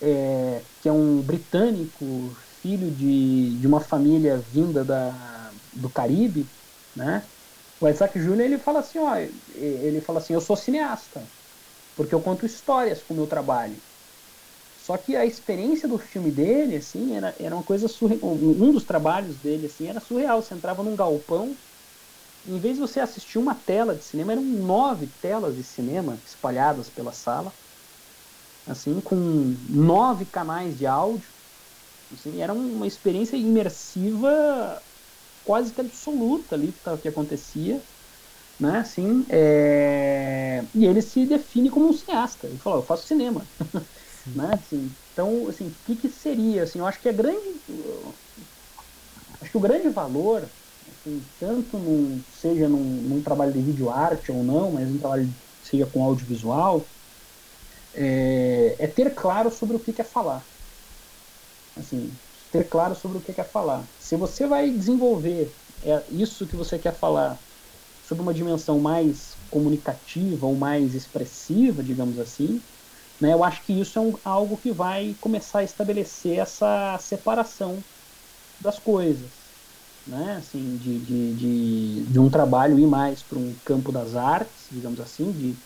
é, 0.00 0.62
que 0.80 0.88
é 0.88 0.92
um 0.92 1.20
britânico 1.22 2.36
filho 2.62 2.90
de, 2.90 3.58
de 3.58 3.66
uma 3.66 3.80
família 3.80 4.40
vinda 4.40 4.84
da, 4.84 5.54
do 5.72 5.90
Caribe, 5.90 6.52
né? 6.94 7.30
O 7.80 7.88
Isaac 7.88 8.18
Júnior 8.20 8.42
ele 8.46 8.58
fala 8.58 8.80
assim, 8.80 8.98
ó, 8.98 9.16
ele 9.48 10.00
fala 10.02 10.18
assim, 10.18 10.34
eu 10.34 10.40
sou 10.40 10.56
cineasta, 10.56 11.30
porque 11.96 12.14
eu 12.14 12.22
conto 12.22 12.46
histórias 12.46 13.02
com 13.04 13.14
o 13.14 13.16
meu 13.16 13.26
trabalho. 13.28 13.82
Só 14.76 14.96
que 14.98 15.14
a 15.16 15.26
experiência 15.26 15.88
do 15.88 15.98
filme 15.98 16.32
dele, 16.32 16.76
assim, 16.76 17.14
era, 17.14 17.34
era 17.38 17.54
uma 17.54 17.64
coisa 17.64 17.86
surreal. 17.88 18.20
Um 18.24 18.72
dos 18.72 18.84
trabalhos 18.84 19.38
dele, 19.38 19.66
assim, 19.66 19.88
era 19.88 20.00
surreal. 20.00 20.40
Você 20.42 20.54
entrava 20.54 20.82
num 20.82 20.96
galpão, 20.96 21.60
em 22.44 22.60
vez 22.60 22.76
de 22.76 22.80
você 22.82 23.00
assistir 23.00 23.38
uma 23.38 23.54
tela 23.54 23.96
de 23.96 24.04
cinema, 24.04 24.32
eram 24.32 24.44
nove 24.44 25.08
telas 25.08 25.56
de 25.56 25.64
cinema 25.64 26.22
espalhadas 26.24 26.90
pela 26.90 27.12
sala, 27.12 27.56
assim, 28.66 29.00
com 29.00 29.16
nove 29.68 30.24
canais 30.26 30.76
de 30.76 30.86
áudio 30.86 31.32
Assim, 32.12 32.40
era 32.42 32.52
uma 32.52 32.86
experiência 32.86 33.36
imersiva 33.36 34.82
quase 35.44 35.74
que 35.74 35.80
absoluta 35.80 36.54
ali 36.56 36.72
que, 36.72 36.98
que 36.98 37.08
acontecia. 37.08 37.86
Né, 38.58 38.78
assim, 38.80 39.26
é... 39.30 40.68
E 40.74 40.86
ele 40.86 41.02
se 41.02 41.26
define 41.26 41.70
como 41.70 41.88
um 41.88 41.92
cineasta. 41.92 42.48
Ele 42.48 42.58
falou, 42.58 42.80
eu 42.80 42.84
faço 42.84 43.06
cinema. 43.06 43.50
né, 44.26 44.50
assim, 44.54 44.96
então, 45.12 45.48
assim, 45.48 45.68
o 45.68 45.76
que, 45.84 45.96
que 45.96 46.08
seria? 46.10 46.64
Assim, 46.64 46.78
eu 46.80 46.86
acho 46.86 47.00
que 47.00 47.08
é 47.08 47.12
grande. 47.12 47.62
Acho 49.40 49.50
que 49.52 49.56
o 49.56 49.60
grande 49.60 49.88
valor, 49.88 50.52
assim, 50.86 51.30
tanto 51.38 51.78
num, 51.78 52.24
seja 52.28 52.68
num, 52.68 53.02
num 53.02 53.22
trabalho 53.22 53.52
de 53.52 53.62
vídeo 53.62 53.90
arte 53.90 54.30
ou 54.32 54.42
não, 54.44 54.72
mas 54.72 54.90
um 54.90 54.98
trabalho 54.98 55.34
seja 55.60 55.86
com 55.86 56.02
audiovisual, 56.04 56.92
é, 57.92 58.76
é 58.84 58.86
ter 58.88 59.14
claro 59.14 59.50
sobre 59.50 59.76
o 59.76 59.80
que 59.80 59.92
quer 59.92 60.04
falar 60.04 60.49
assim, 61.80 62.18
ter 62.50 62.64
claro 62.64 62.94
sobre 62.94 63.18
o 63.18 63.22
que 63.22 63.32
quer 63.34 63.50
falar. 63.50 63.92
Se 63.98 64.16
você 64.16 64.46
vai 64.46 64.72
desenvolver 64.72 65.56
é, 65.82 66.06
isso 66.10 66.46
que 66.46 66.56
você 66.56 66.78
quer 66.78 66.94
falar 66.94 67.44
sobre 68.02 68.22
uma 68.22 68.34
dimensão 68.34 68.80
mais 68.80 69.36
comunicativa 69.50 70.46
ou 70.46 70.56
mais 70.56 70.94
expressiva, 70.94 71.82
digamos 71.82 72.18
assim, 72.18 72.64
né, 73.20 73.32
eu 73.34 73.44
acho 73.44 73.64
que 73.64 73.72
isso 73.78 73.98
é 73.98 74.02
um, 74.02 74.14
algo 74.24 74.58
que 74.58 74.72
vai 74.72 75.16
começar 75.20 75.60
a 75.60 75.64
estabelecer 75.64 76.38
essa 76.38 76.98
separação 76.98 77.84
das 78.58 78.78
coisas. 78.78 79.50
Né, 80.06 80.36
assim, 80.36 80.76
de, 80.78 81.00
de, 81.00 81.34
de, 81.34 82.06
de 82.10 82.20
um 82.20 82.30
trabalho 82.30 82.78
ir 82.78 82.86
mais 82.86 83.22
para 83.22 83.38
um 83.38 83.58
campo 83.64 83.92
das 83.92 84.16
artes, 84.16 84.68
digamos 84.70 85.00
assim, 85.00 85.32
de 85.32 85.62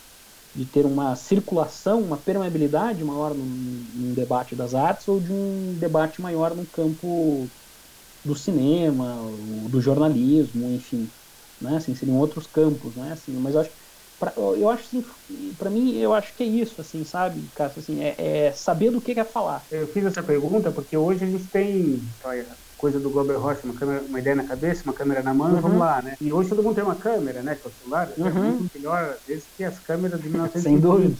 de 0.54 0.66
ter 0.66 0.86
uma 0.86 1.14
circulação, 1.16 2.02
uma 2.02 2.18
permeabilidade 2.22 3.04
maior 3.04 3.34
num, 3.34 4.14
debate 4.14 4.54
das 4.56 4.74
artes 4.74 5.08
ou 5.08 5.20
de 5.20 5.32
um 5.32 5.76
debate 5.78 6.20
maior 6.20 6.54
no 6.56 6.66
campo 6.66 7.52
do 8.24 8.34
cinema, 8.34 9.16
do 9.70 9.80
jornalismo, 9.80 10.70
enfim, 10.70 11.12
né? 11.60 11.76
Assim, 11.76 11.94
seriam 11.94 12.16
outros 12.16 12.46
campos, 12.46 12.96
né? 12.96 13.12
Assim, 13.12 13.36
mas 13.38 13.54
eu 13.54 13.60
acho, 13.60 13.72
pra, 14.18 14.34
eu 14.36 14.68
acho 14.70 14.84
assim, 14.86 15.54
para 15.56 15.70
mim, 15.70 15.94
eu 15.96 16.14
acho 16.14 16.34
que 16.34 16.42
é 16.42 16.46
isso, 16.46 16.80
assim, 16.80 17.04
sabe, 17.04 17.50
Cássio, 17.54 17.80
assim, 17.80 18.00
é, 18.02 18.46
é 18.48 18.52
saber 18.52 18.90
do 18.90 19.02
que 19.02 19.14
quer 19.14 19.26
falar. 19.26 19.66
Eu 19.70 19.88
fiz 19.92 20.04
essa 20.06 20.22
pergunta 20.22 20.72
porque 20.72 20.96
hoje 20.96 21.24
a 21.24 21.28
gente 21.28 21.48
tem 21.50 22.02
coisa 22.76 22.98
do 22.98 23.10
Glober 23.10 23.38
Rocha, 23.38 23.60
uma, 23.64 23.74
câmera, 23.74 24.02
uma 24.02 24.18
ideia 24.18 24.36
na 24.36 24.44
cabeça, 24.44 24.82
uma 24.84 24.92
câmera 24.92 25.22
na 25.22 25.32
mão, 25.32 25.52
uhum. 25.52 25.60
vamos 25.60 25.78
lá, 25.78 26.02
né? 26.02 26.16
E 26.20 26.32
hoje 26.32 26.48
todo 26.48 26.62
mundo 26.62 26.74
tem 26.74 26.84
uma 26.84 26.94
câmera, 26.94 27.42
né? 27.42 27.56
Com 27.62 27.68
o 27.68 27.72
celular, 27.82 28.10
é 28.16 28.20
uhum. 28.20 28.28
é 28.28 28.32
muito 28.32 28.70
melhor, 28.74 29.16
às 29.16 29.26
vezes, 29.26 29.44
que 29.56 29.64
as 29.64 29.78
câmeras 29.78 30.20
de 30.20 30.28
1950. 30.30 30.60
Sem 30.60 30.78
dúvida. 30.78 31.16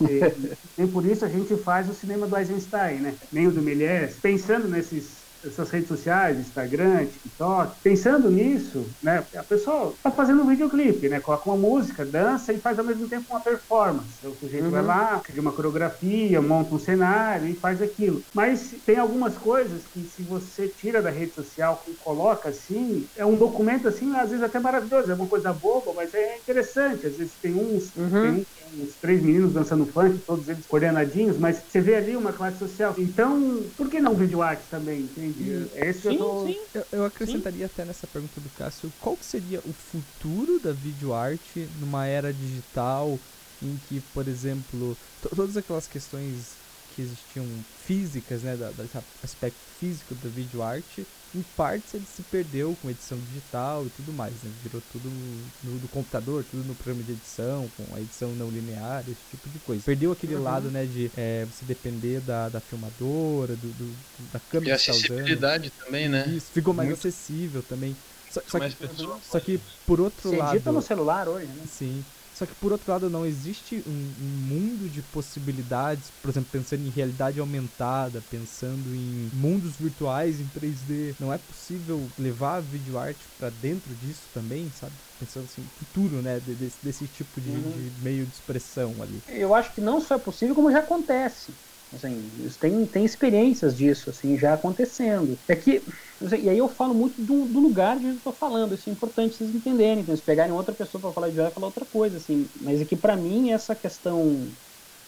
E, 0.00 0.82
e 0.82 0.86
por 0.88 1.04
isso 1.04 1.24
a 1.24 1.28
gente 1.28 1.56
faz 1.56 1.88
o 1.88 1.94
cinema 1.94 2.26
do 2.26 2.36
Eisenstein, 2.36 2.98
né? 2.98 3.14
Nem 3.32 3.46
o 3.46 3.52
do 3.52 3.62
Méliès, 3.62 4.16
pensando 4.20 4.68
nesses 4.68 5.15
essas 5.46 5.70
redes 5.70 5.88
sociais, 5.88 6.38
Instagram, 6.38 7.06
TikTok. 7.06 7.76
Pensando 7.82 8.30
nisso, 8.30 8.86
né, 9.02 9.24
a 9.34 9.42
pessoa 9.42 9.92
está 9.96 10.10
fazendo 10.10 10.42
um 10.42 10.46
videoclipe, 10.46 11.08
né, 11.08 11.20
coloca 11.20 11.48
uma 11.48 11.56
música, 11.56 12.04
dança 12.04 12.52
e 12.52 12.58
faz 12.58 12.78
ao 12.78 12.84
mesmo 12.84 13.08
tempo 13.08 13.26
uma 13.30 13.40
performance. 13.40 14.08
O 14.24 14.34
sujeito 14.34 14.64
uhum. 14.64 14.70
vai 14.70 14.82
lá, 14.82 15.20
cria 15.22 15.40
uma 15.40 15.52
coreografia, 15.52 16.40
monta 16.42 16.74
um 16.74 16.78
cenário 16.78 17.48
e 17.48 17.54
faz 17.54 17.80
aquilo. 17.80 18.22
Mas 18.34 18.74
tem 18.84 18.98
algumas 18.98 19.34
coisas 19.34 19.82
que 19.92 20.00
se 20.00 20.22
você 20.22 20.68
tira 20.68 21.00
da 21.00 21.10
rede 21.10 21.32
social 21.32 21.82
e 21.88 21.92
coloca 21.94 22.48
assim, 22.48 23.06
é 23.16 23.24
um 23.24 23.36
documento 23.36 23.88
assim, 23.88 24.14
às 24.16 24.30
vezes 24.30 24.44
até 24.44 24.58
maravilhoso, 24.58 25.10
é 25.10 25.14
uma 25.14 25.26
coisa 25.26 25.52
boba, 25.52 25.92
mas 25.94 26.14
é 26.14 26.36
interessante. 26.36 27.06
Às 27.06 27.16
vezes 27.16 27.32
tem 27.40 27.54
uns, 27.54 27.90
uhum. 27.96 28.10
tem 28.10 28.30
uns 28.40 28.46
três 29.00 29.22
meninos 29.22 29.52
dançando 29.52 29.86
funk, 29.86 30.18
todos 30.26 30.48
eles 30.48 30.66
coordenadinhos, 30.66 31.38
mas 31.38 31.62
você 31.68 31.80
vê 31.80 31.96
ali 31.96 32.16
uma 32.16 32.32
classe 32.32 32.58
social. 32.58 32.94
Então, 32.98 33.62
por 33.76 33.88
que 33.88 34.00
não 34.00 34.14
vídeo 34.14 34.42
arte 34.42 34.62
também? 34.70 35.00
Entende? 35.00 35.70
É 35.74 35.88
esse 35.88 36.02
sim, 36.02 36.14
eu, 36.14 36.18
tô... 36.18 36.46
sim. 36.46 36.58
Eu, 36.74 36.86
eu 36.92 37.04
acrescentaria 37.04 37.66
sim. 37.66 37.72
até 37.72 37.84
nessa 37.84 38.06
pergunta 38.06 38.40
do 38.40 38.48
Cássio, 38.50 38.92
qual 39.00 39.16
seria 39.20 39.60
o 39.60 39.72
futuro 39.72 40.58
da 40.58 40.72
vídeo 40.72 41.14
arte 41.14 41.68
numa 41.80 42.06
era 42.06 42.32
digital 42.32 43.18
em 43.62 43.78
que, 43.88 44.00
por 44.12 44.28
exemplo, 44.28 44.96
todas 45.34 45.56
aquelas 45.56 45.86
questões 45.86 46.56
que 46.94 47.02
existiam 47.02 47.46
físicas, 47.84 48.42
né, 48.42 48.56
da, 48.56 48.70
desse 48.70 48.98
aspecto 49.22 49.58
físico 49.78 50.14
da 50.14 50.28
vídeo 50.28 50.62
arte, 50.62 51.06
em 51.38 51.42
partes 51.56 51.92
ele 51.94 52.04
se 52.06 52.22
perdeu 52.22 52.76
com 52.80 52.90
edição 52.90 53.18
digital 53.18 53.84
e 53.86 53.90
tudo 53.90 54.12
mais, 54.12 54.32
né? 54.42 54.50
Virou 54.62 54.82
tudo 54.92 55.08
no, 55.08 55.72
no 55.80 55.88
computador, 55.88 56.44
tudo 56.50 56.64
no 56.66 56.74
programa 56.74 57.02
de 57.04 57.12
edição, 57.12 57.68
com 57.76 57.94
a 57.94 58.00
edição 58.00 58.30
não 58.36 58.48
linear, 58.50 59.00
esse 59.02 59.16
tipo 59.30 59.48
de 59.48 59.58
coisa. 59.60 59.84
Perdeu 59.84 60.12
aquele 60.12 60.34
Uhum. 60.34 60.42
lado, 60.42 60.70
né, 60.70 60.84
de 60.86 61.10
é, 61.16 61.44
você 61.44 61.64
depender 61.64 62.20
da, 62.20 62.48
da 62.48 62.60
filmadora, 62.60 63.54
do, 63.56 63.68
do- 63.68 63.96
da 64.32 64.38
E 64.38 64.50
câmera 64.50 64.74
a 64.74 64.78
que 64.78 64.86
tá 64.86 64.92
usando. 64.92 65.04
acessibilidade 65.04 65.70
também, 65.84 66.08
né? 66.08 66.26
Isso, 66.28 66.50
ficou 66.52 66.72
mais 66.74 66.88
Muito- 66.88 66.98
acessível 66.98 67.62
também. 67.62 67.96
Só, 68.30 68.40
só 68.48 68.58
que, 68.60 68.76
só 69.30 69.40
que 69.40 69.60
por 69.86 70.00
outro 70.00 70.30
Você 70.30 70.36
lado. 70.36 70.54
edita 70.56 70.72
no 70.72 70.82
celular 70.82 71.28
hoje, 71.28 71.46
né? 71.46 71.64
Sim. 71.66 72.04
Só 72.36 72.44
que 72.44 72.54
por 72.54 72.70
outro 72.70 72.92
lado 72.92 73.08
não 73.08 73.24
existe 73.24 73.82
um, 73.86 73.90
um 74.18 74.28
mundo 74.28 74.90
de 74.90 75.02
possibilidades, 75.02 76.10
por 76.10 76.28
exemplo, 76.28 76.50
pensando 76.50 76.84
em 76.84 76.90
realidade 76.90 77.40
aumentada, 77.40 78.20
pensando 78.20 78.94
em 78.94 79.30
mundos 79.32 79.78
virtuais 79.78 80.38
em 80.38 80.46
3D. 80.46 81.16
Não 81.18 81.32
é 81.32 81.38
possível 81.38 82.12
levar 82.18 82.56
a 82.56 82.60
videoarte 82.60 83.26
pra 83.38 83.48
dentro 83.48 83.96
disso 83.96 84.28
também, 84.30 84.70
sabe? 84.70 85.02
Pensando 85.18 85.44
assim, 85.44 85.66
futuro, 85.74 86.20
né, 86.20 86.38
de- 86.38 86.54
desse, 86.54 86.82
desse 86.82 87.08
tipo 87.08 87.40
de, 87.40 87.52
Uhum. 87.52 87.70
de 87.70 87.90
meio 88.02 88.26
de 88.26 88.34
expressão 88.34 89.00
ali. 89.02 89.24
Eu 89.26 89.54
acho 89.54 89.72
que 89.72 89.80
não 89.80 90.00
só 90.00 90.16
é 90.16 90.18
possível, 90.18 90.54
como 90.54 90.70
já 90.70 90.80
acontece. 90.80 91.58
Assim, 91.92 92.30
têm, 92.60 92.86
têm 92.86 93.04
experiências 93.04 93.76
disso, 93.76 94.10
assim, 94.10 94.36
já 94.36 94.54
acontecendo. 94.54 95.40
É 95.48 95.54
que, 95.56 95.84
assim, 96.20 96.38
e 96.42 96.48
aí 96.50 96.58
eu 96.58 96.68
falo 96.68 96.94
muito 96.94 97.22
do, 97.22 97.46
do 97.46 97.60
lugar 97.60 97.98
de 97.98 98.06
onde 98.06 98.16
eu 98.16 98.18
estou 98.18 98.34
falando, 98.34 98.74
isso 98.74 98.90
é 98.90 98.92
importante 98.92 99.36
vocês 99.36 99.54
entenderem. 99.54 100.02
Então, 100.02 100.14
se 100.16 100.22
pegarem 100.22 100.52
outra 100.52 100.74
pessoa 100.74 101.00
para 101.00 101.12
falar 101.12 101.30
de 101.30 101.36
vai 101.36 101.50
falar 101.52 101.66
outra 101.68 101.86
coisa, 101.86 102.16
assim. 102.16 102.50
Mas 102.60 102.80
é 102.80 102.84
que 102.84 102.96
para 102.96 103.16
mim 103.16 103.50
essa 103.52 103.74
questão, 103.74 104.56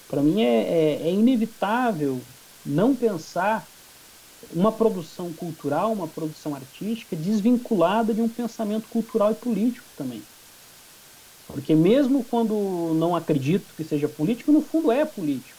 para 0.09 0.23
mim 0.23 0.43
é, 0.43 1.03
é, 1.03 1.09
é 1.09 1.13
inevitável 1.13 2.29
não 2.65 2.97
pensar 2.97 3.71
uma 4.43 4.77
produção 4.77 5.33
cultural, 5.35 5.93
uma 5.93 6.09
produção 6.13 6.55
artística 6.55 7.17
desvinculada 7.17 8.15
de 8.15 8.23
um 8.23 8.29
pensamento 8.29 8.89
cultural 8.89 9.33
e 9.33 9.37
político 9.37 9.91
também. 9.97 10.29
Porque 11.47 11.75
mesmo 11.75 12.25
quando 12.25 12.95
não 12.95 13.15
acredito 13.17 13.75
que 13.75 13.85
seja 13.85 14.09
político, 14.09 14.53
no 14.53 14.63
fundo 14.63 14.91
é 14.93 15.05
político. 15.05 15.58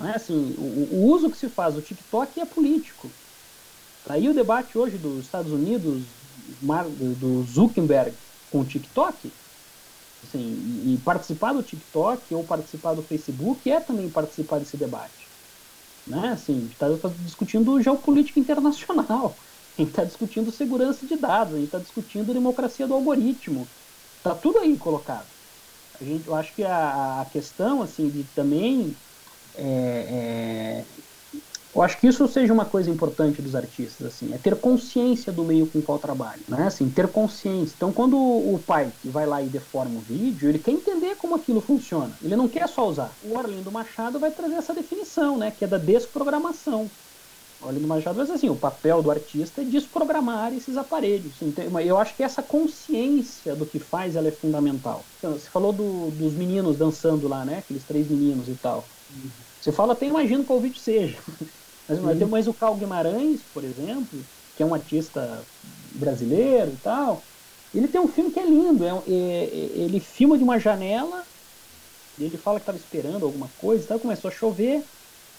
Né? 0.00 0.14
Assim, 0.16 0.54
o, 0.58 0.96
o 0.96 1.04
uso 1.06 1.30
que 1.30 1.36
se 1.36 1.48
faz 1.48 1.74
do 1.74 1.82
TikTok 1.82 2.40
é 2.40 2.44
político. 2.44 3.10
Tá 4.06 4.14
aí 4.14 4.28
o 4.28 4.34
debate 4.34 4.76
hoje 4.76 4.96
dos 4.96 5.24
Estados 5.24 5.52
Unidos, 5.52 6.02
do 6.60 7.42
Zuckerberg 7.44 8.12
com 8.50 8.60
o 8.60 8.64
TikTok. 8.64 9.30
Assim, 10.24 10.38
e, 10.38 10.94
e 10.94 10.98
participar 10.98 11.52
do 11.52 11.62
TikTok 11.62 12.34
ou 12.34 12.44
participar 12.44 12.94
do 12.94 13.02
Facebook 13.02 13.70
é 13.70 13.80
também 13.80 14.08
participar 14.08 14.58
desse 14.58 14.76
debate. 14.76 15.28
Né? 16.06 16.30
Assim, 16.30 16.68
está 16.72 16.86
discutindo 17.20 17.80
geopolítica 17.80 18.40
internacional, 18.40 19.36
a 19.76 19.80
gente 19.80 19.90
está 19.90 20.04
discutindo 20.04 20.50
segurança 20.50 21.06
de 21.06 21.16
dados, 21.16 21.54
a 21.54 21.56
gente 21.56 21.66
está 21.66 21.78
discutindo 21.78 22.34
democracia 22.34 22.86
do 22.86 22.94
algoritmo. 22.94 23.66
Está 24.16 24.34
tudo 24.34 24.58
aí 24.58 24.76
colocado. 24.76 25.26
A 25.98 26.04
gente, 26.04 26.26
eu 26.26 26.34
acho 26.34 26.54
que 26.54 26.64
a, 26.64 27.20
a 27.22 27.24
questão 27.26 27.82
assim 27.82 28.08
de 28.08 28.24
também 28.34 28.94
é, 29.54 30.86
é, 30.86 30.86
eu 31.72 31.82
acho 31.82 31.98
que 32.00 32.08
isso 32.08 32.26
seja 32.26 32.52
uma 32.52 32.64
coisa 32.64 32.90
importante 32.90 33.40
dos 33.40 33.54
artistas, 33.54 34.04
assim, 34.06 34.32
é 34.34 34.38
ter 34.38 34.56
consciência 34.60 35.32
do 35.32 35.44
meio 35.44 35.70
com 35.70 35.80
qual 35.80 36.00
trabalha, 36.00 36.42
né? 36.48 36.66
Assim, 36.66 36.90
ter 36.90 37.08
consciência. 37.12 37.74
Então, 37.76 37.92
quando 37.92 38.18
o 38.18 38.58
pai 38.58 38.92
vai 39.04 39.24
lá 39.24 39.40
e 39.40 39.48
deforma 39.48 39.98
o 39.98 40.02
vídeo, 40.02 40.48
ele 40.48 40.58
quer 40.58 40.72
entender 40.72 41.14
como 41.16 41.36
aquilo 41.36 41.60
funciona. 41.60 42.18
Ele 42.20 42.34
não 42.34 42.48
quer 42.48 42.68
só 42.68 42.88
usar. 42.88 43.16
O 43.20 43.38
Orlindo 43.38 43.70
Machado 43.70 44.18
vai 44.18 44.32
trazer 44.32 44.56
essa 44.56 44.74
definição, 44.74 45.38
né? 45.38 45.52
Que 45.52 45.64
é 45.64 45.68
da 45.68 45.78
desprogramação. 45.78 46.90
O 47.60 47.66
Orlindo 47.66 47.86
Machado 47.86 48.20
dizer 48.22 48.32
assim, 48.34 48.48
o 48.48 48.56
papel 48.58 49.02
do 49.02 49.10
artista 49.10 49.60
é 49.62 49.64
desprogramar 49.66 50.54
esses 50.54 50.76
aparelhos. 50.78 51.40
Eu 51.84 51.98
acho 51.98 52.16
que 52.16 52.22
essa 52.22 52.42
consciência 52.42 53.54
do 53.54 53.66
que 53.66 53.78
faz, 53.78 54.16
ela 54.16 54.28
é 54.28 54.32
fundamental. 54.32 55.10
Então, 55.18 55.36
você 55.36 55.50
falou 55.50 55.72
do- 55.72 56.10
dos 56.10 56.34
meninos 56.34 56.78
dançando 56.78 57.28
lá, 57.28 57.44
né? 57.44 57.58
Aqueles 57.58 57.84
três 57.84 58.08
meninos 58.08 58.48
e 58.48 58.56
tal. 58.56 58.90
Você 59.60 59.72
fala, 59.72 59.94
até 59.94 60.06
imagino 60.06 60.44
qual 60.44 60.60
vídeo 60.60 60.80
seja. 60.80 61.18
Mas, 61.88 62.00
mas, 62.00 62.18
tem- 62.18 62.28
mas 62.28 62.48
o 62.48 62.54
Carl 62.54 62.76
Guimarães, 62.76 63.44
por 63.44 63.64
exemplo, 63.64 64.28
que 64.54 64.62
é 64.62 64.66
um 64.66 64.74
artista 64.74 65.48
brasileiro 65.62 66.74
e 66.74 66.78
tal, 66.78 67.28
ele 67.74 67.88
tem 67.88 68.00
um 68.00 68.08
filme 68.08 68.30
que 68.30 68.40
é 68.40 68.46
lindo. 68.46 68.84
É, 68.84 68.90
é- 68.90 69.44
é- 69.46 69.78
ele 69.84 70.00
filma 70.00 70.38
de 70.38 70.44
uma 70.44 70.58
janela, 70.58 71.26
e 72.16 72.24
ele 72.24 72.38
fala 72.38 72.58
que 72.60 72.62
estava 72.64 72.78
esperando 72.78 73.26
alguma 73.26 73.50
coisa 73.50 73.84
e 73.84 73.88
tal, 73.88 74.00
começou 74.00 74.28
a 74.28 74.32
chover, 74.32 74.88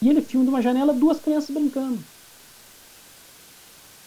e 0.01 0.09
ele 0.09 0.21
filma 0.21 0.45
de 0.45 0.51
uma 0.51 0.61
janela 0.61 0.93
duas 0.93 1.19
crianças 1.19 1.51
brincando. 1.51 2.07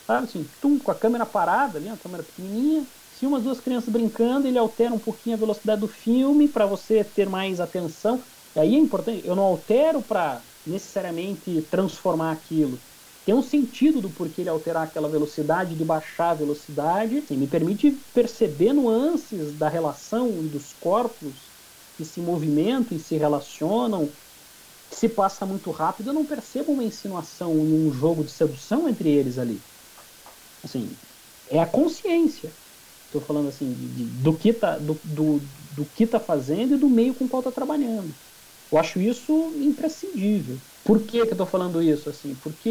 Sabe 0.07 0.25
assim, 0.25 0.45
tum, 0.61 0.79
com 0.79 0.91
a 0.91 0.99
câmera 0.99 1.25
parada 1.25 1.79
ali, 1.79 1.89
uma 1.89 1.99
câmera 1.99 2.23
pequenininha, 2.23 2.87
filma 3.11 3.39
as 3.39 3.45
duas 3.45 3.61
crianças 3.61 3.89
brincando, 3.89 4.47
ele 4.47 4.59
altera 4.59 4.95
um 4.95 4.99
pouquinho 4.99 5.37
a 5.37 5.39
velocidade 5.39 5.81
do 5.81 5.89
filme 5.89 6.49
para 6.49 6.67
você 6.67 7.03
ter 7.05 7.29
mais 7.29 7.59
atenção. 7.61 8.25
E 8.55 8.61
aí 8.61 8.75
é 8.75 8.79
importante, 8.79 9.27
eu 9.27 9.35
não 9.35 9.45
altero 9.45 10.03
para 10.03 10.47
necessariamente 10.65 11.63
transformar 11.71 12.33
aquilo. 12.33 12.83
Tem 13.25 13.35
um 13.35 13.41
sentido 13.43 14.03
do 14.03 14.13
porquê 14.13 14.43
ele 14.43 14.51
alterar 14.51 14.83
aquela 14.83 15.09
velocidade, 15.09 15.75
de 15.75 15.85
baixar 15.85 16.33
a 16.33 16.35
velocidade, 16.35 17.19
assim, 17.19 17.37
me 17.39 17.49
permite 17.49 17.93
perceber 18.13 18.75
nuances 18.75 19.55
da 19.55 19.69
relação 19.71 20.45
e 20.45 20.49
dos 20.51 20.73
corpos 20.75 21.55
que 21.97 22.05
se 22.05 22.21
movimentam 22.21 22.95
e 22.97 23.01
se 23.01 23.17
relacionam. 23.17 24.15
Se 24.91 25.09
passa 25.09 25.47
muito 25.47 25.71
rápido, 25.71 26.11
eu 26.11 26.15
não 26.15 26.27
percebo 26.27 26.73
uma 26.73 26.85
insinuação 26.85 27.67
e 27.67 27.73
um 27.75 27.91
jogo 27.93 28.25
de 28.25 28.33
sedução 28.33 28.89
entre 28.89 29.11
eles 29.11 29.39
ali. 29.39 29.65
Assim, 30.65 30.99
é 31.47 31.61
a 31.61 31.67
consciência. 31.67 32.57
Estou 33.07 33.21
falando 33.23 33.49
assim 33.49 33.75
de- 33.75 33.89
de- 33.91 34.11
do 34.11 34.37
que 34.39 34.53
tá 34.55 34.79
do, 34.79 35.01
do, 35.05 35.41
do 35.57 35.87
que 35.87 36.07
tá 36.07 36.21
fazendo 36.21 36.75
e 36.75 36.79
do 36.79 36.91
meio 36.91 37.15
com 37.15 37.29
qual 37.29 37.41
está 37.43 37.53
trabalhando. 37.53 38.19
Eu 38.73 38.79
acho 38.79 39.01
isso 39.01 39.55
imprescindível. 39.59 40.63
Por 40.85 41.05
que, 41.07 41.25
que 41.27 41.33
eu 41.33 41.37
tô 41.37 41.47
falando 41.47 41.83
isso? 41.83 42.11
Assim, 42.11 42.35
porque 42.37 42.71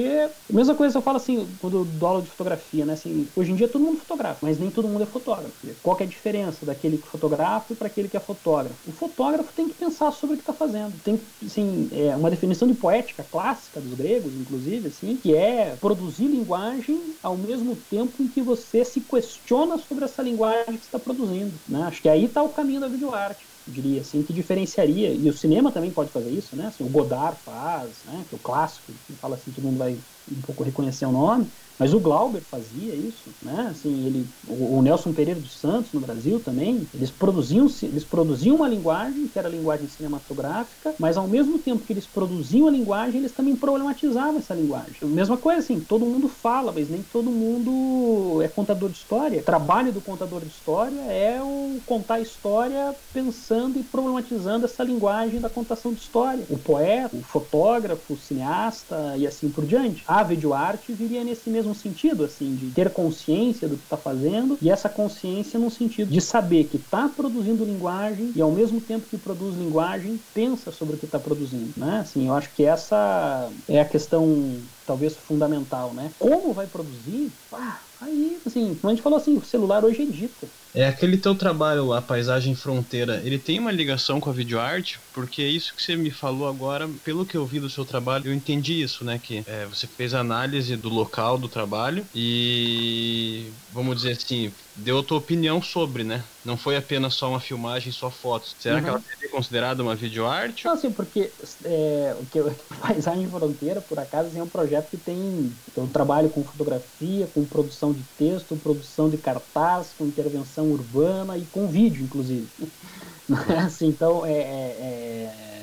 a 0.49 0.53
mesma 0.53 0.75
coisa 0.75 0.99
eu 0.99 1.01
falo 1.01 1.17
assim, 1.17 1.55
quando 1.57 1.83
dou 1.83 2.09
aula 2.09 2.21
de 2.21 2.29
fotografia, 2.29 2.85
né? 2.85 2.93
Assim, 2.93 3.31
hoje 3.35 3.51
em 3.51 3.55
dia 3.55 3.67
todo 3.67 3.83
mundo 3.83 3.97
fotografa, 3.97 4.39
mas 4.45 4.59
nem 4.59 4.69
todo 4.71 4.87
mundo 4.87 5.01
é 5.03 5.05
fotógrafo. 5.07 5.57
Qual 5.81 5.95
que 5.95 6.03
é 6.03 6.05
a 6.05 6.09
diferença 6.09 6.63
daquele 6.63 6.99
que 6.99 7.07
fotografa 7.07 7.75
para 7.75 7.87
aquele 7.87 8.07
que 8.07 8.15
é 8.15 8.19
fotógrafo? 8.19 8.79
O 8.85 8.91
fotógrafo 8.91 9.51
tem 9.51 9.67
que 9.67 9.73
pensar 9.73 10.11
sobre 10.11 10.35
o 10.35 10.37
que 10.37 10.43
está 10.43 10.53
fazendo. 10.53 10.99
Tem 11.01 11.17
que, 11.17 11.45
assim, 11.45 11.89
é 11.91 12.15
uma 12.15 12.29
definição 12.29 12.67
de 12.67 12.75
poética 12.75 13.23
clássica 13.23 13.81
dos 13.81 13.95
gregos, 13.95 14.35
inclusive, 14.35 14.87
assim, 14.87 15.17
que 15.17 15.35
é 15.35 15.75
produzir 15.77 16.27
linguagem 16.27 17.17
ao 17.21 17.35
mesmo 17.37 17.75
tempo 17.75 18.21
em 18.21 18.27
que 18.27 18.43
você 18.43 18.85
se 18.85 19.01
questiona 19.01 19.77
sobre 19.77 20.05
essa 20.05 20.21
linguagem 20.21 20.77
que 20.77 20.83
está 20.85 20.99
produzindo. 20.99 21.59
Né? 21.67 21.81
Acho 21.83 22.01
que 22.01 22.09
aí 22.09 22.25
está 22.25 22.43
o 22.43 22.49
caminho 22.49 22.79
da 22.81 22.87
videoarte 22.87 23.49
diria 23.65 24.01
assim, 24.01 24.23
que 24.23 24.33
diferenciaria, 24.33 25.13
e 25.15 25.27
o 25.29 25.33
cinema 25.33 25.71
também 25.71 25.93
pode 25.93 26.11
fazer 26.11 26.31
isso, 26.31 26.55
né? 26.55 26.67
Assim, 26.67 26.83
o 26.83 26.89
Godard 26.89 27.41
faz, 27.43 28.03
né? 28.03 28.25
Que 28.27 28.33
é 28.35 28.37
o 28.37 28.39
clássico, 28.39 28.99
que 29.05 29.15
fala 29.17 29.35
assim, 29.35 29.51
todo 29.51 29.65
mundo 29.65 29.77
vai 29.77 30.01
um 30.27 30.41
pouco 30.41 30.63
reconhecer 30.63 31.05
o 31.05 31.11
nome, 31.11 31.51
mas 31.77 31.93
o 31.93 31.99
Glauber 31.99 32.43
fazia 32.49 32.95
isso, 32.95 33.35
né? 33.41 33.67
Assim, 33.69 34.05
ele, 34.05 34.29
o, 34.47 34.81
Nelson 34.81 35.13
Pereira 35.13 35.39
dos 35.39 35.59
Santos 35.59 35.91
no 35.91 35.99
Brasil 35.99 36.39
também, 36.39 36.87
eles 36.93 37.11
produziam, 37.11 37.65
eles 37.81 38.05
produziam 38.05 38.55
uma 38.57 38.67
linguagem 38.67 39.27
que 39.27 39.39
era 39.39 39.47
a 39.47 39.51
linguagem 39.51 39.87
cinematográfica, 39.87 40.95
mas 40.99 41.17
ao 41.17 41.27
mesmo 41.27 41.59
tempo 41.59 41.83
que 41.83 41.91
eles 41.91 42.07
produziam 42.07 42.67
a 42.67 42.71
linguagem, 42.71 43.19
eles 43.19 43.33
também 43.33 43.55
problematizavam 43.55 44.37
essa 44.37 44.53
linguagem. 44.53 44.99
Mesma 45.09 45.37
coisa 45.37 45.59
assim, 45.59 45.81
todo 45.81 46.05
mundo 46.05 46.27
fala, 46.27 46.71
mas 46.71 46.89
nem 46.89 47.03
todo 47.03 47.31
mundo 47.31 48.39
é 48.41 48.47
contador 48.47 48.89
de 48.89 48.97
história. 48.97 49.41
O 49.41 49.43
trabalho 49.43 49.91
do 49.91 50.01
contador 50.01 50.45
de 50.45 50.51
história 50.51 51.01
é 51.01 51.41
o 51.41 51.81
contar 51.85 52.19
história 52.19 52.95
pensando 53.11 53.79
e 53.79 53.83
problematizando 53.83 54.65
essa 54.65 54.83
linguagem 54.83 55.41
da 55.41 55.49
contação 55.49 55.93
de 55.93 56.01
história. 56.01 56.45
O 56.49 56.57
poeta, 56.57 57.15
o 57.15 57.23
fotógrafo, 57.23 58.13
o 58.13 58.17
cineasta 58.17 59.17
e 59.17 59.25
assim 59.27 59.49
por 59.51 59.65
diante. 59.65 60.03
A 60.13 60.21
videoarte 60.23 60.93
viria 60.93 61.23
nesse 61.23 61.49
mesmo 61.49 61.73
sentido, 61.73 62.23
assim, 62.23 62.53
de 62.53 62.69
ter 62.69 62.93
consciência 62.93 63.67
do 63.67 63.79
que 63.79 63.83
está 63.83 63.97
fazendo 63.97 64.59
e 64.61 64.69
essa 64.69 64.87
consciência 64.87 65.59
no 65.59 65.71
sentido 65.71 66.11
de 66.11 66.21
saber 66.21 66.65
que 66.65 66.77
está 66.77 67.09
produzindo 67.09 67.65
linguagem 67.65 68.31
e 68.35 68.39
ao 68.39 68.51
mesmo 68.51 68.79
tempo 68.79 69.07
que 69.07 69.17
produz 69.17 69.55
linguagem 69.55 70.23
pensa 70.31 70.69
sobre 70.71 70.97
o 70.97 70.99
que 70.99 71.05
está 71.07 71.19
produzindo, 71.19 71.73
né? 71.75 72.01
Assim, 72.01 72.27
eu 72.27 72.35
acho 72.35 72.53
que 72.53 72.63
essa 72.63 73.51
é 73.67 73.79
a 73.79 73.89
questão 73.89 74.69
talvez 74.85 75.17
fundamental, 75.17 75.95
né? 75.95 76.13
Como 76.19 76.53
vai 76.53 76.67
produzir? 76.67 77.35
Ah, 77.51 77.83
aí, 77.99 78.39
assim, 78.45 78.75
como 78.75 78.89
a 78.91 78.93
gente 78.93 79.01
falou 79.01 79.17
assim, 79.17 79.35
o 79.35 79.43
celular 79.43 79.83
hoje 79.83 80.03
edita. 80.03 80.51
É 80.75 80.87
aquele 80.87 81.19
teu 81.19 81.35
trabalho 81.37 81.85
lá, 81.85 82.01
Paisagem 82.01 82.55
Fronteira, 82.55 83.21
ele 83.23 83.37
tem 83.37 83.59
uma 83.59 83.71
ligação 83.71 84.19
com 84.19 84.31
a 84.31 84.33
videoarte? 84.33 84.99
Porque 85.13 85.39
é 85.43 85.47
isso 85.47 85.75
que 85.75 85.83
você 85.83 85.95
me 85.95 86.09
falou 86.11 86.47
agora, 86.47 86.89
pelo 87.03 87.27
que 87.27 87.37
eu 87.37 87.45
vi 87.45 87.59
do 87.59 87.69
seu 87.69 87.85
trabalho, 87.85 88.27
eu 88.29 88.33
entendi 88.33 88.81
isso, 88.81 89.05
né? 89.05 89.19
Que 89.19 89.43
é, 89.45 89.67
você 89.67 89.87
fez 89.87 90.15
a 90.15 90.19
análise 90.21 90.75
do 90.75 90.89
local 90.89 91.37
do 91.37 91.47
trabalho 91.47 92.09
e, 92.11 93.55
vamos 93.69 93.97
dizer 93.97 94.13
assim, 94.13 94.51
deu 94.75 94.99
a 94.99 95.05
tua 95.05 95.17
opinião 95.19 95.61
sobre, 95.61 96.03
né? 96.03 96.29
Não 96.43 96.57
foi 96.57 96.75
apenas 96.75 97.15
só 97.15 97.29
uma 97.29 97.39
filmagem, 97.39 97.91
só 97.91 98.11
fotos. 98.11 98.55
Será 98.59 98.81
que 98.81 98.89
Uhum. 98.89 98.89
ela 98.89 99.01
seria 99.01 99.29
considerada 99.31 99.83
uma 99.83 99.95
videoarte? 99.95 100.63
Não, 100.63 100.73
assim, 100.73 100.91
porque 100.93 101.35
é, 101.65 102.15
o 102.15 102.25
que 102.25 102.39
eu- 102.39 102.45
Paisagem 102.79 103.29
Fronteira, 103.29 103.81
por 103.81 103.99
acaso, 103.99 104.37
é 104.37 104.41
um 104.43 104.49
projeto 104.49 104.89
que 104.89 104.97
tem. 104.97 105.57
Eu 105.75 105.87
trabalho 105.89 106.29
com 106.31 106.43
fotografia, 106.45 107.27
com 107.27 107.45
produção 107.45 107.93
de 107.93 108.05
texto, 108.15 108.57
produção 108.57 109.09
de 109.09 109.17
cartaz, 109.17 109.93
com 109.93 110.05
intervenção 110.07 110.69
urbana 110.71 111.37
e 111.37 111.45
com 111.47 111.67
vídeo, 111.67 112.05
inclusive. 112.05 112.51
Né? 113.29 113.57
Assim, 113.65 113.87
então, 113.87 114.25
é, 114.25 114.33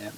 é- 0.09 0.13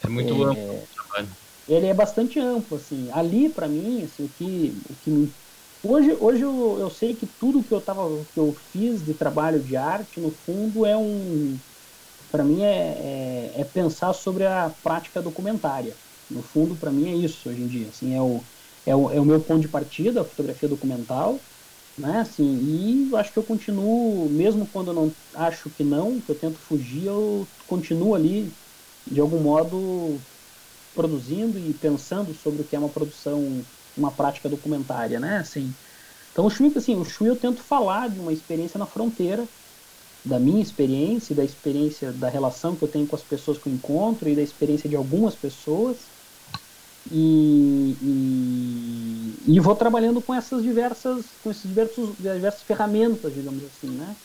É 0.00 0.08
muito 0.10 0.34
é- 0.44 0.44
amplo 0.44 0.84
o 0.84 0.88
trabalho. 0.88 1.34
ele 1.66 1.86
é 1.86 1.94
bastante 1.94 2.38
amplo, 2.40 2.76
assim. 2.76 3.10
Ali, 3.12 3.48
pra 3.52 3.68
mim, 3.68 4.02
assim, 4.04 4.22
o 4.24 4.28
que, 4.30 4.80
o 4.84 4.96
que 4.96 5.10
me... 5.10 5.34
Hoje, 5.82 6.14
hoje 6.20 6.44
eu, 6.44 6.78
eu 6.78 6.90
sei 6.90 7.14
que 7.16 7.26
tudo 7.26 7.64
que 7.64 7.72
eu, 7.72 7.80
tava, 7.80 8.26
que 8.26 8.38
eu 8.38 8.54
fiz 8.70 9.02
de 9.02 9.14
trabalho 9.14 9.62
de 9.62 9.76
arte, 9.76 10.20
no 10.20 10.30
fundo, 10.30 10.84
é 10.84 10.96
um... 10.96 11.60
Pra 12.30 12.44
mim, 12.44 12.62
é, 12.64 13.52
é, 13.56 13.62
é 13.62 13.64
pensar 13.64 14.12
sobre 14.14 14.46
a 14.46 14.70
prática 14.70 15.22
documentária. 15.22 15.98
No 16.30 16.42
fundo, 16.42 16.76
pra 16.78 16.92
mim, 16.92 17.08
é 17.10 17.16
isso, 17.16 17.48
hoje 17.50 17.62
em 17.62 17.68
dia. 17.68 17.88
Assim, 17.90 18.14
é, 18.14 18.22
o, 18.22 18.46
é, 18.86 18.96
o, 18.96 19.10
é 19.10 19.20
o 19.20 19.24
meu 19.26 19.42
ponto 19.44 19.60
de 19.62 19.68
partida, 19.68 20.22
a 20.22 20.24
fotografia 20.26 20.68
documental, 20.68 21.46
né, 21.98 22.20
assim, 22.20 22.58
e 23.10 23.16
acho 23.16 23.32
que 23.32 23.38
eu 23.38 23.44
continuo, 23.44 24.30
mesmo 24.30 24.66
quando 24.68 24.90
eu 24.90 24.94
não 24.94 25.16
acho 25.34 25.70
que 25.70 25.84
não, 25.84 26.20
que 26.22 26.30
eu 26.30 26.36
tento 26.36 26.60
fugir, 26.60 27.06
eu 27.06 27.50
continuo 27.66 28.14
ali, 28.14 28.56
de 29.06 29.20
algum 29.20 29.40
modo, 29.42 30.24
produzindo 30.94 31.58
e 31.58 31.72
pensando 31.74 32.32
sobre 32.34 32.62
o 32.62 32.64
que 32.66 32.76
é 32.76 32.78
uma 32.78 32.90
produção, 32.92 33.66
uma 34.00 34.16
prática 34.16 34.48
documentária, 34.50 35.20
né? 35.20 35.38
Assim, 35.38 35.76
então 36.32 36.46
o 36.46 36.50
Shui, 36.50 36.72
assim, 36.76 36.96
o 36.96 37.04
Shui 37.04 37.28
eu 37.30 37.36
tento 37.38 37.62
falar 37.64 38.10
de 38.10 38.20
uma 38.20 38.32
experiência 38.32 38.78
na 38.78 38.86
fronteira, 38.86 39.48
da 40.24 40.40
minha 40.40 40.62
experiência, 40.62 41.34
da 41.36 41.44
experiência 41.44 42.12
da 42.12 42.28
relação 42.30 42.76
que 42.76 42.84
eu 42.84 42.88
tenho 42.88 43.06
com 43.06 43.16
as 43.16 43.24
pessoas 43.24 43.58
que 43.58 43.68
eu 43.68 43.72
encontro 43.72 44.28
e 44.28 44.36
da 44.36 44.42
experiência 44.42 44.88
de 44.90 44.96
algumas 44.96 45.36
pessoas. 45.36 46.12
E, 47.10 47.98
e, 48.00 49.56
e 49.56 49.60
vou 49.60 49.74
trabalhando 49.74 50.22
com 50.22 50.34
essas 50.34 50.62
diversas, 50.62 51.36
com 51.40 51.50
esses 51.50 51.66
diversos, 51.66 52.14
diversas 52.18 52.62
ferramentas, 52.62 53.34
digamos 53.34 53.64
assim, 53.64 53.94
né? 53.96 54.16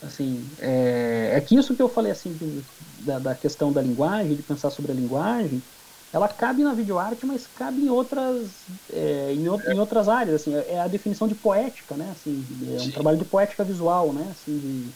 Assim, 0.00 0.54
é, 0.58 1.36
é 1.36 1.40
que 1.40 1.56
isso 1.58 1.74
que 1.76 1.82
eu 1.82 1.88
falei 1.88 2.12
assim 2.12 2.36
do- 2.36 2.64
da, 2.80 3.18
da 3.18 3.34
questão 3.36 3.72
da 3.72 3.82
linguagem, 3.82 4.36
de 4.36 4.42
pensar 4.42 4.70
sobre 4.70 4.92
a 4.92 4.94
linguagem, 4.94 5.64
ela 6.12 6.28
cabe 6.28 6.62
na 6.64 6.74
videoarte, 6.74 7.26
mas 7.26 7.46
cabe 7.46 7.82
em 7.82 7.90
outras, 7.90 8.66
é, 8.88 9.32
em, 9.32 9.48
ou- 9.48 9.62
em 9.68 9.78
outras 9.78 10.08
áreas. 10.08 10.42
Assim, 10.42 10.54
é 10.54 10.80
a 10.80 10.88
definição 10.88 11.28
de 11.28 11.34
poética, 11.34 11.96
né? 11.96 12.10
Assim, 12.10 12.46
é 12.74 12.82
um 12.82 12.86
Sim. 12.86 12.92
trabalho 12.92 13.18
de 13.18 13.24
poética 13.24 13.64
visual, 13.64 14.12
né? 14.14 14.30
Assim, 14.30 14.58
de, 14.58 14.94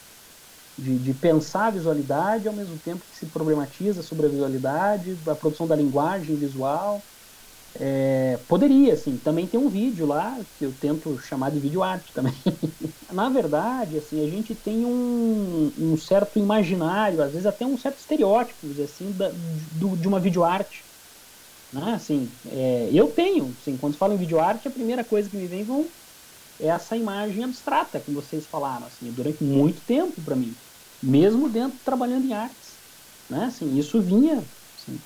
de, 0.79 0.99
de 1.01 1.15
pensar 1.15 1.69
a 1.69 1.71
visualidade 1.73 2.49
ao 2.49 2.55
mesmo 2.55 2.79
tempo 2.79 3.07
que 3.09 3.17
se 3.17 3.29
problematiza 3.31 4.03
sobre 4.03 4.27
a 4.27 4.31
visualidade, 4.31 5.21
a 5.29 5.37
produção 5.37 5.67
da 5.69 5.77
linguagem 5.77 6.39
visual. 6.39 7.07
É, 8.03 8.39
poderia, 8.49 8.93
assim, 8.95 9.19
também 9.19 9.49
tem 9.49 9.61
um 9.61 9.69
vídeo 9.71 10.07
lá 10.07 10.45
que 10.55 10.65
eu 10.67 10.73
tento 10.73 11.17
chamar 11.19 11.51
de 11.51 11.61
vídeo 11.61 11.83
arte 11.83 12.13
também. 12.13 12.33
Na 13.13 13.29
verdade, 13.31 13.97
assim, 13.99 14.25
a 14.27 14.29
gente 14.31 14.55
tem 14.55 14.85
um, 14.87 15.73
um 15.77 15.97
certo 15.97 16.39
imaginário, 16.39 17.23
às 17.23 17.33
vezes 17.33 17.47
até 17.47 17.67
um 17.67 17.77
certo 17.77 17.99
estereótipo, 17.99 18.69
assim, 18.83 19.13
da, 19.13 19.31
do, 19.33 19.97
de 19.97 20.09
uma 20.09 20.21
videoarte. 20.21 20.87
Né? 21.73 21.93
Assim, 21.95 22.39
é, 22.45 22.91
eu 22.93 23.13
tenho, 23.13 23.55
assim, 23.59 23.77
quando 23.77 23.93
se 23.95 23.99
fala 23.99 24.15
em 24.15 24.19
videoarte, 24.19 24.67
a 24.69 24.71
primeira 24.71 25.05
coisa 25.05 25.31
que 25.31 25.37
me 25.37 25.49
vem 25.49 25.65
vão, 25.65 25.93
é 26.59 26.69
essa 26.69 26.97
imagem 26.97 27.45
abstrata 27.45 28.01
que 28.01 28.13
vocês 28.13 28.47
falaram, 28.47 28.87
assim, 28.87 29.13
durante 29.13 29.43
muito 29.45 29.85
tempo 29.85 30.23
para 30.23 30.37
mim, 30.37 30.61
mesmo 31.03 31.49
dentro 31.49 31.79
trabalhando 31.85 32.27
em 32.27 32.33
artes, 32.35 32.83
né? 33.29 33.47
Assim, 33.47 33.75
isso 33.77 34.03
vinha, 34.03 34.51
assim, 34.79 35.03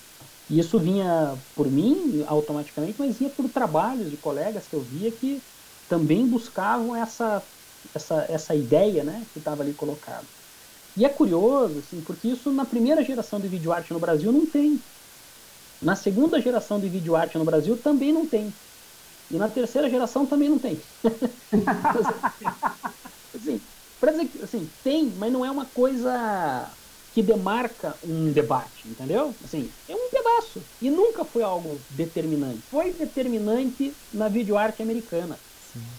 isso 0.48 0.80
vinha 0.80 1.42
por 1.54 1.70
mim 1.70 2.22
automaticamente, 2.26 2.98
mas 2.98 3.18
vinha 3.18 3.30
por 3.30 3.48
trabalhos 3.50 4.10
de 4.10 4.18
colegas 4.18 4.68
que 4.68 4.74
eu 4.76 4.82
via 4.82 5.12
que 5.12 5.44
também 5.88 6.26
buscavam 6.28 6.94
essa 6.96 7.46
essa, 7.94 8.26
essa 8.30 8.54
ideia, 8.56 9.04
né, 9.04 9.26
que 9.32 9.38
estava 9.38 9.62
ali 9.62 9.74
colocada. 9.74 10.28
E 10.96 11.04
é 11.04 11.08
curioso, 11.08 11.80
assim, 11.80 12.02
porque 12.02 12.28
isso 12.28 12.52
na 12.52 12.64
primeira 12.64 13.02
geração 13.02 13.40
de 13.40 13.48
videoarte 13.48 13.92
no 13.92 14.00
Brasil 14.00 14.32
não 14.32 14.46
tem. 14.48 14.84
Na 15.84 15.96
segunda 15.96 16.40
geração 16.40 16.80
de 16.80 16.88
videoarte 16.90 17.38
no 17.38 17.44
Brasil 17.44 17.76
também 17.78 18.12
não 18.12 18.28
tem. 18.28 18.58
E 19.30 19.38
na 19.38 19.50
terceira 19.50 19.90
geração 19.90 20.26
também 20.26 20.48
não 20.50 20.58
tem. 20.60 20.80
assim, 23.34 23.66
pra 23.98 24.12
dizer 24.12 24.28
que, 24.28 24.42
assim, 24.42 24.74
tem, 24.82 25.12
mas 25.14 25.32
não 25.32 25.44
é 25.44 25.50
uma 25.50 25.66
coisa 25.66 26.76
que 27.10 27.22
demarca 27.22 27.98
um 28.02 28.32
debate, 28.32 28.88
entendeu? 28.88 29.38
Assim, 29.42 29.74
é 29.86 29.94
um 29.94 30.10
pedaço. 30.10 30.68
E 30.80 30.90
nunca 30.90 31.24
foi 31.24 31.42
algo 31.42 31.86
determinante. 31.88 32.66
Foi 32.68 32.92
determinante 32.92 33.96
na 34.12 34.28
videoarte 34.28 34.82
americana. 34.82 35.40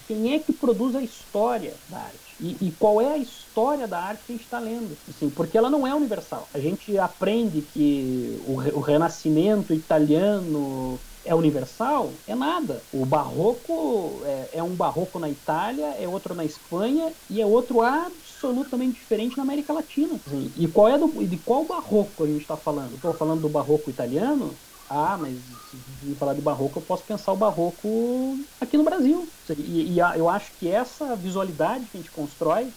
Quem 0.05 0.33
é 0.33 0.39
que 0.39 0.53
produz 0.53 0.95
a 0.95 1.03
história 1.03 1.81
da 1.87 1.99
arte? 1.99 2.24
E, 2.39 2.67
e 2.67 2.71
qual 2.71 2.99
é 3.01 3.13
a 3.13 3.17
história 3.17 3.87
da 3.87 3.99
arte 3.99 4.25
que 4.25 4.31
a 4.31 4.35
gente 4.35 4.43
está 4.43 4.59
lendo? 4.59 4.99
Assim, 5.07 5.29
porque 5.29 5.57
ela 5.57 5.69
não 5.69 5.85
é 5.87 5.93
universal. 5.95 6.49
A 6.53 6.59
gente 6.59 6.97
aprende 6.97 7.61
que 7.61 8.37
o, 8.41 8.55
o 8.77 8.79
renascimento 8.81 9.73
italiano 9.73 11.03
é 11.23 11.33
universal? 11.33 12.21
É 12.25 12.35
nada. 12.35 12.85
O 12.91 13.05
barroco 13.05 14.23
é, 14.25 14.49
é 14.59 14.63
um 14.63 14.75
barroco 14.75 15.17
na 15.19 15.29
Itália, 15.29 15.87
é 15.95 16.07
outro 16.07 16.35
na 16.35 16.45
Espanha 16.45 17.15
e 17.29 17.41
é 17.41 17.45
outro 17.45 17.81
absolutamente 17.81 18.99
diferente 18.99 19.35
na 19.37 19.43
América 19.43 19.73
Latina. 19.73 20.21
Assim, 20.25 20.53
e 20.55 20.67
qual 20.67 20.87
é 20.87 20.97
do, 20.97 21.25
de 21.25 21.37
qual 21.37 21.65
barroco 21.65 22.23
a 22.23 22.27
gente 22.27 22.41
está 22.41 22.57
falando? 22.57 22.95
Estou 22.95 23.13
falando 23.13 23.41
do 23.41 23.49
barroco 23.49 23.89
italiano? 23.89 24.59
Ah, 24.87 25.17
mas 25.17 25.41
se 25.63 26.15
falar 26.17 26.35
de 26.35 26.41
barroco, 26.41 26.79
eu 26.79 26.83
posso 26.83 27.05
pensar 27.05 27.33
o 27.33 27.37
barroco 27.37 28.37
aqui 28.59 28.77
no 28.77 28.83
Brasil. 28.83 29.33
E, 29.57 29.93
e 29.95 29.99
eu 29.99 30.29
acho 30.29 30.53
que 30.55 30.69
essa 30.69 31.15
visualidade 31.15 31.89
que 31.89 31.97
a 31.97 31.99
gente 31.99 32.11
constrói 32.11 32.73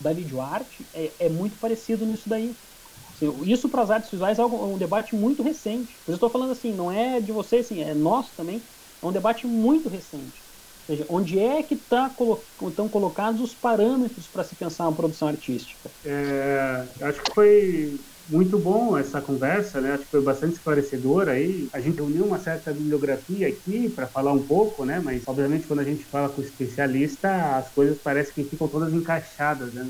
da 0.00 0.12
videoarte 0.12 0.88
é, 0.92 1.26
é 1.26 1.28
muito 1.28 1.58
parecido 1.58 2.06
nisso 2.06 2.28
daí. 2.28 2.58
Assim, 3.12 3.26
isso 3.44 3.70
para 3.70 3.82
as 3.82 3.90
artes 3.90 4.10
visuais 4.10 4.38
é 4.38 4.42
é 4.42 4.46
um 4.46 4.78
debate 4.78 5.14
muito 5.16 5.42
recente. 5.42 5.94
Isso 5.94 6.02
eu 6.10 6.14
estou 6.14 6.30
falando 6.30 6.52
assim, 6.52 6.74
não 6.74 6.90
é 6.92 7.20
de 7.20 7.32
vocês, 7.32 7.66
assim, 7.66 7.80
é 7.82 7.94
nosso 7.94 8.34
também. 8.36 8.68
É 9.02 9.06
um 9.06 9.12
debate 9.12 9.46
muito 9.46 9.88
recente. 9.88 10.44
Ou 10.88 10.94
seja, 10.96 11.06
onde 11.10 11.38
é 11.38 11.62
que 11.62 11.76
tá 11.76 12.10
colo- 12.10 12.48
estão 12.68 12.88
colocados 12.88 13.40
os 13.40 13.54
parâmetros 13.54 14.28
para 14.28 14.44
se 14.44 14.56
pensar 14.56 14.84
uma 14.84 14.96
produção 14.96 15.28
artística? 15.28 15.92
É, 16.04 16.88
acho 17.02 17.20
que 17.22 17.32
foi 17.34 17.98
muito 18.28 18.58
bom 18.58 18.96
essa 18.96 19.20
conversa, 19.22 19.80
né? 19.80 19.92
Acho 19.92 20.04
que 20.04 20.10
foi 20.10 20.22
bastante 20.22 20.54
esclarecedora 20.54 21.32
aí. 21.32 21.68
A 21.72 21.80
gente 21.80 22.02
uniu 22.02 22.24
uma 22.26 22.38
certa 22.38 22.72
bibliografia 22.72 23.48
aqui 23.48 23.88
para 23.90 24.08
falar 24.08 24.32
um 24.32 24.46
pouco, 24.46 24.84
né? 24.84 25.00
Mas 25.00 25.22
obviamente 25.26 25.66
quando 25.66 25.80
a 25.80 25.84
gente 25.84 26.06
fala 26.06 26.28
com 26.28 26.38
o 26.40 26.44
especialista, 26.44 27.56
as 27.56 27.70
coisas 27.70 27.98
parecem 28.00 28.34
que 28.34 28.50
ficam 28.50 28.68
todas 28.68 28.92
encaixadas, 28.92 29.72
né? 29.72 29.82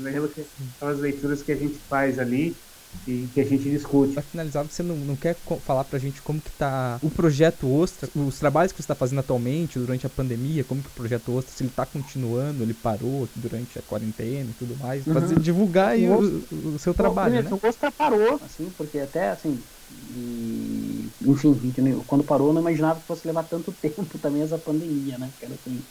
Aquelas 0.75 0.99
leituras 0.99 1.43
que 1.43 1.51
a 1.51 1.57
gente 1.57 1.79
faz 1.89 2.19
ali 2.19 2.57
e 3.05 3.29
que 3.29 3.39
a 3.39 3.43
gente 3.45 3.69
discute. 3.69 4.15
Pra 4.15 4.23
finalizar, 4.23 4.63
você 4.67 4.81
não, 4.81 4.97
não 4.97 5.15
quer 5.15 5.39
falar 5.61 5.85
pra 5.85 5.99
gente 5.99 6.23
como 6.23 6.41
que 6.41 6.51
tá 6.51 6.97
o 7.03 7.11
projeto 7.11 7.69
Ostra, 7.69 8.09
os 8.15 8.39
trabalhos 8.39 8.71
que 8.73 8.81
você 8.81 8.87
tá 8.87 8.95
fazendo 8.95 9.19
atualmente 9.19 9.77
durante 9.77 10.07
a 10.07 10.09
pandemia, 10.09 10.63
como 10.65 10.81
que 10.81 10.89
o 10.89 10.91
projeto 10.91 11.31
Ostra, 11.33 11.53
se 11.55 11.61
ele 11.63 11.69
tá 11.69 11.85
continuando, 11.85 12.63
ele 12.63 12.73
parou 12.73 13.29
durante 13.35 13.77
a 13.77 13.83
quarentena 13.83 14.49
e 14.49 14.53
tudo 14.55 14.75
mais, 14.75 15.05
Uhum. 15.05 15.11
fazer, 15.11 15.37
divulgar 15.37 15.89
aí 15.91 16.09
O 16.09 16.09
o, 16.09 16.47
o- 16.49 16.73
o 16.73 16.79
seu 16.79 16.95
trabalho, 16.95 17.39
Primeiro, 17.39 17.43
né? 17.43 17.55
O 17.55 17.67
Oscar 17.67 17.93
parou, 17.95 18.37
assim, 18.43 18.71
porque 18.71 18.99
até 18.99 19.29
assim. 19.29 19.67
e, 19.89 21.13
enfim, 21.21 21.53
a 22.01 22.05
quando 22.05 22.25
parou, 22.25 22.49
eu 22.49 22.53
não 22.53 22.61
imaginava 22.61 23.01
que 23.01 23.07
fosse 23.07 23.27
levar 23.27 23.43
tanto 23.45 23.73
tempo 23.81 24.19
também 24.19 24.41
essa 24.43 24.59
pandemia, 24.59 25.17
né? 25.17 25.33
Que 25.39 25.45
era 25.45 25.55
assim. 25.55 25.87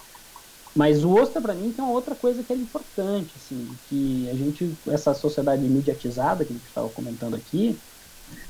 Mas 0.77 1.05
o 1.05 1.13
Ostra, 1.13 1.41
para 1.43 1.55
mim, 1.55 1.73
tem 1.73 1.85
uma 1.85 1.93
outra 1.93 2.15
coisa 2.17 2.45
que 2.45 2.53
é 2.53 2.57
importante, 2.57 3.37
assim, 3.37 3.79
que 3.85 4.29
a 4.31 4.37
gente, 4.37 4.79
essa 4.89 5.15
sociedade 5.15 5.69
mediatizada 5.69 6.45
que 6.45 6.53
a 6.53 6.57
gente 6.57 6.67
estava 6.67 6.91
comentando 6.91 7.35
aqui, 7.37 7.83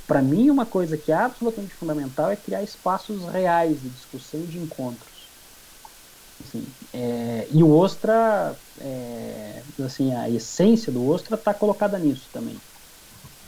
para 0.06 0.22
mim, 0.22 0.50
uma 0.50 0.66
coisa 0.66 0.98
que 0.98 1.12
é 1.12 1.16
absolutamente 1.16 1.74
fundamental 1.76 2.30
é 2.30 2.36
criar 2.36 2.62
espaços 2.62 3.26
reais 3.28 3.82
de 3.82 3.90
discussão 3.90 4.44
e 4.44 4.48
de 4.48 4.58
encontros. 4.60 5.32
Assim, 6.40 6.74
é, 6.92 7.48
e 7.50 7.62
o 7.62 7.70
Ostra, 7.70 8.60
é, 8.78 9.64
assim, 9.82 10.12
a 10.14 10.28
essência 10.30 10.92
do 10.92 11.04
Ostra 11.04 11.34
está 11.36 11.54
colocada 11.54 11.98
nisso 11.98 12.30
também, 12.30 12.62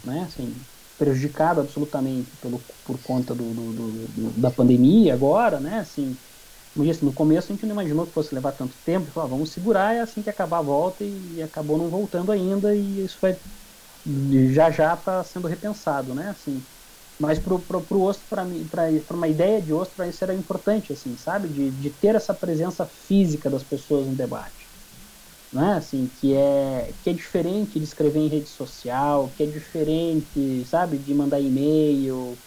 né? 0.04 0.22
Assim, 0.24 0.66
prejudicado 0.98 1.60
absolutamente 1.60 2.36
pelo, 2.38 2.60
por 2.84 3.02
conta 3.02 3.34
do, 3.34 3.54
do- 3.54 3.72
do- 4.08 4.32
da 4.40 4.50
pandemia 4.50 5.14
agora, 5.14 5.60
né? 5.60 5.80
Assim, 5.80 6.18
como 6.78 6.86
disse, 6.88 7.04
no 7.04 7.12
começo 7.12 7.50
a 7.52 7.54
gente 7.54 7.66
não 7.66 7.72
imaginou 7.72 8.06
que 8.06 8.14
fosse 8.14 8.34
levar 8.34 8.52
tanto 8.52 8.78
tempo, 8.80 9.10
falou, 9.12 9.26
ah, 9.26 9.30
vamos 9.30 9.52
segurar, 9.52 9.94
é 9.96 10.00
assim 10.00 10.22
que 10.22 10.30
acabar 10.30 10.58
a 10.58 10.62
volta 10.62 11.04
e, 11.04 11.42
acabou 11.42 11.76
não 11.78 11.90
voltando 11.90 12.32
ainda 12.32 12.76
e 12.76 13.00
isso 13.04 13.18
vai 13.20 13.40
já 14.52 14.70
já 14.70 14.94
está 14.94 15.22
sendo 15.24 15.48
repensado, 15.48 16.14
né? 16.14 16.30
Assim, 16.30 16.66
mas 17.18 17.38
pro, 17.40 17.62
pro 17.64 18.00
Ostro, 18.02 18.28
para 18.28 18.44
para 19.06 19.16
uma 19.16 19.28
ideia 19.28 19.62
de 19.62 19.72
Ostro, 19.72 20.04
isso 20.06 20.24
era 20.24 20.34
importante, 20.34 20.92
assim, 20.92 21.16
sabe? 21.16 21.48
De, 21.50 21.70
de 21.72 21.90
ter 21.90 22.14
essa 22.14 22.34
presença 22.34 22.86
física 22.86 23.50
das 23.50 23.64
pessoas 23.64 24.06
no 24.08 24.16
debate. 24.16 24.72
né? 25.52 25.74
Assim, 25.74 26.08
que 26.08 26.34
é 26.34 26.94
que 27.02 27.10
é 27.10 27.14
diferente 27.14 27.78
de 27.78 27.84
escrever 27.86 28.20
em 28.20 28.28
rede 28.30 28.48
social, 28.50 29.32
que 29.32 29.42
é 29.44 29.46
diferente, 29.46 30.64
sabe, 30.66 30.98
de 30.98 31.14
mandar 31.14 31.40
e-mail, 31.40 32.40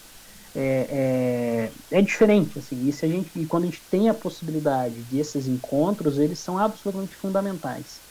é, 0.53 1.67
é, 1.91 1.99
é, 1.99 2.01
diferente 2.01 2.57
assim. 2.57 2.87
E 2.87 2.91
se 2.93 3.05
a 3.05 3.09
gente 3.09 3.31
e 3.39 3.45
quando 3.47 3.63
a 3.63 3.65
gente 3.67 3.87
tem 3.89 4.09
a 4.09 4.13
possibilidade 4.13 5.03
desses 5.03 5.47
encontros, 5.47 6.19
eles 6.19 6.39
são 6.39 6.57
absolutamente 6.57 7.15
fundamentais, 7.15 8.03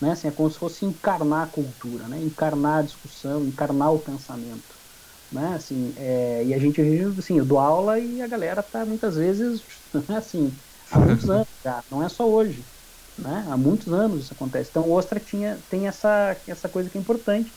né? 0.00 0.12
Assim, 0.12 0.28
é 0.28 0.32
como 0.32 0.50
se 0.50 0.58
fosse 0.58 0.84
encarnar 0.84 1.44
a 1.44 1.46
cultura, 1.50 2.08
né? 2.08 2.20
Encarnar 2.20 2.78
a 2.80 2.82
discussão, 2.82 3.46
encarnar 3.46 3.92
o 3.92 4.00
pensamento, 4.00 4.78
né? 5.30 5.54
Assim, 5.54 5.92
é, 5.96 6.44
e 6.46 6.54
a 6.54 6.58
gente 6.58 6.80
assim, 7.18 7.38
eu 7.38 7.46
dou 7.46 7.58
aula 7.58 7.98
e 8.00 8.20
a 8.22 8.26
galera 8.28 8.62
tá 8.62 8.84
muitas 8.86 9.16
vezes, 9.16 9.64
assim, 10.16 10.58
há 10.90 11.00
muitos 11.00 11.28
anos 11.30 11.48
já, 11.64 11.82
não 11.90 12.02
é 12.02 12.08
só 12.08 12.28
hoje 12.28 12.68
né? 13.16 13.44
Há 13.48 13.56
muitos 13.56 13.92
anos 13.92 14.24
isso 14.24 14.32
acontece. 14.34 14.70
Então, 14.70 14.88
Ostra 14.90 15.18
tinha, 15.20 15.62
tem 15.68 15.86
essa, 15.88 16.40
essa 16.46 16.68
coisa 16.68 16.88
que 16.90 16.96
é 16.98 17.00
importante. 17.00 17.56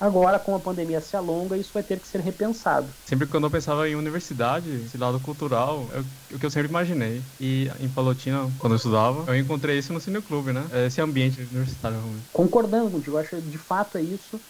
Agora, 0.00 0.38
com 0.38 0.54
a 0.54 0.60
pandemia 0.60 1.00
se 1.00 1.16
alonga, 1.16 1.56
isso 1.56 1.72
vai 1.72 1.82
ter 1.82 1.98
que 1.98 2.06
ser 2.06 2.20
repensado. 2.20 2.94
Sempre 3.04 3.26
quando 3.26 3.44
eu 3.44 3.50
pensava 3.50 3.88
em 3.88 3.96
universidade, 3.96 4.70
esse 4.84 4.96
lado 4.96 5.20
cultural, 5.20 5.88
é 5.92 6.34
o 6.34 6.38
que 6.38 6.46
eu 6.46 6.50
sempre 6.50 6.68
imaginei. 6.68 7.24
E 7.40 7.68
em 7.80 7.88
Palotina, 7.88 8.52
quando 8.58 8.74
eu 8.74 8.76
estudava, 8.76 9.24
eu 9.26 9.36
encontrei 9.36 9.78
isso 9.78 9.92
no 9.92 10.00
Cineclube, 10.00 10.52
né? 10.52 10.68
Esse 10.86 11.00
ambiente 11.00 11.40
universitário. 11.40 12.24
Concordando 12.32 12.90
contigo, 12.90 13.16
eu 13.16 13.20
acho 13.20 13.30
que 13.30 13.42
de 13.42 13.58
fato 13.58 13.98
é 13.98 14.02
isso. 14.02 14.40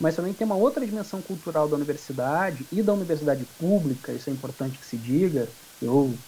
Mas 0.00 0.14
também 0.14 0.32
tem 0.32 0.46
uma 0.46 0.56
outra 0.56 0.86
dimensão 0.86 1.20
cultural 1.20 1.68
da 1.68 1.76
universidade 1.76 2.68
e 2.70 2.82
da 2.82 2.94
universidade 2.94 3.44
pública, 3.44 4.14
isso 4.14 4.30
é 4.30 4.32
importante 4.32 4.78
que 4.78 4.86
se 4.86 4.96
diga. 4.96 5.52
Eu 5.80 6.22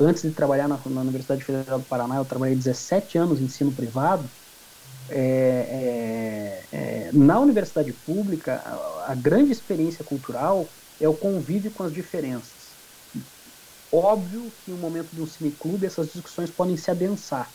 antes 0.00 0.22
de 0.22 0.32
trabalhar 0.32 0.68
na, 0.68 0.76
na, 0.86 1.00
Universidade 1.00 1.44
Federal 1.44 1.78
do 1.80 1.86
Paraná, 1.86 2.16
eu 2.16 2.24
trabalhei 2.24 2.54
17 2.54 3.18
anos 3.18 3.40
em 3.40 3.44
ensino 3.44 3.72
privado. 3.74 4.30
É, 5.10 6.62
é, 6.72 6.76
é, 6.76 7.12
na 7.12 7.38
universidade 7.38 7.92
pública, 7.92 8.62
a, 8.64 9.12
a, 9.12 9.14
grande 9.14 9.52
experiência 9.52 10.04
cultural 10.04 10.66
é 11.00 11.08
o 11.08 11.14
convívio 11.14 11.70
com 11.70 11.84
as 11.84 11.92
diferenças. 11.92 12.76
Óbvio 13.92 14.50
que 14.64 14.70
no 14.70 14.78
momento 14.78 15.08
de 15.12 15.22
um 15.22 15.26
cineclube 15.26 15.86
essas 15.86 16.08
discussões 16.08 16.50
podem 16.50 16.76
se 16.76 16.90
adensar. 16.90 17.50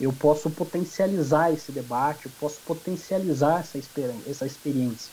Eu 0.00 0.12
posso 0.12 0.50
potencializar 0.50 1.52
esse 1.52 1.72
debate, 1.72 2.26
eu 2.26 2.32
posso 2.38 2.60
potencializar 2.62 3.60
essa, 3.60 3.78
essa 4.28 4.46
experiência. 4.46 5.10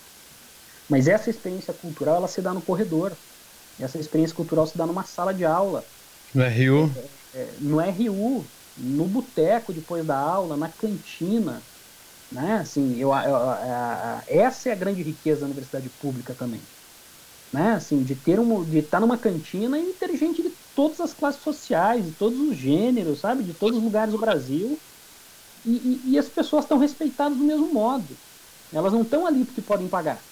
Mas 0.89 1.07
essa 1.07 1.29
experiência 1.29 1.73
cultural 1.73 2.17
ela 2.17 2.27
se 2.27 2.41
dá 2.41 2.53
no 2.53 2.61
corredor. 2.61 3.11
Essa 3.79 3.97
experiência 3.97 4.35
cultural 4.35 4.65
se 4.67 4.77
dá 4.77 4.85
numa 4.85 5.03
sala 5.03 5.33
de 5.33 5.45
aula 5.45 5.83
no 6.33 6.43
RU? 6.43 6.91
É, 7.33 7.39
é, 7.39 7.49
no 7.59 7.79
RU, 7.79 8.45
no 8.79 9.05
boteco 9.07 9.73
depois 9.73 10.05
da 10.05 10.17
aula, 10.17 10.55
na 10.55 10.69
cantina. 10.69 11.61
Né? 12.31 12.57
Assim, 12.57 12.95
eu, 12.95 13.13
eu, 13.13 13.29
eu, 13.29 14.21
essa 14.27 14.69
é 14.69 14.71
a 14.71 14.75
grande 14.75 15.01
riqueza 15.03 15.41
da 15.41 15.47
universidade 15.47 15.89
pública 15.89 16.33
também. 16.33 16.61
Né? 17.51 17.73
Assim, 17.73 18.03
de 18.03 18.15
ter 18.15 18.39
um, 18.39 18.63
de 18.63 18.79
estar 18.79 18.99
numa 18.99 19.17
cantina 19.17 19.79
e 19.79 19.93
ter 19.93 20.15
gente 20.15 20.41
de 20.41 20.51
todas 20.75 20.99
as 20.99 21.13
classes 21.13 21.41
sociais, 21.41 22.05
de 22.05 22.11
todos 22.13 22.39
os 22.39 22.55
gêneros, 22.55 23.19
sabe? 23.19 23.43
De 23.43 23.53
todos 23.53 23.77
os 23.77 23.83
lugares 23.83 24.13
do 24.13 24.19
Brasil. 24.19 24.79
E, 25.65 25.71
e, 25.71 26.11
e 26.11 26.19
as 26.19 26.29
pessoas 26.29 26.65
estão 26.65 26.77
respeitadas 26.77 27.37
do 27.37 27.43
mesmo 27.43 27.73
modo. 27.73 28.19
Elas 28.71 28.93
não 28.93 29.01
estão 29.01 29.25
ali 29.25 29.45
porque 29.45 29.61
podem 29.61 29.89
pagar. 29.89 30.23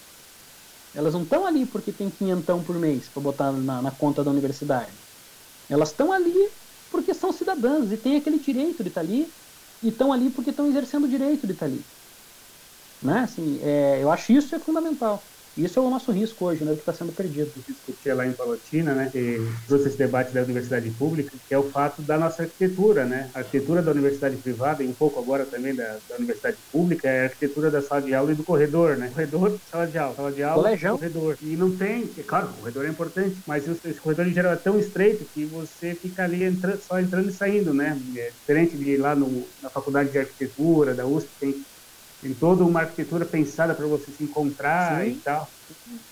Elas 0.93 1.13
não 1.13 1.23
estão 1.23 1.45
ali 1.45 1.65
porque 1.65 1.91
tem 1.91 2.09
quinhentão 2.09 2.63
por 2.63 2.77
mês 2.77 3.09
para 3.09 3.21
botar 3.21 3.51
na, 3.51 3.81
na 3.81 3.91
conta 3.91 4.23
da 4.23 4.31
universidade. 4.31 5.05
Elas 5.69 5.89
estão 5.89 6.11
ali 6.11 6.33
porque 6.89 7.13
são 7.13 7.31
cidadãs 7.31 7.91
e 7.91 7.97
têm 7.97 8.15
aquele 8.17 8.39
direito 8.39 8.83
de 8.83 8.89
estar 8.89 9.01
ali 9.01 9.35
e 9.81 9.89
estão 9.89 10.11
ali 10.13 10.29
porque 10.31 10.51
estão 10.51 10.67
exercendo 10.67 11.05
o 11.05 11.07
direito 11.09 11.47
de 11.47 11.53
estar 11.53 11.65
ali. 11.67 11.87
Né? 13.01 13.19
Assim, 13.21 13.59
é, 13.61 14.01
eu 14.03 14.11
acho 14.11 14.31
isso 14.33 14.55
é 14.55 14.59
fundamental. 14.59 15.31
Isso 15.57 15.79
é 15.79 15.81
o 15.81 15.89
nosso 15.89 16.11
risco 16.11 16.45
hoje, 16.45 16.63
né, 16.63 16.73
que 16.73 16.81
está 16.81 16.93
sendo 16.93 17.11
perdido. 17.13 17.51
Discutia 17.67 18.13
lá 18.13 18.27
em 18.27 18.33
Palotina, 18.33 18.93
né, 18.93 19.09
que 19.11 19.37
trouxe 19.65 19.87
esse 19.87 19.97
debate 19.97 20.31
da 20.31 20.43
universidade 20.43 20.91
pública, 20.91 21.35
que 21.47 21.53
é 21.53 21.57
o 21.57 21.63
fato 21.63 22.01
da 22.03 22.17
nossa 22.17 22.43
arquitetura, 22.43 23.05
né? 23.05 23.31
A 23.33 23.39
arquitetura 23.39 23.81
da 23.81 23.91
universidade 23.91 24.37
privada 24.37 24.83
e 24.83 24.87
um 24.87 24.93
pouco 24.93 25.19
agora 25.19 25.45
também 25.47 25.75
da, 25.75 25.99
da 26.07 26.15
universidade 26.17 26.57
pública 26.71 27.09
é 27.09 27.21
a 27.21 27.23
arquitetura 27.25 27.71
da 27.71 27.81
sala 27.81 28.01
de 28.03 28.13
aula 28.13 28.31
e 28.31 28.35
do 28.35 28.43
corredor, 28.43 28.97
né? 28.97 29.09
Corredor, 29.09 29.59
sala 29.65 29.87
de 29.87 29.97
aula, 29.97 30.15
sala 30.15 30.31
de 30.31 30.43
aula, 30.43 30.77
corredor. 30.91 31.37
E 31.41 31.57
não 31.57 31.75
tem, 31.75 32.13
é 32.17 32.23
claro, 32.23 32.51
o 32.51 32.57
corredor 32.59 32.85
é 32.85 32.89
importante, 32.89 33.41
mas 33.45 33.67
esse 33.67 33.99
corredor 33.99 34.27
em 34.27 34.33
geral 34.33 34.53
é 34.53 34.57
tão 34.57 34.77
estreito 34.77 35.25
que 35.33 35.45
você 35.45 35.95
fica 35.95 36.23
ali 36.23 36.43
entra, 36.43 36.79
só 36.79 36.99
entrando 36.99 37.29
e 37.29 37.33
saindo, 37.33 37.73
né? 37.73 37.99
É 38.15 38.31
diferente 38.31 38.77
de 38.77 38.91
ir 38.91 38.97
lá 38.97 39.15
no, 39.15 39.51
na 39.59 39.71
faculdade 39.71 40.11
de 40.11 40.19
arquitetura 40.19 40.93
da 40.93 41.07
USP 41.07 41.31
tem 41.39 41.65
tem 42.27 42.35
toda 42.35 42.65
uma 42.65 42.81
arquitetura 42.81 43.25
pensada 43.25 43.73
para 43.73 43.87
você 43.87 44.11
se 44.11 44.23
encontrar 44.23 45.05
Sim. 45.05 45.11
e 45.11 45.21
tal. 45.21 45.49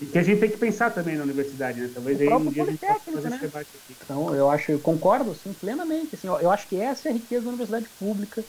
E 0.00 0.06
que 0.06 0.18
a 0.18 0.22
gente 0.22 0.40
tem 0.40 0.50
que 0.50 0.56
pensar 0.56 0.90
também 0.90 1.16
na 1.16 1.24
universidade, 1.24 1.80
né? 1.80 1.90
Talvez 1.92 2.18
o 2.18 2.22
aí 2.22 2.28
um 2.28 2.50
dia 2.50 2.62
a 2.62 2.66
gente 2.66 2.78
possa 2.78 3.12
fazer 3.12 3.28
né? 3.28 3.36
esse 3.36 3.40
debate 3.46 3.68
aqui. 3.76 3.96
Então, 4.02 4.34
eu 4.34 4.50
acho, 4.50 4.72
eu 4.72 4.80
concordo, 4.80 5.34
sim, 5.34 5.52
plenamente. 5.52 6.14
Assim, 6.14 6.26
eu, 6.28 6.50
acho 6.50 6.68
que 6.68 6.76
essa 6.76 7.08
é 7.08 7.12
a 7.12 7.14
riqueza 7.14 7.44
da 7.44 7.48
universidade 7.50 7.90
pública, 7.98 8.44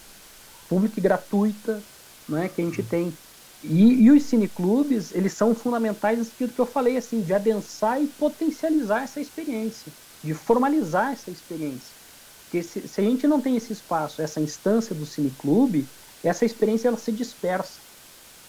pública 0.69 0.99
e 0.99 1.01
gratuita, 1.01 1.83
né, 2.27 2.49
que 2.49 2.61
a 2.61 2.63
gente 2.63 2.83
tem. 2.83 3.17
E, 3.63 4.03
e 4.03 4.11
os 4.11 4.23
cineclubes, 4.23 5.13
eles 5.13 5.33
são 5.33 5.55
fundamentais 5.55 6.17
no 6.17 6.23
sentido 6.23 6.53
que 6.53 6.61
eu 6.61 6.65
falei, 6.65 6.97
assim, 6.97 7.21
de 7.21 7.33
adensar 7.33 8.01
e 8.01 8.07
potencializar 8.07 9.03
essa 9.03 9.19
experiência, 9.19 9.93
de 10.23 10.33
formalizar 10.33 11.11
essa 11.13 11.31
experiência. 11.31 11.95
Porque 12.43 12.63
se, 12.63 12.87
se 12.87 13.01
a 13.01 13.03
gente 13.03 13.27
não 13.27 13.41
tem 13.41 13.57
esse 13.57 13.73
espaço, 13.73 14.21
essa 14.21 14.39
instância 14.39 14.95
do 14.95 15.05
cineclube, 15.05 15.89
essa 16.27 16.45
experiência 16.45 16.87
ela 16.87 16.97
se 16.97 17.11
dispersa. 17.11 17.79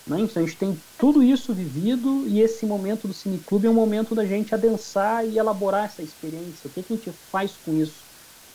Né? 0.07 0.21
Então 0.21 0.43
a 0.43 0.47
gente 0.47 0.59
tem 0.59 0.79
tudo 0.99 1.23
isso 1.23 1.53
vivido 1.53 2.27
e 2.27 2.41
esse 2.41 2.65
momento 2.65 3.07
do 3.07 3.15
Cineclube 3.15 3.67
é 3.67 3.71
um 3.71 3.75
momento 3.75 4.15
da 4.15 4.25
gente 4.25 4.55
adensar 4.55 5.25
e 5.27 5.39
elaborar 5.39 5.85
essa 5.85 6.03
experiência. 6.03 6.67
O 6.67 6.71
que, 6.71 6.83
que 6.83 6.93
a 6.93 6.97
gente 6.97 7.11
faz 7.31 7.53
com 7.65 7.75
isso 7.75 8.09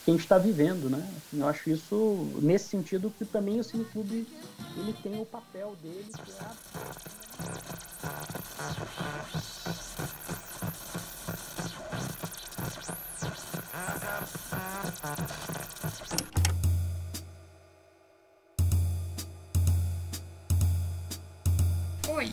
que 0.04 0.12
a 0.12 0.14
gente 0.14 0.24
está 0.24 0.38
vivendo, 0.38 0.90
né? 0.90 1.02
Assim, 1.18 1.40
eu 1.40 1.48
acho 1.48 1.70
isso, 1.70 2.28
nesse 2.42 2.68
sentido, 2.68 3.14
que 3.18 3.24
também 3.24 3.60
o 3.60 3.64
Cineclube 3.64 4.28
ele 4.78 4.94
tem 5.02 5.22
o 5.22 5.26
papel 5.26 5.76
dele. 5.82 6.06
Que 6.14 6.32
é... 15.40 15.43
Oi, 22.16 22.32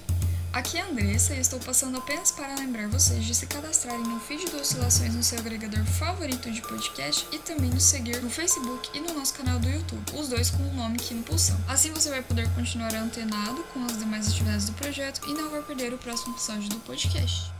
aqui 0.52 0.76
é 0.76 0.82
a 0.82 0.88
Andressa 0.88 1.34
e 1.34 1.40
estou 1.40 1.58
passando 1.58 1.96
apenas 1.96 2.30
para 2.30 2.54
lembrar 2.54 2.86
vocês 2.88 3.24
de 3.24 3.34
se 3.34 3.46
cadastrarem 3.46 4.02
no 4.02 4.20
feed 4.20 4.50
do 4.50 4.60
Oscilações 4.60 5.14
no 5.14 5.22
seu 5.22 5.38
agregador 5.38 5.82
favorito 5.86 6.50
de 6.50 6.60
podcast 6.60 7.26
e 7.32 7.38
também 7.38 7.70
nos 7.70 7.84
seguir 7.84 8.22
no 8.22 8.28
Facebook 8.28 8.90
e 8.92 9.00
no 9.00 9.14
nosso 9.14 9.32
canal 9.32 9.58
do 9.58 9.66
YouTube, 9.66 10.02
os 10.18 10.28
dois 10.28 10.50
com 10.50 10.62
o 10.62 10.74
nome 10.74 10.98
que 10.98 11.14
Impulsão. 11.14 11.58
Assim 11.66 11.90
você 11.92 12.10
vai 12.10 12.20
poder 12.20 12.46
continuar 12.54 12.94
antenado 12.94 13.64
com 13.72 13.82
as 13.86 13.98
demais 13.98 14.28
atividades 14.28 14.66
do 14.66 14.74
projeto 14.74 15.26
e 15.26 15.32
não 15.32 15.48
vai 15.48 15.62
perder 15.62 15.94
o 15.94 15.98
próximo 15.98 16.34
episódio 16.34 16.68
do 16.68 16.76
podcast. 16.80 17.50